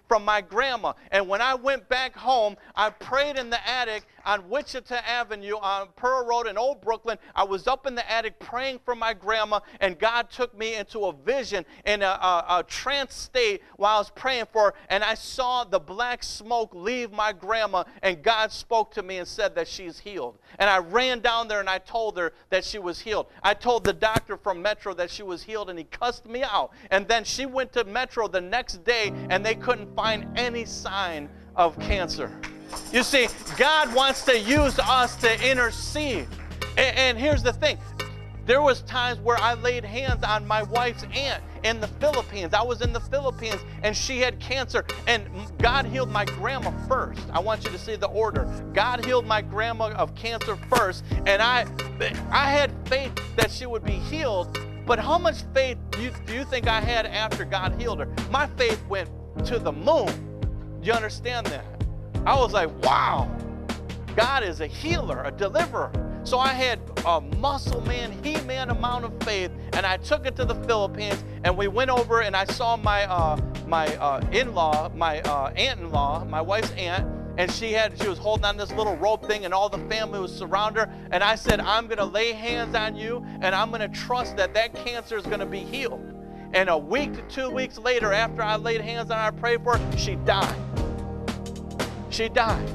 from 0.11 0.25
my 0.25 0.41
grandma. 0.41 0.91
And 1.09 1.29
when 1.29 1.41
I 1.41 1.53
went 1.53 1.87
back 1.87 2.13
home, 2.17 2.57
I 2.75 2.89
prayed 2.89 3.37
in 3.37 3.49
the 3.49 3.65
attic 3.65 4.03
on 4.25 4.49
Wichita 4.49 4.95
Avenue 4.95 5.55
on 5.55 5.87
Pearl 5.95 6.25
Road 6.25 6.47
in 6.47 6.57
Old 6.57 6.81
Brooklyn. 6.81 7.17
I 7.33 7.45
was 7.45 7.65
up 7.65 7.87
in 7.87 7.95
the 7.95 8.11
attic 8.11 8.37
praying 8.37 8.81
for 8.83 8.93
my 8.93 9.13
grandma, 9.13 9.61
and 9.79 9.97
God 9.97 10.29
took 10.29 10.57
me 10.57 10.75
into 10.75 11.05
a 11.05 11.13
vision 11.13 11.65
in 11.85 12.01
a, 12.01 12.05
a, 12.05 12.45
a 12.59 12.63
trance 12.67 13.15
state 13.15 13.61
while 13.77 13.95
I 13.95 13.99
was 13.99 14.09
praying 14.09 14.47
for 14.51 14.71
her, 14.71 14.73
and 14.89 15.01
I 15.01 15.13
saw 15.13 15.63
the 15.63 15.79
black 15.79 16.23
smoke 16.23 16.75
leave 16.75 17.13
my 17.13 17.31
grandma, 17.31 17.85
and 18.03 18.21
God 18.21 18.51
spoke 18.51 18.91
to 18.95 19.03
me 19.03 19.17
and 19.17 19.27
said 19.27 19.55
that 19.55 19.67
she's 19.67 19.99
healed. 19.99 20.39
And 20.59 20.69
I 20.69 20.79
ran 20.79 21.21
down 21.21 21.47
there 21.47 21.61
and 21.61 21.69
I 21.69 21.77
told 21.77 22.17
her 22.17 22.33
that 22.49 22.65
she 22.65 22.79
was 22.79 22.99
healed. 22.99 23.27
I 23.41 23.53
told 23.53 23.85
the 23.85 23.93
doctor 23.93 24.35
from 24.35 24.61
Metro 24.61 24.93
that 24.95 25.09
she 25.09 25.23
was 25.23 25.43
healed, 25.43 25.69
and 25.69 25.79
he 25.79 25.85
cussed 25.85 26.25
me 26.25 26.43
out. 26.43 26.71
And 26.89 27.07
then 27.07 27.23
she 27.23 27.45
went 27.45 27.71
to 27.73 27.85
Metro 27.85 28.27
the 28.27 28.41
next 28.41 28.83
day, 28.83 29.13
and 29.29 29.45
they 29.45 29.55
couldn't 29.55 29.95
find 30.01 30.25
any 30.35 30.65
sign 30.65 31.29
of 31.55 31.77
cancer. 31.79 32.31
You 32.91 33.03
see, 33.03 33.27
God 33.55 33.93
wants 33.93 34.25
to 34.25 34.39
use 34.39 34.79
us 34.79 35.15
to 35.17 35.47
intercede. 35.47 36.27
And, 36.75 36.97
and, 36.97 37.17
here's 37.19 37.43
the 37.43 37.53
thing. 37.53 37.77
There 38.47 38.63
was 38.63 38.81
times 38.81 39.19
where 39.19 39.37
I 39.37 39.53
laid 39.53 39.85
hands 39.85 40.23
on 40.23 40.47
my 40.47 40.63
wife's 40.63 41.03
aunt 41.13 41.43
in 41.63 41.79
the 41.79 41.87
Philippines. 41.87 42.55
I 42.55 42.63
was 42.63 42.81
in 42.81 42.91
the 42.93 42.99
Philippines 42.99 43.61
and 43.83 43.95
she 43.95 44.17
had 44.17 44.39
cancer 44.39 44.85
and 45.05 45.27
God 45.59 45.85
healed 45.85 46.09
my 46.09 46.25
grandma 46.25 46.71
first. 46.87 47.21
I 47.31 47.39
want 47.39 47.63
you 47.63 47.69
to 47.69 47.77
see 47.77 47.95
the 47.95 48.07
order. 48.07 48.45
God 48.73 49.05
healed 49.05 49.27
my 49.27 49.43
grandma 49.43 49.91
of 49.91 50.15
cancer 50.15 50.55
first 50.75 51.03
and 51.27 51.43
I 51.43 51.67
I 52.31 52.49
had 52.49 52.71
faith 52.87 53.11
that 53.35 53.51
she 53.51 53.67
would 53.67 53.83
be 53.83 53.99
healed, 54.09 54.57
but 54.87 54.97
how 54.97 55.19
much 55.19 55.43
faith 55.53 55.77
do 55.91 56.01
you, 56.01 56.11
do 56.25 56.33
you 56.33 56.43
think 56.43 56.67
I 56.67 56.81
had 56.81 57.05
after 57.05 57.45
God 57.45 57.79
healed 57.79 57.99
her? 57.99 58.07
My 58.31 58.47
faith 58.47 58.83
went 58.89 59.07
to 59.45 59.59
the 59.59 59.71
moon. 59.71 60.07
Do 60.81 60.87
you 60.87 60.93
understand 60.93 61.47
that? 61.47 61.65
I 62.25 62.37
was 62.37 62.53
like, 62.53 62.69
wow, 62.83 63.29
God 64.15 64.43
is 64.43 64.61
a 64.61 64.67
healer, 64.67 65.23
a 65.23 65.31
deliverer. 65.31 65.91
So 66.23 66.37
I 66.37 66.49
had 66.49 66.79
a 67.05 67.19
muscle 67.19 67.81
man, 67.81 68.11
he 68.23 68.39
man 68.41 68.69
amount 68.69 69.05
of 69.05 69.23
faith, 69.23 69.51
and 69.73 69.85
I 69.85 69.97
took 69.97 70.27
it 70.27 70.35
to 70.35 70.45
the 70.45 70.55
Philippines, 70.65 71.23
and 71.43 71.57
we 71.57 71.67
went 71.67 71.89
over, 71.89 72.21
and 72.21 72.35
I 72.35 72.45
saw 72.45 72.77
my 72.77 73.05
uh, 73.05 73.39
my 73.67 73.87
uh, 73.97 74.21
in-law, 74.31 74.91
my 74.95 75.21
uh, 75.21 75.51
aunt-in-law, 75.55 76.25
my 76.25 76.41
wife's 76.41 76.71
aunt, 76.73 77.07
and 77.37 77.51
she 77.51 77.71
had 77.71 77.99
she 77.99 78.07
was 78.07 78.19
holding 78.19 78.45
on 78.45 78.55
this 78.57 78.71
little 78.73 78.95
rope 78.97 79.25
thing, 79.25 79.45
and 79.45 79.53
all 79.53 79.69
the 79.69 79.79
family 79.89 80.19
was 80.19 80.35
surrounding 80.35 80.83
her. 80.83 80.93
And 81.09 81.23
I 81.23 81.33
said, 81.33 81.59
I'm 81.59 81.87
gonna 81.87 82.05
lay 82.05 82.33
hands 82.33 82.75
on 82.75 82.95
you, 82.95 83.25
and 83.41 83.55
I'm 83.55 83.71
gonna 83.71 83.89
trust 83.89 84.37
that 84.37 84.53
that 84.53 84.75
cancer 84.75 85.17
is 85.17 85.25
gonna 85.25 85.45
be 85.47 85.61
healed. 85.61 86.20
And 86.53 86.69
a 86.69 86.77
week 86.77 87.13
to 87.13 87.21
two 87.23 87.49
weeks 87.49 87.77
later, 87.77 88.11
after 88.11 88.41
I 88.41 88.55
laid 88.57 88.81
hands 88.81 89.11
on 89.11 89.17
her, 89.17 89.23
I 89.23 89.31
prayed 89.31 89.63
for 89.63 89.77
her, 89.77 89.97
she 89.97 90.15
died 90.15 90.55
she 92.11 92.29
died. 92.29 92.69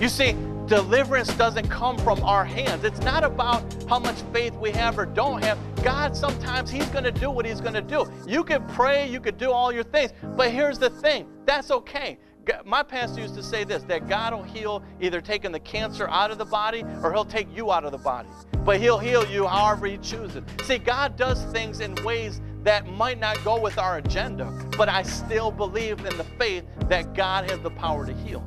You 0.00 0.08
see, 0.08 0.36
deliverance 0.66 1.34
doesn't 1.34 1.68
come 1.68 1.98
from 1.98 2.22
our 2.22 2.44
hands. 2.44 2.84
It's 2.84 3.00
not 3.00 3.24
about 3.24 3.64
how 3.88 3.98
much 3.98 4.16
faith 4.32 4.54
we 4.54 4.70
have 4.72 4.98
or 4.98 5.06
don't 5.06 5.42
have. 5.42 5.58
God, 5.82 6.16
sometimes 6.16 6.70
He's 6.70 6.86
going 6.86 7.04
to 7.04 7.12
do 7.12 7.30
what 7.30 7.46
He's 7.46 7.60
going 7.60 7.74
to 7.74 7.82
do. 7.82 8.10
You 8.26 8.44
can 8.44 8.66
pray, 8.68 9.08
you 9.08 9.20
could 9.20 9.38
do 9.38 9.50
all 9.50 9.72
your 9.72 9.84
things, 9.84 10.12
but 10.36 10.50
here's 10.50 10.78
the 10.78 10.90
thing 10.90 11.26
that's 11.46 11.70
okay. 11.70 12.18
My 12.64 12.82
pastor 12.82 13.22
used 13.22 13.34
to 13.36 13.42
say 13.42 13.64
this 13.64 13.84
that 13.84 14.06
God 14.06 14.34
will 14.34 14.42
heal 14.42 14.82
either 15.00 15.22
taking 15.22 15.50
the 15.50 15.60
cancer 15.60 16.08
out 16.08 16.30
of 16.30 16.36
the 16.36 16.44
body 16.44 16.84
or 17.02 17.12
He'll 17.12 17.24
take 17.24 17.48
you 17.54 17.72
out 17.72 17.84
of 17.84 17.92
the 17.92 17.98
body. 17.98 18.28
But 18.64 18.80
He'll 18.80 18.98
heal 18.98 19.26
you 19.26 19.46
however 19.46 19.86
He 19.86 19.96
chooses. 19.98 20.42
See, 20.64 20.78
God 20.78 21.16
does 21.16 21.42
things 21.52 21.80
in 21.80 21.94
ways 22.04 22.40
that 22.64 22.86
might 22.86 23.20
not 23.20 23.42
go 23.44 23.60
with 23.60 23.78
our 23.78 23.98
agenda, 23.98 24.50
but 24.76 24.88
I 24.88 25.02
still 25.02 25.50
believe 25.50 26.04
in 26.04 26.16
the 26.16 26.24
faith 26.24 26.64
that 26.88 27.14
God 27.14 27.48
has 27.50 27.60
the 27.60 27.70
power 27.70 28.06
to 28.06 28.12
heal. 28.12 28.44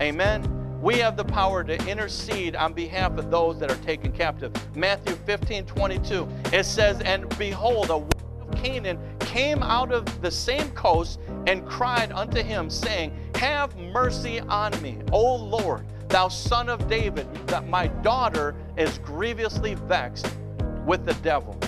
Amen. 0.00 0.80
We 0.82 0.96
have 0.98 1.16
the 1.16 1.24
power 1.24 1.64
to 1.64 1.74
intercede 1.88 2.56
on 2.56 2.72
behalf 2.74 3.16
of 3.16 3.30
those 3.30 3.58
that 3.60 3.70
are 3.70 3.82
taken 3.84 4.12
captive. 4.12 4.52
Matthew 4.76 5.14
15 5.14 5.64
22, 5.64 6.28
it 6.52 6.64
says, 6.64 7.00
And 7.02 7.28
behold, 7.38 7.90
a 7.90 7.98
woman 7.98 8.10
of 8.40 8.50
Canaan 8.62 8.98
came 9.20 9.62
out 9.62 9.92
of 9.92 10.20
the 10.20 10.30
same 10.30 10.70
coast 10.72 11.20
and 11.46 11.64
cried 11.66 12.12
unto 12.12 12.42
him, 12.42 12.68
saying, 12.68 13.16
Have 13.36 13.76
mercy 13.76 14.40
on 14.40 14.80
me, 14.82 14.98
O 15.12 15.36
Lord, 15.36 15.86
thou 16.08 16.28
son 16.28 16.68
of 16.68 16.88
David, 16.88 17.32
that 17.46 17.68
my 17.68 17.86
daughter 17.86 18.54
is 18.76 18.98
grievously 18.98 19.74
vexed 19.74 20.36
with 20.84 21.06
the 21.06 21.14
devil. 21.14 21.58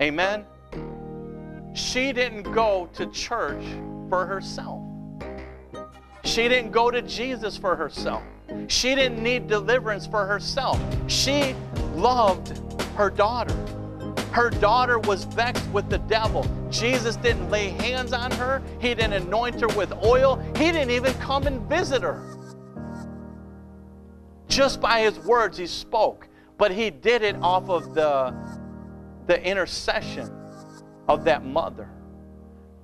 Amen. 0.00 0.44
She 1.72 2.12
didn't 2.12 2.42
go 2.42 2.88
to 2.94 3.06
church 3.06 3.62
for 4.08 4.26
herself. 4.26 4.82
She 6.24 6.48
didn't 6.48 6.72
go 6.72 6.90
to 6.90 7.02
Jesus 7.02 7.56
for 7.56 7.76
herself. 7.76 8.22
She 8.66 8.94
didn't 8.94 9.22
need 9.22 9.46
deliverance 9.46 10.06
for 10.06 10.26
herself. 10.26 10.80
She 11.06 11.54
loved 11.94 12.58
her 12.96 13.10
daughter. 13.10 13.54
Her 14.32 14.50
daughter 14.50 14.98
was 14.98 15.24
vexed 15.24 15.68
with 15.70 15.88
the 15.88 15.98
devil. 15.98 16.46
Jesus 16.70 17.16
didn't 17.16 17.50
lay 17.50 17.68
hands 17.68 18.12
on 18.12 18.30
her, 18.32 18.62
He 18.80 18.94
didn't 18.94 19.14
anoint 19.14 19.60
her 19.60 19.68
with 19.68 19.92
oil, 20.04 20.36
He 20.56 20.72
didn't 20.72 20.90
even 20.90 21.12
come 21.14 21.46
and 21.46 21.60
visit 21.68 22.02
her. 22.02 22.22
Just 24.48 24.80
by 24.80 25.00
His 25.00 25.18
words, 25.20 25.56
He 25.58 25.66
spoke, 25.66 26.28
but 26.58 26.70
He 26.70 26.90
did 26.90 27.22
it 27.22 27.36
off 27.42 27.68
of 27.70 27.94
the, 27.94 28.34
the 29.26 29.42
intercession 29.42 30.39
of 31.10 31.24
that 31.24 31.44
mother. 31.44 31.88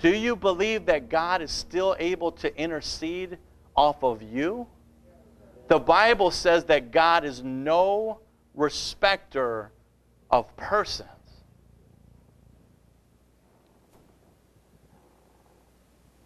do 0.00 0.14
you 0.14 0.34
believe 0.34 0.86
that 0.86 1.08
God 1.08 1.40
is 1.40 1.50
still 1.50 1.94
able 1.98 2.32
to 2.32 2.60
intercede 2.60 3.38
off 3.76 4.02
of 4.02 4.20
you? 4.20 4.66
The 5.68 5.78
Bible 5.78 6.30
says 6.30 6.64
that 6.64 6.90
God 6.90 7.24
is 7.24 7.42
no 7.42 8.20
respecter 8.54 9.70
of 10.30 10.54
persons. 10.56 11.08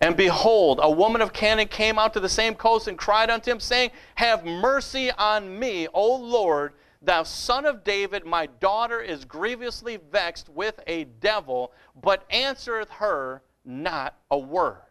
And 0.01 0.17
behold, 0.17 0.81
a 0.83 0.91
woman 0.91 1.21
of 1.21 1.35
Canaan 1.35 1.69
came 1.69 1.99
out 1.99 2.15
to 2.15 2.21
the 2.21 2.29
same 2.29 2.55
coast 2.55 2.89
and 2.89 2.97
cried 2.97 3.29
unto 3.29 3.51
him, 3.51 3.61
saying, 3.61 3.91
Have 4.15 4.47
mercy 4.47 5.11
on 5.13 5.59
me, 5.59 5.87
O 5.93 6.17
Lord, 6.17 6.73
thou 7.03 7.23
son 7.23 7.65
of 7.65 7.85
David. 7.85 8.25
My 8.25 8.47
daughter 8.47 9.01
is 9.01 9.25
grievously 9.25 9.99
vexed 10.11 10.49
with 10.49 10.81
a 10.87 11.05
devil, 11.05 11.73
but 12.01 12.25
answereth 12.31 12.91
her 12.91 13.43
not 13.65 14.17
a 14.31 14.39
word. 14.39 14.83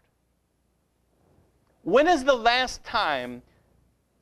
When 1.83 2.07
is 2.07 2.23
the 2.23 2.35
last 2.35 2.83
time 2.83 3.41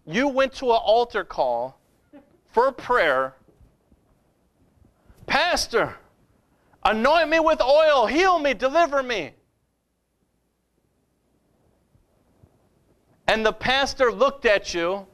you 0.06 0.28
went 0.28 0.54
to 0.56 0.66
an 0.66 0.80
altar 0.84 1.24
call 1.24 1.80
for 2.52 2.72
prayer? 2.72 3.36
Pastor, 5.26 5.98
anoint 6.84 7.30
me 7.30 7.40
with 7.40 7.62
oil, 7.62 8.06
heal 8.06 8.40
me, 8.40 8.54
deliver 8.54 9.04
me. 9.04 9.34
And 13.28 13.46
the 13.46 13.52
pastor 13.52 14.12
looked 14.12 14.46
at 14.46 14.74
you 14.74 15.06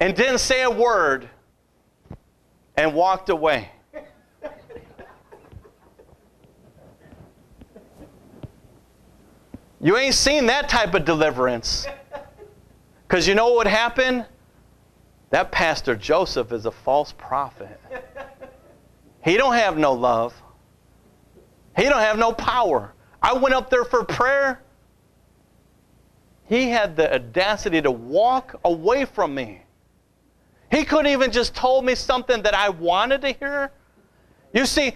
and 0.00 0.16
didn't 0.16 0.38
say 0.38 0.62
a 0.62 0.70
word 0.70 1.28
and 2.76 2.94
walked 2.94 3.28
away. 3.28 3.70
You 9.82 9.96
ain't 9.96 10.14
seen 10.14 10.46
that 10.46 10.68
type 10.68 10.94
of 10.94 11.04
deliverance. 11.04 11.86
Because 13.06 13.26
you 13.26 13.34
know 13.34 13.46
what 13.46 13.56
would 13.56 13.66
happen? 13.66 14.24
That 15.30 15.50
Pastor 15.52 15.94
Joseph 15.96 16.52
is 16.52 16.66
a 16.66 16.70
false 16.70 17.12
prophet. 17.12 17.80
He 19.22 19.36
don't 19.36 19.54
have 19.54 19.78
no 19.78 19.92
love. 19.92 20.34
He 21.76 21.84
don't 21.84 22.00
have 22.00 22.18
no 22.18 22.32
power. 22.32 22.92
I 23.22 23.34
went 23.34 23.54
up 23.54 23.70
there 23.70 23.84
for 23.84 24.04
prayer. 24.04 24.62
He 26.46 26.68
had 26.68 26.96
the 26.96 27.14
audacity 27.14 27.80
to 27.80 27.90
walk 27.90 28.58
away 28.64 29.04
from 29.04 29.34
me. 29.34 29.62
He 30.70 30.84
couldn't 30.84 31.10
even 31.10 31.32
just 31.32 31.54
told 31.54 31.84
me 31.84 31.94
something 31.94 32.42
that 32.42 32.54
I 32.54 32.68
wanted 32.68 33.22
to 33.22 33.32
hear. 33.32 33.72
You 34.52 34.66
see, 34.66 34.92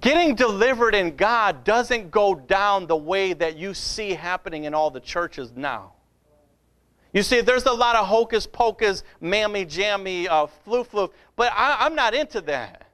getting 0.00 0.34
delivered 0.34 0.94
in 0.94 1.16
God 1.16 1.64
doesn't 1.64 2.10
go 2.10 2.34
down 2.34 2.86
the 2.86 2.96
way 2.96 3.32
that 3.32 3.56
you 3.56 3.74
see 3.74 4.10
happening 4.10 4.64
in 4.64 4.74
all 4.74 4.90
the 4.90 5.00
churches 5.00 5.52
now. 5.56 5.92
You 7.12 7.22
see, 7.22 7.40
there's 7.40 7.64
a 7.66 7.72
lot 7.72 7.94
of 7.94 8.06
hocus 8.06 8.46
pocus, 8.46 9.04
mammy 9.20 9.64
jammy, 9.64 10.26
uh, 10.26 10.46
flu, 10.64 10.84
but 11.36 11.52
I, 11.52 11.86
am 11.86 11.94
not 11.94 12.12
into 12.12 12.40
that. 12.42 12.88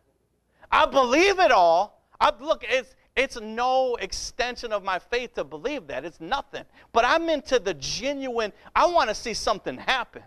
I 0.71 0.87
believe 0.87 1.39
it 1.39 1.51
all. 1.51 2.03
I, 2.21 2.31
look, 2.39 2.65
it's, 2.69 2.95
it's 3.17 3.41
no 3.41 3.97
extension 3.97 4.73
of 4.73 4.85
my 4.85 4.99
faith 4.99 5.35
to 5.35 5.45
believe 5.45 5.87
that. 5.87 6.05
It's 6.05 6.21
nothing. 6.21 6.65
But 6.93 7.07
I'm 7.07 7.31
into 7.31 7.59
the 7.59 7.75
genuine, 7.75 8.53
I 8.75 8.87
want 8.87 9.09
to 9.09 9.15
see 9.15 9.35
something 9.35 9.79
happen. 9.79 10.23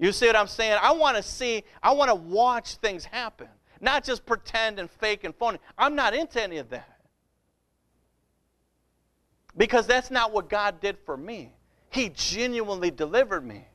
You 0.00 0.12
see 0.12 0.26
what 0.26 0.34
I'm 0.34 0.48
saying? 0.48 0.78
I 0.80 0.92
want 0.92 1.18
to 1.18 1.22
see, 1.22 1.62
I 1.82 1.92
want 1.92 2.08
to 2.08 2.14
watch 2.14 2.76
things 2.76 3.04
happen, 3.04 3.48
not 3.82 4.02
just 4.02 4.24
pretend 4.24 4.78
and 4.78 4.90
fake 4.90 5.24
and 5.24 5.34
phony. 5.34 5.58
I'm 5.76 5.94
not 5.94 6.14
into 6.14 6.42
any 6.42 6.56
of 6.56 6.70
that. 6.70 6.96
Because 9.56 9.86
that's 9.86 10.10
not 10.10 10.32
what 10.32 10.48
God 10.48 10.80
did 10.80 10.96
for 11.04 11.18
me. 11.18 11.52
He 11.90 12.08
genuinely 12.08 12.90
delivered 12.90 13.44
me. 13.44 13.66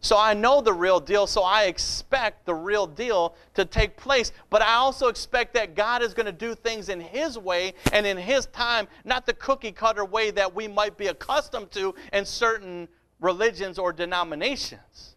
So 0.00 0.18
I 0.18 0.32
know 0.32 0.62
the 0.62 0.72
real 0.72 1.00
deal, 1.00 1.26
so 1.26 1.42
I 1.42 1.64
expect 1.64 2.46
the 2.46 2.54
real 2.54 2.86
deal 2.86 3.34
to 3.54 3.66
take 3.66 3.96
place. 3.96 4.32
But 4.48 4.62
I 4.62 4.74
also 4.74 5.08
expect 5.08 5.54
that 5.54 5.74
God 5.74 6.02
is 6.02 6.14
going 6.14 6.26
to 6.26 6.32
do 6.32 6.54
things 6.54 6.88
in 6.88 7.00
His 7.00 7.38
way 7.38 7.74
and 7.92 8.06
in 8.06 8.16
His 8.16 8.46
time, 8.46 8.86
not 9.04 9.26
the 9.26 9.34
cookie 9.34 9.72
cutter 9.72 10.04
way 10.04 10.30
that 10.30 10.54
we 10.54 10.68
might 10.68 10.96
be 10.96 11.08
accustomed 11.08 11.70
to 11.72 11.94
in 12.14 12.24
certain 12.24 12.88
religions 13.20 13.78
or 13.78 13.92
denominations. 13.92 15.13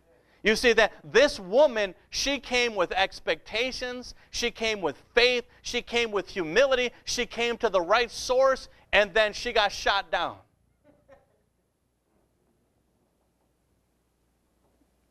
You 0.47 0.55
see 0.55 0.71
that 0.71 0.93
this 1.03 1.41
woman, 1.41 1.93
she 2.09 2.39
came 2.39 2.73
with 2.73 2.93
expectations, 2.93 4.15
she 4.31 4.49
came 4.49 4.79
with 4.79 4.95
faith, 5.13 5.43
she 5.61 5.81
came 5.81 6.09
with 6.09 6.29
humility, 6.29 6.91
she 7.03 7.25
came 7.25 7.57
to 7.57 7.67
the 7.67 7.81
right 7.81 8.09
source, 8.09 8.69
and 8.93 9.13
then 9.13 9.33
she 9.33 9.51
got 9.51 9.73
shot 9.73 10.09
down. 10.09 10.37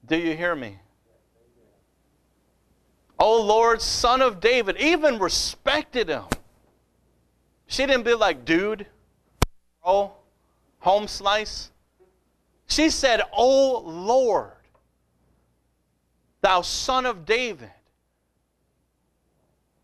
Do 0.06 0.16
you 0.16 0.34
hear 0.34 0.56
me? 0.56 0.78
Oh 3.18 3.42
Lord, 3.42 3.82
son 3.82 4.22
of 4.22 4.40
David, 4.40 4.78
even 4.78 5.18
respected 5.18 6.08
him. 6.08 6.24
She 7.66 7.84
didn't 7.84 8.04
be 8.04 8.14
like, 8.14 8.46
dude, 8.46 8.86
oh, 9.84 10.12
home 10.78 11.06
slice. 11.06 11.72
She 12.68 12.88
said, 12.88 13.20
Oh 13.34 13.82
Lord, 13.84 14.55
thou 16.46 16.62
son 16.62 17.06
of 17.06 17.26
David. 17.26 17.70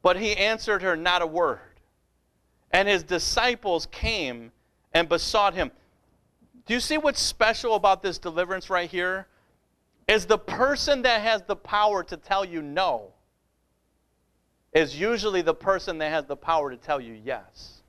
But 0.00 0.16
he 0.16 0.36
answered 0.36 0.82
her 0.82 0.96
not 0.96 1.22
a 1.22 1.26
word. 1.26 1.58
And 2.70 2.88
his 2.88 3.02
disciples 3.02 3.86
came 3.86 4.52
and 4.94 5.08
besought 5.08 5.54
him. 5.54 5.70
Do 6.66 6.74
you 6.74 6.80
see 6.80 6.98
what's 6.98 7.20
special 7.20 7.74
about 7.74 8.02
this 8.02 8.18
deliverance 8.18 8.70
right 8.70 8.88
here? 8.88 9.26
is 10.08 10.26
the 10.26 10.38
person 10.38 11.02
that 11.02 11.22
has 11.22 11.42
the 11.42 11.56
power 11.56 12.02
to 12.04 12.16
tell 12.16 12.44
you 12.44 12.62
no 12.62 13.12
is 14.72 14.98
usually 14.98 15.42
the 15.42 15.54
person 15.54 15.98
that 15.98 16.10
has 16.10 16.24
the 16.26 16.36
power 16.36 16.70
to 16.70 16.76
tell 16.76 17.00
you 17.00 17.12
yes. 17.12 17.82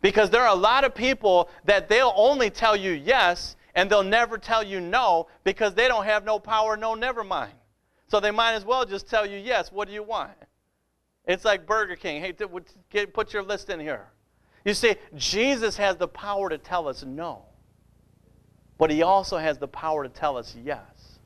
Because 0.00 0.30
there 0.30 0.42
are 0.42 0.54
a 0.54 0.58
lot 0.58 0.84
of 0.84 0.94
people 0.94 1.48
that 1.64 1.88
they'll 1.88 2.12
only 2.16 2.50
tell 2.50 2.76
you 2.76 2.92
yes 2.92 3.56
and 3.74 3.88
they'll 3.88 4.02
never 4.02 4.36
tell 4.36 4.62
you 4.62 4.80
no 4.80 5.26
because 5.42 5.74
they 5.74 5.88
don't 5.88 6.04
have 6.04 6.24
no 6.24 6.38
power, 6.38 6.76
no, 6.76 6.94
never 6.94 7.24
mind. 7.24 7.52
So 8.08 8.20
they 8.20 8.30
might 8.30 8.52
as 8.52 8.64
well 8.64 8.84
just 8.84 9.08
tell 9.08 9.26
you 9.26 9.38
yes. 9.38 9.72
What 9.72 9.88
do 9.88 9.94
you 9.94 10.02
want? 10.02 10.32
It's 11.26 11.44
like 11.44 11.66
Burger 11.66 11.96
King. 11.96 12.20
Hey, 12.20 12.32
put 13.06 13.32
your 13.32 13.42
list 13.42 13.70
in 13.70 13.80
here. 13.80 14.08
You 14.64 14.74
see, 14.74 14.96
Jesus 15.14 15.76
has 15.76 15.96
the 15.96 16.08
power 16.08 16.48
to 16.48 16.58
tell 16.58 16.88
us 16.88 17.02
no, 17.04 17.42
but 18.78 18.90
he 18.90 19.02
also 19.02 19.36
has 19.36 19.58
the 19.58 19.68
power 19.68 20.02
to 20.04 20.08
tell 20.08 20.36
us 20.36 20.56
yes. 20.62 21.18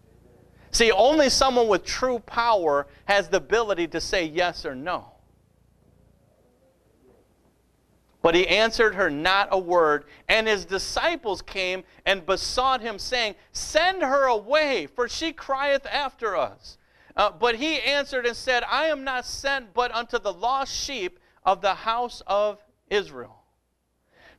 See, 0.70 0.92
only 0.92 1.30
someone 1.30 1.68
with 1.68 1.84
true 1.84 2.18
power 2.20 2.86
has 3.06 3.28
the 3.28 3.38
ability 3.38 3.88
to 3.88 4.00
say 4.00 4.24
yes 4.24 4.66
or 4.66 4.74
no. 4.74 5.12
But 8.28 8.34
he 8.34 8.46
answered 8.46 8.94
her 8.94 9.08
not 9.08 9.48
a 9.50 9.58
word. 9.58 10.04
And 10.28 10.46
his 10.46 10.66
disciples 10.66 11.40
came 11.40 11.82
and 12.04 12.26
besought 12.26 12.82
him, 12.82 12.98
saying, 12.98 13.36
Send 13.52 14.02
her 14.02 14.24
away, 14.24 14.86
for 14.86 15.08
she 15.08 15.32
crieth 15.32 15.86
after 15.86 16.36
us. 16.36 16.76
Uh, 17.16 17.30
but 17.30 17.54
he 17.54 17.80
answered 17.80 18.26
and 18.26 18.36
said, 18.36 18.64
I 18.70 18.88
am 18.88 19.02
not 19.02 19.24
sent 19.24 19.72
but 19.72 19.94
unto 19.94 20.18
the 20.18 20.34
lost 20.34 20.74
sheep 20.74 21.18
of 21.42 21.62
the 21.62 21.72
house 21.72 22.22
of 22.26 22.62
Israel. 22.90 23.44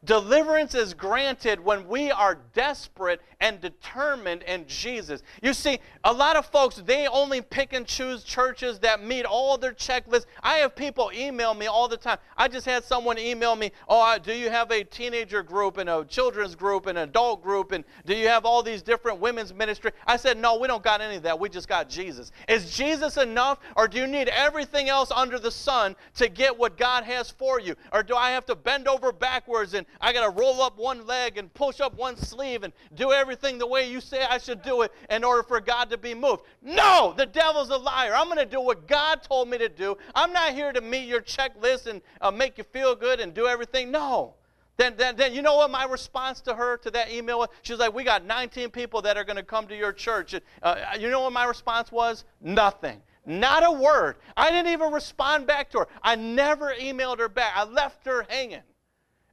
Deliverance 0.06 0.76
is 0.76 0.94
granted 0.94 1.60
when 1.60 1.86
we 1.86 2.10
are 2.10 2.40
desperate 2.54 3.22
and 3.42 3.60
determined 3.60 4.44
in 4.44 4.66
Jesus. 4.66 5.24
You 5.44 5.54
see, 5.54 5.80
a 6.06 6.14
lot 6.14 6.38
of 6.38 6.46
folks, 6.46 6.78
they 6.78 7.06
only 7.08 7.42
pick 7.42 7.74
and 7.74 7.86
choose 7.86 8.24
churches 8.24 8.80
that 8.80 9.04
meet 9.04 9.26
all 9.26 9.58
their 9.58 9.74
checklists. 9.74 10.26
I 10.42 10.56
have 10.56 10.74
people 10.74 11.12
email 11.14 11.54
me 11.54 11.66
all 11.66 11.90
the 11.90 11.98
time. 11.98 12.18
I 12.38 12.48
just 12.48 12.66
had 12.66 12.86
someone 12.86 13.20
email 13.20 13.58
me, 13.58 13.74
Oh, 13.90 14.18
do 14.18 14.34
you 14.34 14.50
have 14.50 14.72
a 14.72 14.86
teenager 14.86 15.44
group 15.44 15.78
and 15.78 15.90
a 15.90 16.06
children's 16.06 16.56
group 16.56 16.86
and 16.86 16.98
an 16.98 17.10
adult 17.10 17.44
group? 17.44 17.74
And 17.74 17.84
do 18.06 18.16
you 18.16 18.30
have 18.30 18.46
all 18.46 18.64
these 18.64 18.82
different 18.82 19.20
women's 19.20 19.54
ministry? 19.54 19.92
I 20.08 20.16
said, 20.16 20.38
No, 20.38 20.58
we 20.58 20.70
don't 20.70 20.84
got 20.84 21.02
any 21.02 21.18
of 21.18 21.24
that. 21.24 21.38
We 21.38 21.50
just 21.50 21.68
got 21.68 21.90
Jesus. 21.90 22.32
Is 22.48 22.72
Jesus 22.72 23.18
enough, 23.18 23.60
or 23.76 23.90
do 23.90 23.98
you 23.98 24.08
need 24.08 24.30
everything 24.30 24.88
else 24.88 25.12
under 25.12 25.40
the 25.40 25.52
sun 25.52 25.98
to 26.16 26.30
get 26.30 26.58
what 26.58 26.78
God 26.78 27.04
has 27.04 27.30
for 27.30 27.60
you? 27.60 27.76
Or 27.92 28.02
do 28.02 28.16
I 28.16 28.32
have 28.32 28.46
to 28.46 28.56
bend 28.56 28.88
over 28.88 29.12
backwards 29.12 29.74
and 29.74 29.86
I 30.02 30.14
got 30.14 30.24
to 30.24 30.40
roll 30.40 30.62
up 30.62 30.78
one 30.78 31.06
leg 31.06 31.38
and 31.38 31.54
push 31.54 31.80
up 31.80 31.96
one 31.96 32.16
sleeve 32.18 32.64
and 32.64 32.74
do 32.96 33.12
everything 33.12 33.58
the 33.58 33.68
way 33.68 33.90
you 33.90 34.02
say 34.02 34.24
I 34.24 34.38
should 34.38 34.62
do 34.62 34.84
it 34.84 34.92
in 35.10 35.24
order 35.24 35.44
for 35.44 35.60
God 35.60 35.90
to 35.90 35.98
be 35.98 36.14
moved. 36.14 36.44
No, 36.62 37.14
the 37.18 37.26
devil's 37.26 37.70
a 37.70 37.78
liar. 37.78 38.14
I'm 38.16 38.28
going 38.28 38.38
to 38.38 38.46
do 38.46 38.62
what 38.62 38.88
God 38.88 39.22
told 39.24 39.50
me 39.50 39.58
to 39.58 39.70
do. 39.70 39.98
I'm 40.16 40.32
not 40.32 40.54
here 40.54 40.72
to 40.72 40.82
meet 40.82 41.08
your 41.08 41.22
checklist 41.22 41.88
and 41.88 42.02
uh, 42.22 42.32
make 42.32 42.58
you 42.58 42.64
feel 42.64 42.96
good 42.96 43.20
and 43.20 43.34
do 43.34 43.48
everything. 43.48 43.92
No. 43.92 44.36
Then, 44.78 44.94
then, 44.96 45.18
then 45.18 45.34
you 45.34 45.42
know 45.42 45.58
what 45.58 45.70
my 45.70 45.84
response 45.84 46.40
to 46.42 46.56
her 46.56 46.78
to 46.78 46.92
that 46.92 47.12
email 47.12 47.40
was? 47.40 47.50
She's 47.64 47.80
like, 47.80 47.94
"We 47.94 48.06
got 48.06 48.24
19 48.24 48.70
people 48.70 49.02
that 49.02 49.18
are 49.18 49.26
going 49.26 49.36
to 49.36 49.44
come 49.44 49.68
to 49.68 49.76
your 49.76 49.92
church." 49.92 50.34
Uh, 50.64 50.76
you 50.98 51.10
know 51.10 51.20
what 51.20 51.34
my 51.34 51.44
response 51.44 51.92
was? 51.92 52.24
Nothing. 52.40 53.02
Not 53.26 53.66
a 53.66 53.72
word. 53.72 54.16
I 54.38 54.52
didn't 54.52 54.72
even 54.72 54.94
respond 54.94 55.48
back 55.48 55.70
to 55.72 55.80
her. 55.80 55.88
I 56.02 56.16
never 56.16 56.74
emailed 56.80 57.20
her 57.20 57.28
back. 57.28 57.52
I 57.58 57.66
left 57.66 58.06
her 58.06 58.26
hanging. 58.30 58.62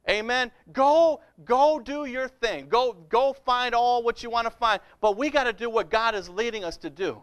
Amen. 0.09 0.51
Go, 0.71 1.21
go 1.43 1.79
do 1.79 2.05
your 2.05 2.27
thing. 2.29 2.67
Go, 2.69 2.93
go 3.09 3.33
find 3.45 3.75
all 3.75 4.03
what 4.03 4.23
you 4.23 4.29
want 4.29 4.45
to 4.45 4.51
find. 4.51 4.79
But 5.01 5.17
we 5.17 5.29
got 5.29 5.43
to 5.43 5.53
do 5.53 5.69
what 5.69 5.89
God 5.89 6.15
is 6.15 6.29
leading 6.29 6.63
us 6.63 6.77
to 6.77 6.89
do. 6.89 7.21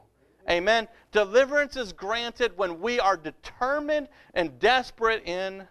Amen. 0.49 0.89
Deliverance 1.11 1.77
is 1.77 1.93
granted 1.93 2.53
when 2.57 2.81
we 2.81 3.01
are 3.01 3.17
determined 3.17 4.09
and 4.35 4.59
desperate 4.59 5.27
in 5.27 5.67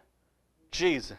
Jesus. 0.71 1.17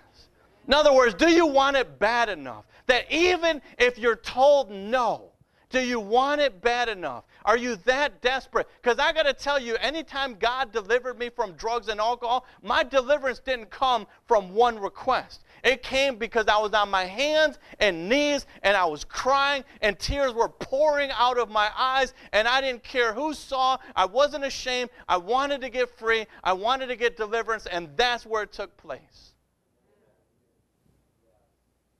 In 0.66 0.74
other 0.74 0.92
words, 0.92 1.14
do 1.14 1.30
you 1.30 1.46
want 1.46 1.76
it 1.76 1.98
bad 1.98 2.28
enough 2.28 2.64
that 2.86 3.10
even 3.10 3.62
if 3.78 3.98
you're 3.98 4.16
told 4.16 4.70
no, 4.70 5.30
do 5.70 5.80
you 5.80 6.00
want 6.00 6.40
it 6.40 6.60
bad 6.60 6.88
enough? 6.88 7.24
Are 7.44 7.56
you 7.56 7.76
that 7.84 8.22
desperate? 8.22 8.68
Because 8.80 8.98
I 8.98 9.12
got 9.12 9.24
to 9.24 9.32
tell 9.32 9.60
you, 9.60 9.76
anytime 9.76 10.34
God 10.34 10.72
delivered 10.72 11.18
me 11.18 11.30
from 11.30 11.52
drugs 11.52 11.88
and 11.88 12.00
alcohol, 12.00 12.46
my 12.62 12.82
deliverance 12.82 13.40
didn't 13.40 13.70
come 13.70 14.06
from 14.26 14.54
one 14.54 14.78
request. 14.78 15.43
It 15.64 15.82
came 15.82 16.16
because 16.16 16.46
I 16.46 16.58
was 16.58 16.74
on 16.74 16.90
my 16.90 17.06
hands 17.06 17.58
and 17.80 18.06
knees 18.06 18.44
and 18.62 18.76
I 18.76 18.84
was 18.84 19.02
crying 19.02 19.64
and 19.80 19.98
tears 19.98 20.34
were 20.34 20.50
pouring 20.50 21.10
out 21.16 21.38
of 21.38 21.48
my 21.48 21.70
eyes 21.74 22.12
and 22.32 22.46
I 22.46 22.60
didn't 22.60 22.84
care 22.84 23.14
who 23.14 23.32
saw. 23.32 23.78
I 23.96 24.04
wasn't 24.04 24.44
ashamed. 24.44 24.90
I 25.08 25.16
wanted 25.16 25.62
to 25.62 25.70
get 25.70 25.88
free. 25.98 26.26
I 26.44 26.52
wanted 26.52 26.88
to 26.88 26.96
get 26.96 27.16
deliverance 27.16 27.64
and 27.64 27.88
that's 27.96 28.26
where 28.26 28.42
it 28.42 28.52
took 28.52 28.76
place. 28.76 29.32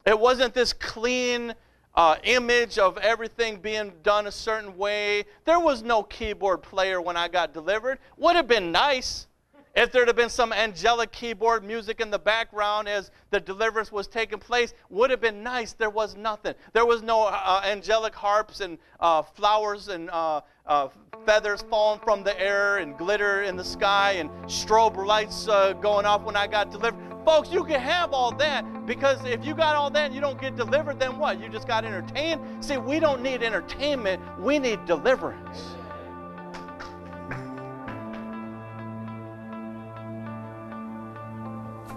It 0.04 0.20
wasn't 0.20 0.52
this 0.52 0.74
clean 0.74 1.54
uh, 1.94 2.16
image 2.24 2.76
of 2.76 2.98
everything 2.98 3.56
being 3.56 3.92
done 4.02 4.26
a 4.26 4.32
certain 4.32 4.76
way. 4.76 5.24
There 5.46 5.58
was 5.60 5.82
no 5.82 6.02
keyboard 6.02 6.62
player 6.62 7.00
when 7.00 7.16
I 7.16 7.28
got 7.28 7.54
delivered. 7.54 7.98
Would 8.18 8.36
have 8.36 8.46
been 8.46 8.70
nice 8.72 9.26
if 9.74 9.90
there'd 9.90 10.06
have 10.06 10.16
been 10.16 10.30
some 10.30 10.52
angelic 10.52 11.10
keyboard 11.10 11.64
music 11.64 12.00
in 12.00 12.10
the 12.10 12.18
background 12.18 12.88
as 12.88 13.10
the 13.30 13.40
deliverance 13.40 13.90
was 13.90 14.06
taking 14.06 14.38
place. 14.38 14.72
Would 14.90 15.10
have 15.10 15.20
been 15.20 15.42
nice. 15.42 15.72
There 15.72 15.90
was 15.90 16.16
nothing. 16.16 16.54
There 16.72 16.86
was 16.86 17.02
no 17.02 17.24
uh, 17.24 17.62
angelic 17.64 18.14
harps 18.14 18.60
and 18.60 18.78
uh, 19.00 19.22
flowers 19.22 19.88
and 19.88 20.10
uh, 20.10 20.42
uh, 20.66 20.88
feathers 21.26 21.64
falling 21.68 22.00
from 22.00 22.22
the 22.22 22.38
air 22.40 22.78
and 22.78 22.96
glitter 22.96 23.42
in 23.42 23.56
the 23.56 23.64
sky 23.64 24.12
and 24.12 24.30
strobe 24.46 24.96
lights 25.04 25.48
uh, 25.48 25.72
going 25.74 26.06
off 26.06 26.22
when 26.22 26.36
I 26.36 26.46
got 26.46 26.70
delivered. 26.70 27.00
Folks, 27.24 27.50
you 27.50 27.64
can 27.64 27.80
have 27.80 28.12
all 28.12 28.32
that 28.36 28.86
because 28.86 29.24
if 29.24 29.44
you 29.44 29.54
got 29.54 29.74
all 29.76 29.90
that 29.90 30.06
and 30.06 30.14
you 30.14 30.20
don't 30.20 30.40
get 30.40 30.56
delivered, 30.56 31.00
then 31.00 31.18
what? 31.18 31.40
You 31.40 31.48
just 31.48 31.66
got 31.66 31.84
entertained? 31.84 32.62
See, 32.62 32.76
we 32.76 33.00
don't 33.00 33.22
need 33.22 33.42
entertainment, 33.42 34.22
we 34.38 34.58
need 34.58 34.84
deliverance. 34.84 35.74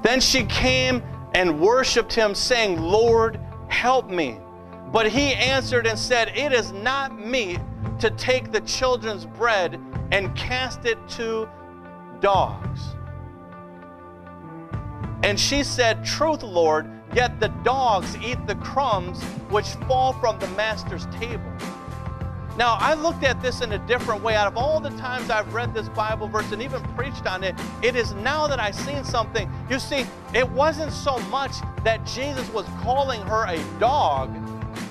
Then 0.08 0.22
she 0.22 0.46
came 0.46 1.04
and 1.36 1.60
worshiped 1.60 2.14
him, 2.14 2.34
saying, 2.34 2.82
Lord, 2.82 3.42
help 3.68 4.10
me. 4.10 4.40
But 4.94 5.10
he 5.10 5.34
answered 5.34 5.86
and 5.86 6.00
said, 6.00 6.30
It 6.30 6.54
is 6.54 6.72
not 6.72 7.20
meet 7.20 7.60
to 8.00 8.10
take 8.12 8.54
the 8.54 8.62
children's 8.62 9.26
bread 9.26 9.78
and 10.14 10.34
cast 10.34 10.86
it 10.86 10.98
to 11.18 11.50
dogs. 12.22 12.96
And 15.24 15.38
she 15.38 15.62
said, 15.62 16.06
Truth, 16.06 16.42
Lord, 16.42 16.90
yet 17.14 17.42
the 17.42 17.50
dogs 17.66 18.16
eat 18.24 18.38
the 18.48 18.56
crumbs 18.56 19.22
which 19.50 19.68
fall 19.90 20.14
from 20.14 20.40
the 20.40 20.48
master's 20.52 21.06
table. 21.08 21.52
Now, 22.58 22.76
I 22.80 22.96
looked 22.96 23.24
at 23.24 23.40
this 23.40 23.62
in 23.62 23.74
a 23.74 23.78
different 23.78 24.24
way. 24.24 24.36
Out 24.36 24.48
of 24.48 24.58
all 24.58 24.80
the 24.80 24.90
times 24.92 25.30
I've 25.30 25.54
read 25.54 25.76
this 25.76 25.88
Bible 25.90 26.28
verse 26.28 26.52
and 26.52 26.60
even 26.60 26.82
preached 26.96 27.28
on 27.28 27.44
it, 27.44 27.54
it 27.84 27.96
is 27.96 28.14
now 28.16 28.48
that 28.48 28.60
I've 28.60 28.74
seen 28.74 29.04
something. 29.04 29.48
You 29.70 29.78
see, 29.78 30.08
it 30.34 30.50
wasn't 30.50 30.92
so 30.92 31.20
much 31.30 31.54
that 31.84 32.04
Jesus 32.04 32.50
was 32.52 32.66
calling 32.82 33.22
her 33.22 33.46
a 33.46 33.64
dog, 33.80 34.36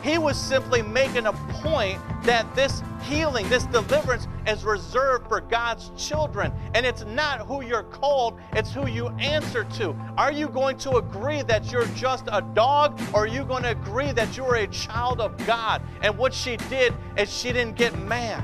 he 0.03 0.19
was 0.19 0.37
simply 0.39 0.83
making 0.83 1.27
a 1.27 1.33
point 1.33 2.01
that 2.23 2.53
this 2.55 2.83
healing, 3.03 3.49
this 3.49 3.65
deliverance 3.67 4.27
is 4.47 4.65
reserved 4.65 5.29
for 5.29 5.41
God's 5.41 5.91
children. 5.97 6.53
And 6.75 6.85
it's 6.85 7.05
not 7.05 7.41
who 7.47 7.63
you're 7.63 7.85
called, 7.85 8.39
it's 8.53 8.73
who 8.73 8.87
you 8.87 9.09
answer 9.19 9.65
to. 9.65 9.97
Are 10.17 10.33
you 10.33 10.49
going 10.49 10.79
to 10.79 10.97
agree 10.97 11.43
that 11.43 11.71
you're 11.71 11.87
just 11.89 12.29
a 12.33 12.43
dog, 12.55 13.01
or 13.13 13.25
are 13.25 13.27
you 13.27 13.45
going 13.45 13.63
to 13.63 13.71
agree 13.71 14.13
that 14.13 14.37
you're 14.37 14.57
a 14.57 14.67
child 14.69 15.21
of 15.21 15.37
God? 15.47 15.83
And 16.03 16.17
what 16.19 16.35
she 16.35 16.57
did 16.57 16.95
is 17.17 17.33
she 17.33 17.53
didn't 17.53 17.77
get 17.77 17.99
mad. 18.01 18.43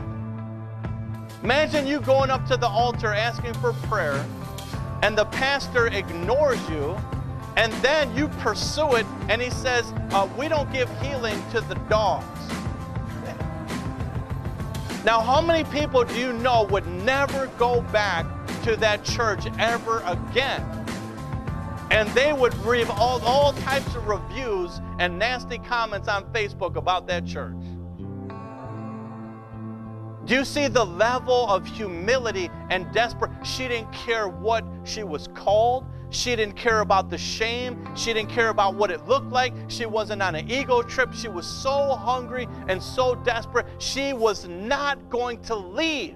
Imagine 1.43 1.86
you 1.86 2.01
going 2.01 2.30
up 2.30 2.47
to 2.47 2.57
the 2.57 2.68
altar 2.68 3.12
asking 3.12 3.55
for 3.55 3.72
prayer, 3.88 4.24
and 5.03 5.18
the 5.18 5.24
pastor 5.26 5.88
ignores 5.88 6.61
you 6.68 6.97
and 7.57 7.72
then 7.74 8.14
you 8.16 8.28
pursue 8.28 8.94
it, 8.94 9.07
and 9.28 9.40
he 9.42 9.50
says, 9.50 9.92
uh, 10.11 10.28
We 10.38 10.48
don't 10.48 10.72
give 10.72 10.88
healing 11.00 11.40
to 11.50 11.61
the 11.61 11.74
dogs. 11.88 12.26
Now, 15.05 15.20
how 15.20 15.40
many 15.40 15.64
people 15.64 16.05
do 16.05 16.14
you 16.14 16.32
know 16.32 16.62
would 16.70 16.86
never 16.86 17.48
go 17.59 17.80
back 17.80 18.24
to 18.62 18.76
that 18.76 19.05
church 19.05 19.46
ever 19.59 20.00
again? 20.07 20.62
And 21.90 22.09
they 22.11 22.32
would 22.32 22.55
read 22.64 22.86
all, 22.88 23.20
all 23.22 23.53
types 23.53 23.94
of 23.96 24.07
reviews 24.07 24.80
and 24.98 25.18
nasty 25.18 25.59
comments 25.59 26.07
on 26.07 26.24
Facebook 26.32 26.76
about 26.76 27.09
that 27.09 27.26
church. 27.26 27.57
Do 30.24 30.34
you 30.36 30.44
see 30.44 30.68
the 30.68 30.86
level 30.86 31.48
of 31.48 31.66
humility 31.66 32.48
and 32.70 32.90
desperate? 32.92 33.32
She 33.44 33.66
didn't 33.66 33.92
care 33.92 34.28
what 34.28 34.64
she 34.84 35.03
was 35.03 35.28
called. 35.34 35.84
She 36.12 36.36
didn't 36.36 36.56
care 36.56 36.80
about 36.80 37.08
the 37.08 37.16
shame. 37.16 37.88
She 37.96 38.12
didn't 38.12 38.28
care 38.28 38.50
about 38.50 38.74
what 38.74 38.90
it 38.90 39.08
looked 39.08 39.32
like. 39.32 39.54
She 39.68 39.86
wasn't 39.86 40.22
on 40.22 40.34
an 40.34 40.48
ego 40.50 40.82
trip. 40.82 41.12
She 41.14 41.28
was 41.28 41.46
so 41.46 41.94
hungry 41.94 42.46
and 42.68 42.80
so 42.82 43.14
desperate. 43.14 43.66
She 43.78 44.12
was 44.12 44.46
not 44.46 45.08
going 45.08 45.40
to 45.44 45.56
leave 45.56 46.14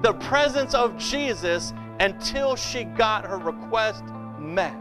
the 0.00 0.14
presence 0.14 0.72
of 0.72 0.96
Jesus 0.96 1.74
until 2.00 2.56
she 2.56 2.84
got 2.84 3.26
her 3.26 3.36
request 3.36 4.02
met. 4.38 4.74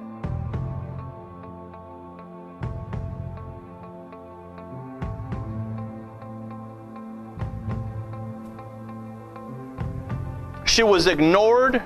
She 10.66 10.84
was 10.84 11.08
ignored 11.08 11.84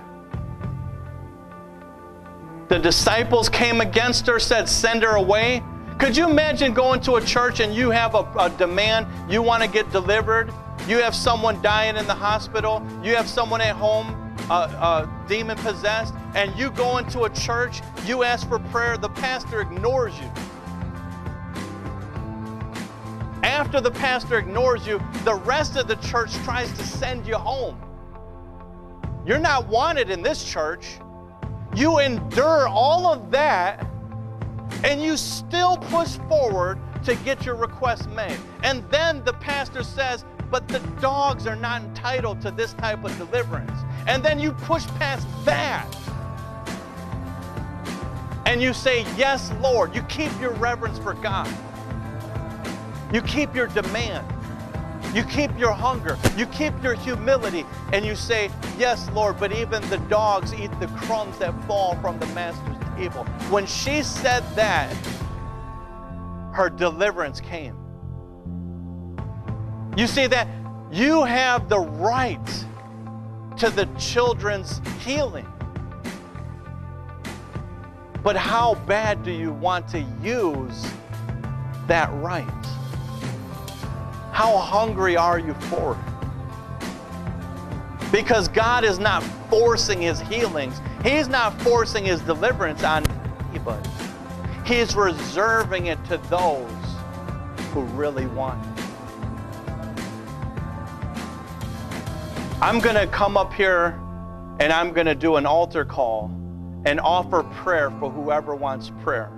the 2.74 2.80
disciples 2.80 3.50
came 3.50 3.82
against 3.82 4.26
her, 4.26 4.40
said, 4.40 4.68
Send 4.68 5.04
her 5.04 5.16
away. 5.16 5.62
Could 6.00 6.18
you 6.18 6.28
imagine 6.28 6.74
going 6.74 7.02
to 7.02 7.18
a 7.18 7.22
church 7.22 7.60
and 7.60 7.72
you 7.72 7.92
have 7.92 8.16
a, 8.16 8.26
a 8.40 8.50
demand, 8.50 9.06
you 9.32 9.44
want 9.44 9.62
to 9.62 9.70
get 9.70 9.92
delivered? 9.92 10.52
You 10.88 10.98
have 10.98 11.14
someone 11.14 11.62
dying 11.62 11.98
in 11.98 12.08
the 12.08 12.16
hospital, 12.16 12.84
you 13.04 13.16
have 13.16 13.28
someone 13.28 13.62
at 13.62 13.76
home 13.76 14.36
uh, 14.50 14.54
uh, 14.54 15.28
demon 15.28 15.56
possessed, 15.60 16.16
and 16.34 16.52
you 16.58 16.72
go 16.72 16.98
into 16.98 17.26
a 17.26 17.30
church, 17.30 17.82
you 18.08 18.24
ask 18.24 18.50
for 18.50 18.58
prayer, 18.58 18.98
the 18.98 19.10
pastor 19.10 19.62
ignores 19.62 20.18
you. 20.20 20.32
After 23.44 23.82
the 23.82 23.92
pastor 23.92 24.40
ignores 24.40 24.88
you, 24.88 25.00
the 25.26 25.36
rest 25.36 25.76
of 25.76 25.88
the 25.88 25.98
church 25.98 26.34
tries 26.38 26.76
to 26.80 26.84
send 26.84 27.28
you 27.28 27.36
home. 27.36 27.80
You're 29.28 29.38
not 29.38 29.68
wanted 29.68 30.10
in 30.10 30.24
this 30.24 30.44
church. 30.44 30.98
You 31.76 32.00
endure 32.00 32.68
all 32.68 33.08
of 33.08 33.32
that 33.32 33.86
and 34.84 35.02
you 35.02 35.18
still 35.18 35.78
push 35.78 36.18
forward 36.30 36.80
to 37.06 37.16
get 37.18 37.46
your 37.46 37.56
request 37.56 38.10
made. 38.10 38.38
And 38.64 38.84
then 38.90 39.24
the 39.24 39.34
pastor 39.34 39.84
says, 39.84 40.26
but 40.52 40.68
the 40.68 40.80
dogs 41.02 41.48
are 41.48 41.56
not 41.56 41.82
entitled 41.82 42.42
to 42.42 42.52
this 42.52 42.74
type 42.74 43.04
of 43.04 43.18
deliverance. 43.18 43.80
And 44.08 44.24
then 44.24 44.40
you 44.40 44.52
push 44.52 44.86
past 45.00 45.28
that. 45.46 45.88
And 48.46 48.62
you 48.62 48.74
say, 48.74 49.06
Yes, 49.18 49.52
Lord. 49.62 49.96
You 49.96 50.04
keep 50.04 50.32
your 50.40 50.52
reverence 50.52 51.00
for 51.00 51.14
God. 51.16 51.50
You 53.12 53.22
keep 53.22 53.56
your 53.56 53.68
demand. 53.68 54.28
You 55.14 55.24
keep 55.24 55.56
your 55.60 55.74
hunger, 55.74 56.18
you 56.36 56.48
keep 56.48 56.74
your 56.82 56.96
humility, 56.96 57.66
and 57.92 58.04
you 58.04 58.16
say, 58.16 58.50
Yes, 58.78 59.10
Lord, 59.12 59.40
but 59.40 59.52
even 59.52 59.88
the 59.90 60.00
dogs 60.10 60.54
eat 60.54 60.72
the 60.80 60.88
crumbs 60.88 61.38
that 61.38 61.54
fall 61.66 61.96
from 61.98 62.18
the 62.20 62.26
master's 62.28 62.78
table. 62.98 63.24
When 63.50 63.68
she 63.68 64.02
said 64.02 64.44
that, 64.56 64.92
her 66.54 66.70
deliverance 66.70 67.40
came. 67.40 67.78
You 69.96 70.08
see 70.08 70.26
that 70.28 70.48
you 70.92 71.24
have 71.24 71.70
the 71.70 71.80
right 71.80 72.66
to 73.58 73.70
the 73.70 73.86
children's 74.00 74.82
healing. 75.04 75.48
But 78.24 78.36
how 78.36 78.76
bad 78.88 79.24
do 79.24 79.32
you 79.32 79.52
want 79.52 79.88
to 79.90 80.00
use 80.22 80.88
that 81.88 82.12
right? 82.14 82.48
How 84.34 84.58
hungry 84.58 85.16
are 85.16 85.38
you 85.38 85.54
for 85.54 85.94
it? 85.94 86.00
Because 88.12 88.48
God 88.48 88.84
is 88.84 88.98
not 88.98 89.22
forcing 89.48 90.02
his 90.02 90.20
healings, 90.22 90.82
he's 91.04 91.28
not 91.28 91.62
forcing 91.62 92.04
his 92.04 92.20
deliverance 92.22 92.84
on 92.84 93.06
anybody. 93.52 93.88
He's 94.66 94.96
reserving 94.96 95.86
it 95.86 96.04
to 96.06 96.18
those 96.32 96.68
who 97.74 97.82
really 97.82 98.26
want 98.26 98.60
it. 98.66 98.84
I'm 102.60 102.80
going 102.80 102.96
to 102.96 103.06
come 103.06 103.38
up 103.38 103.54
here 103.54 104.00
and 104.60 104.74
I'm 104.74 104.94
going 104.94 105.06
to 105.06 105.14
do 105.14 105.36
an 105.36 105.46
altar 105.46 105.86
call 105.86 106.32
and 106.86 107.00
offer 107.00 107.44
prayer 107.44 107.92
for 108.00 108.10
whoever 108.10 108.56
wants 108.56 108.92
prayer 109.04 109.32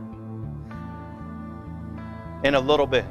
in 2.45 2.55
a 2.55 2.59
little 2.61 2.87
bit. 2.87 3.05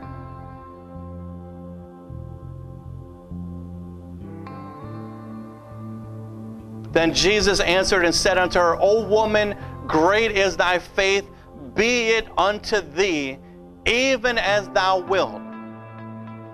Then 6.95 7.12
Jesus 7.12 7.61
answered 7.61 8.05
and 8.05 8.15
said 8.15 8.39
unto 8.39 8.59
her, 8.59 8.77
O 8.81 9.07
woman, 9.07 9.57
great 9.87 10.31
is 10.31 10.57
thy 10.57 10.79
faith, 10.79 11.29
be 11.75 12.11
it 12.11 12.27
unto 12.39 12.81
thee 12.81 13.39
even 13.87 14.39
as 14.39 14.69
thou 14.71 15.01
wilt. 15.01 15.41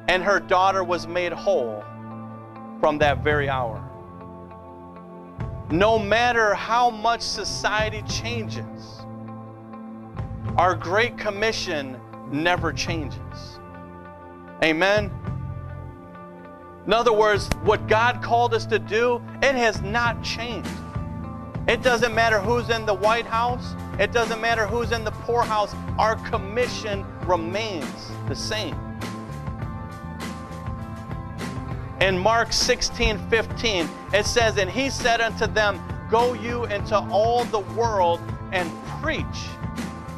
And 0.08 0.22
her 0.22 0.40
daughter 0.40 0.82
was 0.82 1.06
made 1.06 1.32
whole 1.32 1.84
from 2.80 2.98
that 2.98 3.22
very 3.22 3.48
hour. 3.48 3.86
No 5.70 5.98
matter 5.98 6.54
how 6.54 6.90
much 6.90 7.20
society 7.20 8.02
changes, 8.02 9.02
our 10.56 10.74
Great 10.74 11.16
Commission 11.16 12.00
never 12.32 12.72
changes. 12.72 13.60
Amen. 14.64 15.12
In 16.86 16.92
other 16.92 17.12
words, 17.12 17.48
what 17.62 17.86
God 17.88 18.22
called 18.22 18.54
us 18.54 18.66
to 18.66 18.78
do, 18.78 19.22
it 19.42 19.54
has 19.54 19.82
not 19.82 20.22
changed. 20.22 20.70
It 21.68 21.82
doesn't 21.82 22.14
matter 22.14 22.40
who's 22.40 22.70
in 22.70 22.86
the 22.86 22.94
White 22.94 23.26
House, 23.26 23.74
it 23.98 24.12
doesn't 24.12 24.40
matter 24.40 24.66
who's 24.66 24.92
in 24.92 25.04
the 25.04 25.10
poorhouse, 25.10 25.74
our 25.98 26.16
commission 26.16 27.04
remains 27.26 28.10
the 28.28 28.34
same. 28.34 28.74
In 32.00 32.18
Mark 32.18 32.52
16 32.52 33.18
15, 33.28 33.88
it 34.14 34.24
says, 34.24 34.56
And 34.56 34.70
he 34.70 34.88
said 34.88 35.20
unto 35.20 35.46
them, 35.46 35.78
Go 36.10 36.32
you 36.32 36.64
into 36.64 36.98
all 36.98 37.44
the 37.44 37.60
world 37.60 38.20
and 38.52 38.70
preach 39.02 39.24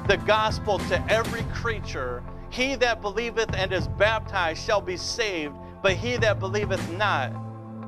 the 0.06 0.16
gospel 0.18 0.78
to 0.78 1.12
every 1.12 1.42
creature. 1.52 2.22
He 2.50 2.76
that 2.76 3.00
believeth 3.00 3.54
and 3.54 3.72
is 3.72 3.88
baptized 3.88 4.64
shall 4.64 4.80
be 4.80 4.96
saved, 4.96 5.56
but 5.82 5.94
he 5.94 6.16
that 6.18 6.38
believeth 6.38 6.90
not 6.92 7.32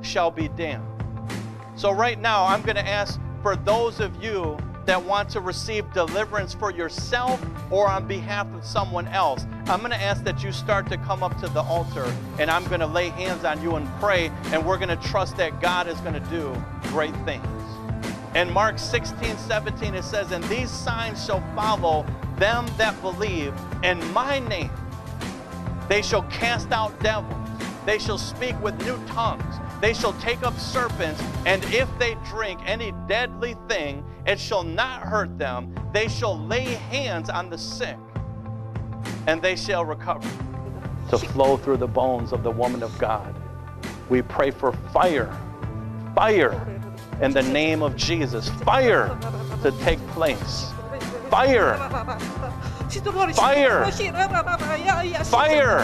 shall 0.01 0.29
be 0.29 0.47
damned. 0.49 0.83
So, 1.75 1.91
right 1.91 2.19
now, 2.19 2.45
I'm 2.45 2.61
going 2.61 2.75
to 2.75 2.87
ask 2.87 3.19
for 3.41 3.55
those 3.55 3.99
of 3.99 4.23
you 4.23 4.57
that 4.85 5.03
want 5.03 5.29
to 5.29 5.41
receive 5.41 5.91
deliverance 5.93 6.53
for 6.53 6.71
yourself 6.71 7.43
or 7.71 7.87
on 7.87 8.07
behalf 8.07 8.47
of 8.53 8.63
someone 8.63 9.07
else, 9.07 9.45
I'm 9.65 9.79
going 9.79 9.91
to 9.91 10.01
ask 10.01 10.23
that 10.23 10.43
you 10.43 10.51
start 10.51 10.87
to 10.89 10.97
come 10.97 11.23
up 11.23 11.37
to 11.39 11.47
the 11.47 11.61
altar 11.63 12.13
and 12.37 12.51
I'm 12.51 12.65
going 12.65 12.79
to 12.81 12.87
lay 12.87 13.09
hands 13.09 13.43
on 13.43 13.61
you 13.61 13.75
and 13.75 13.87
pray, 13.99 14.31
and 14.51 14.65
we're 14.65 14.77
going 14.77 14.95
to 14.95 15.07
trust 15.07 15.37
that 15.37 15.59
God 15.59 15.87
is 15.87 15.99
going 16.01 16.13
to 16.13 16.29
do 16.29 16.55
great 16.89 17.15
things. 17.25 17.45
In 18.35 18.51
Mark 18.51 18.77
16, 18.77 19.37
17, 19.37 19.95
it 19.95 20.03
says, 20.03 20.31
And 20.31 20.43
these 20.45 20.69
signs 20.69 21.25
shall 21.25 21.41
follow 21.55 22.05
them 22.37 22.67
that 22.77 22.99
believe 23.01 23.53
in 23.81 24.05
my 24.11 24.39
name. 24.39 24.71
They 25.87 26.01
shall 26.01 26.23
cast 26.23 26.71
out 26.71 26.99
devils, 27.01 27.44
they 27.85 27.99
shall 27.99 28.17
speak 28.17 28.59
with 28.61 28.79
new 28.85 28.97
tongues. 29.07 29.55
They 29.79 29.93
shall 29.93 30.13
take 30.13 30.43
up 30.43 30.57
serpents, 30.57 31.21
and 31.45 31.63
if 31.65 31.87
they 31.99 32.15
drink 32.25 32.59
any 32.65 32.93
deadly 33.07 33.55
thing, 33.69 34.03
it 34.25 34.39
shall 34.39 34.63
not 34.63 35.01
hurt 35.01 35.37
them. 35.37 35.75
They 35.93 36.07
shall 36.07 36.37
lay 36.37 36.63
hands 36.63 37.29
on 37.29 37.49
the 37.49 37.57
sick, 37.57 37.97
and 39.27 39.41
they 39.41 39.55
shall 39.55 39.85
recover. 39.85 40.27
To 41.09 41.17
flow 41.19 41.57
through 41.57 41.77
the 41.77 41.87
bones 41.87 42.33
of 42.33 42.41
the 42.41 42.51
woman 42.51 42.81
of 42.81 42.97
God. 42.97 43.35
We 44.09 44.23
pray 44.23 44.49
for 44.49 44.71
fire, 44.91 45.35
fire 46.15 46.75
in 47.21 47.31
the 47.31 47.43
name 47.43 47.81
of 47.81 47.95
Jesus, 47.95 48.49
fire 48.49 49.17
to 49.61 49.71
take 49.83 49.99
place. 50.07 50.71
Fire. 51.29 51.77
Fire. 53.33 53.85
Fire. 55.23 55.79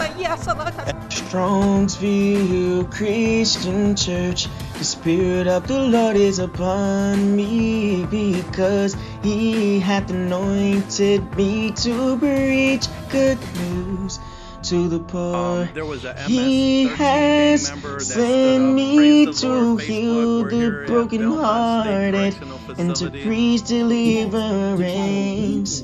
Strongsville 1.08 2.90
Christian 2.90 3.94
Church, 3.96 4.48
the 4.78 4.84
Spirit 4.84 5.46
of 5.46 5.66
the 5.66 5.78
Lord 5.80 6.16
is 6.16 6.38
upon 6.38 7.34
me 7.34 8.04
because 8.06 8.94
He 9.22 9.80
hath 9.80 10.10
anointed 10.10 11.34
me 11.36 11.70
to 11.72 12.18
preach 12.18 12.86
good 13.10 13.38
news 13.56 14.18
to 14.64 14.88
the 14.88 14.98
poor. 15.00 15.36
Um, 15.36 15.68
there 15.74 15.84
was 15.84 16.04
a 16.04 16.14
MS 16.14 16.26
he 16.28 16.86
has 16.86 17.66
sent 18.06 18.74
me 18.74 19.26
to 19.32 19.48
Lord, 19.48 19.80
heal 19.82 20.44
the 20.44 20.84
brokenhearted 20.86 22.12
Belmont 22.12 22.34
State 22.34 22.36
Correctional 22.38 22.60
and 22.78 22.88
to 22.90 22.94
Facility. 22.94 23.22
preach 23.24 23.62
deliverance 23.66 25.82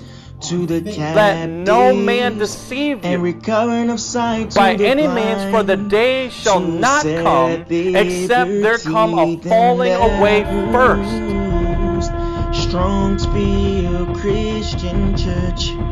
to 0.48 0.66
the. 0.66 0.80
Let 0.80 1.46
no 1.46 1.94
man 1.94 2.38
deceive 2.38 3.04
you 3.04 3.18
recovering 3.18 3.90
of 3.90 4.00
sight 4.00 4.54
by 4.54 4.76
to 4.76 4.86
any 4.86 5.06
means, 5.06 5.50
for 5.50 5.62
the 5.62 5.76
day 5.76 6.30
shall 6.30 6.60
to 6.60 6.66
not 6.66 7.02
come 7.04 7.66
except 7.70 8.50
there 8.50 8.78
come 8.78 9.18
a 9.18 9.36
falling 9.38 9.92
away 9.92 10.44
first. 10.72 11.10
bruised. 11.10 12.12
Strongsville 12.52 14.18
Christian 14.20 15.16
Church. 15.16 15.88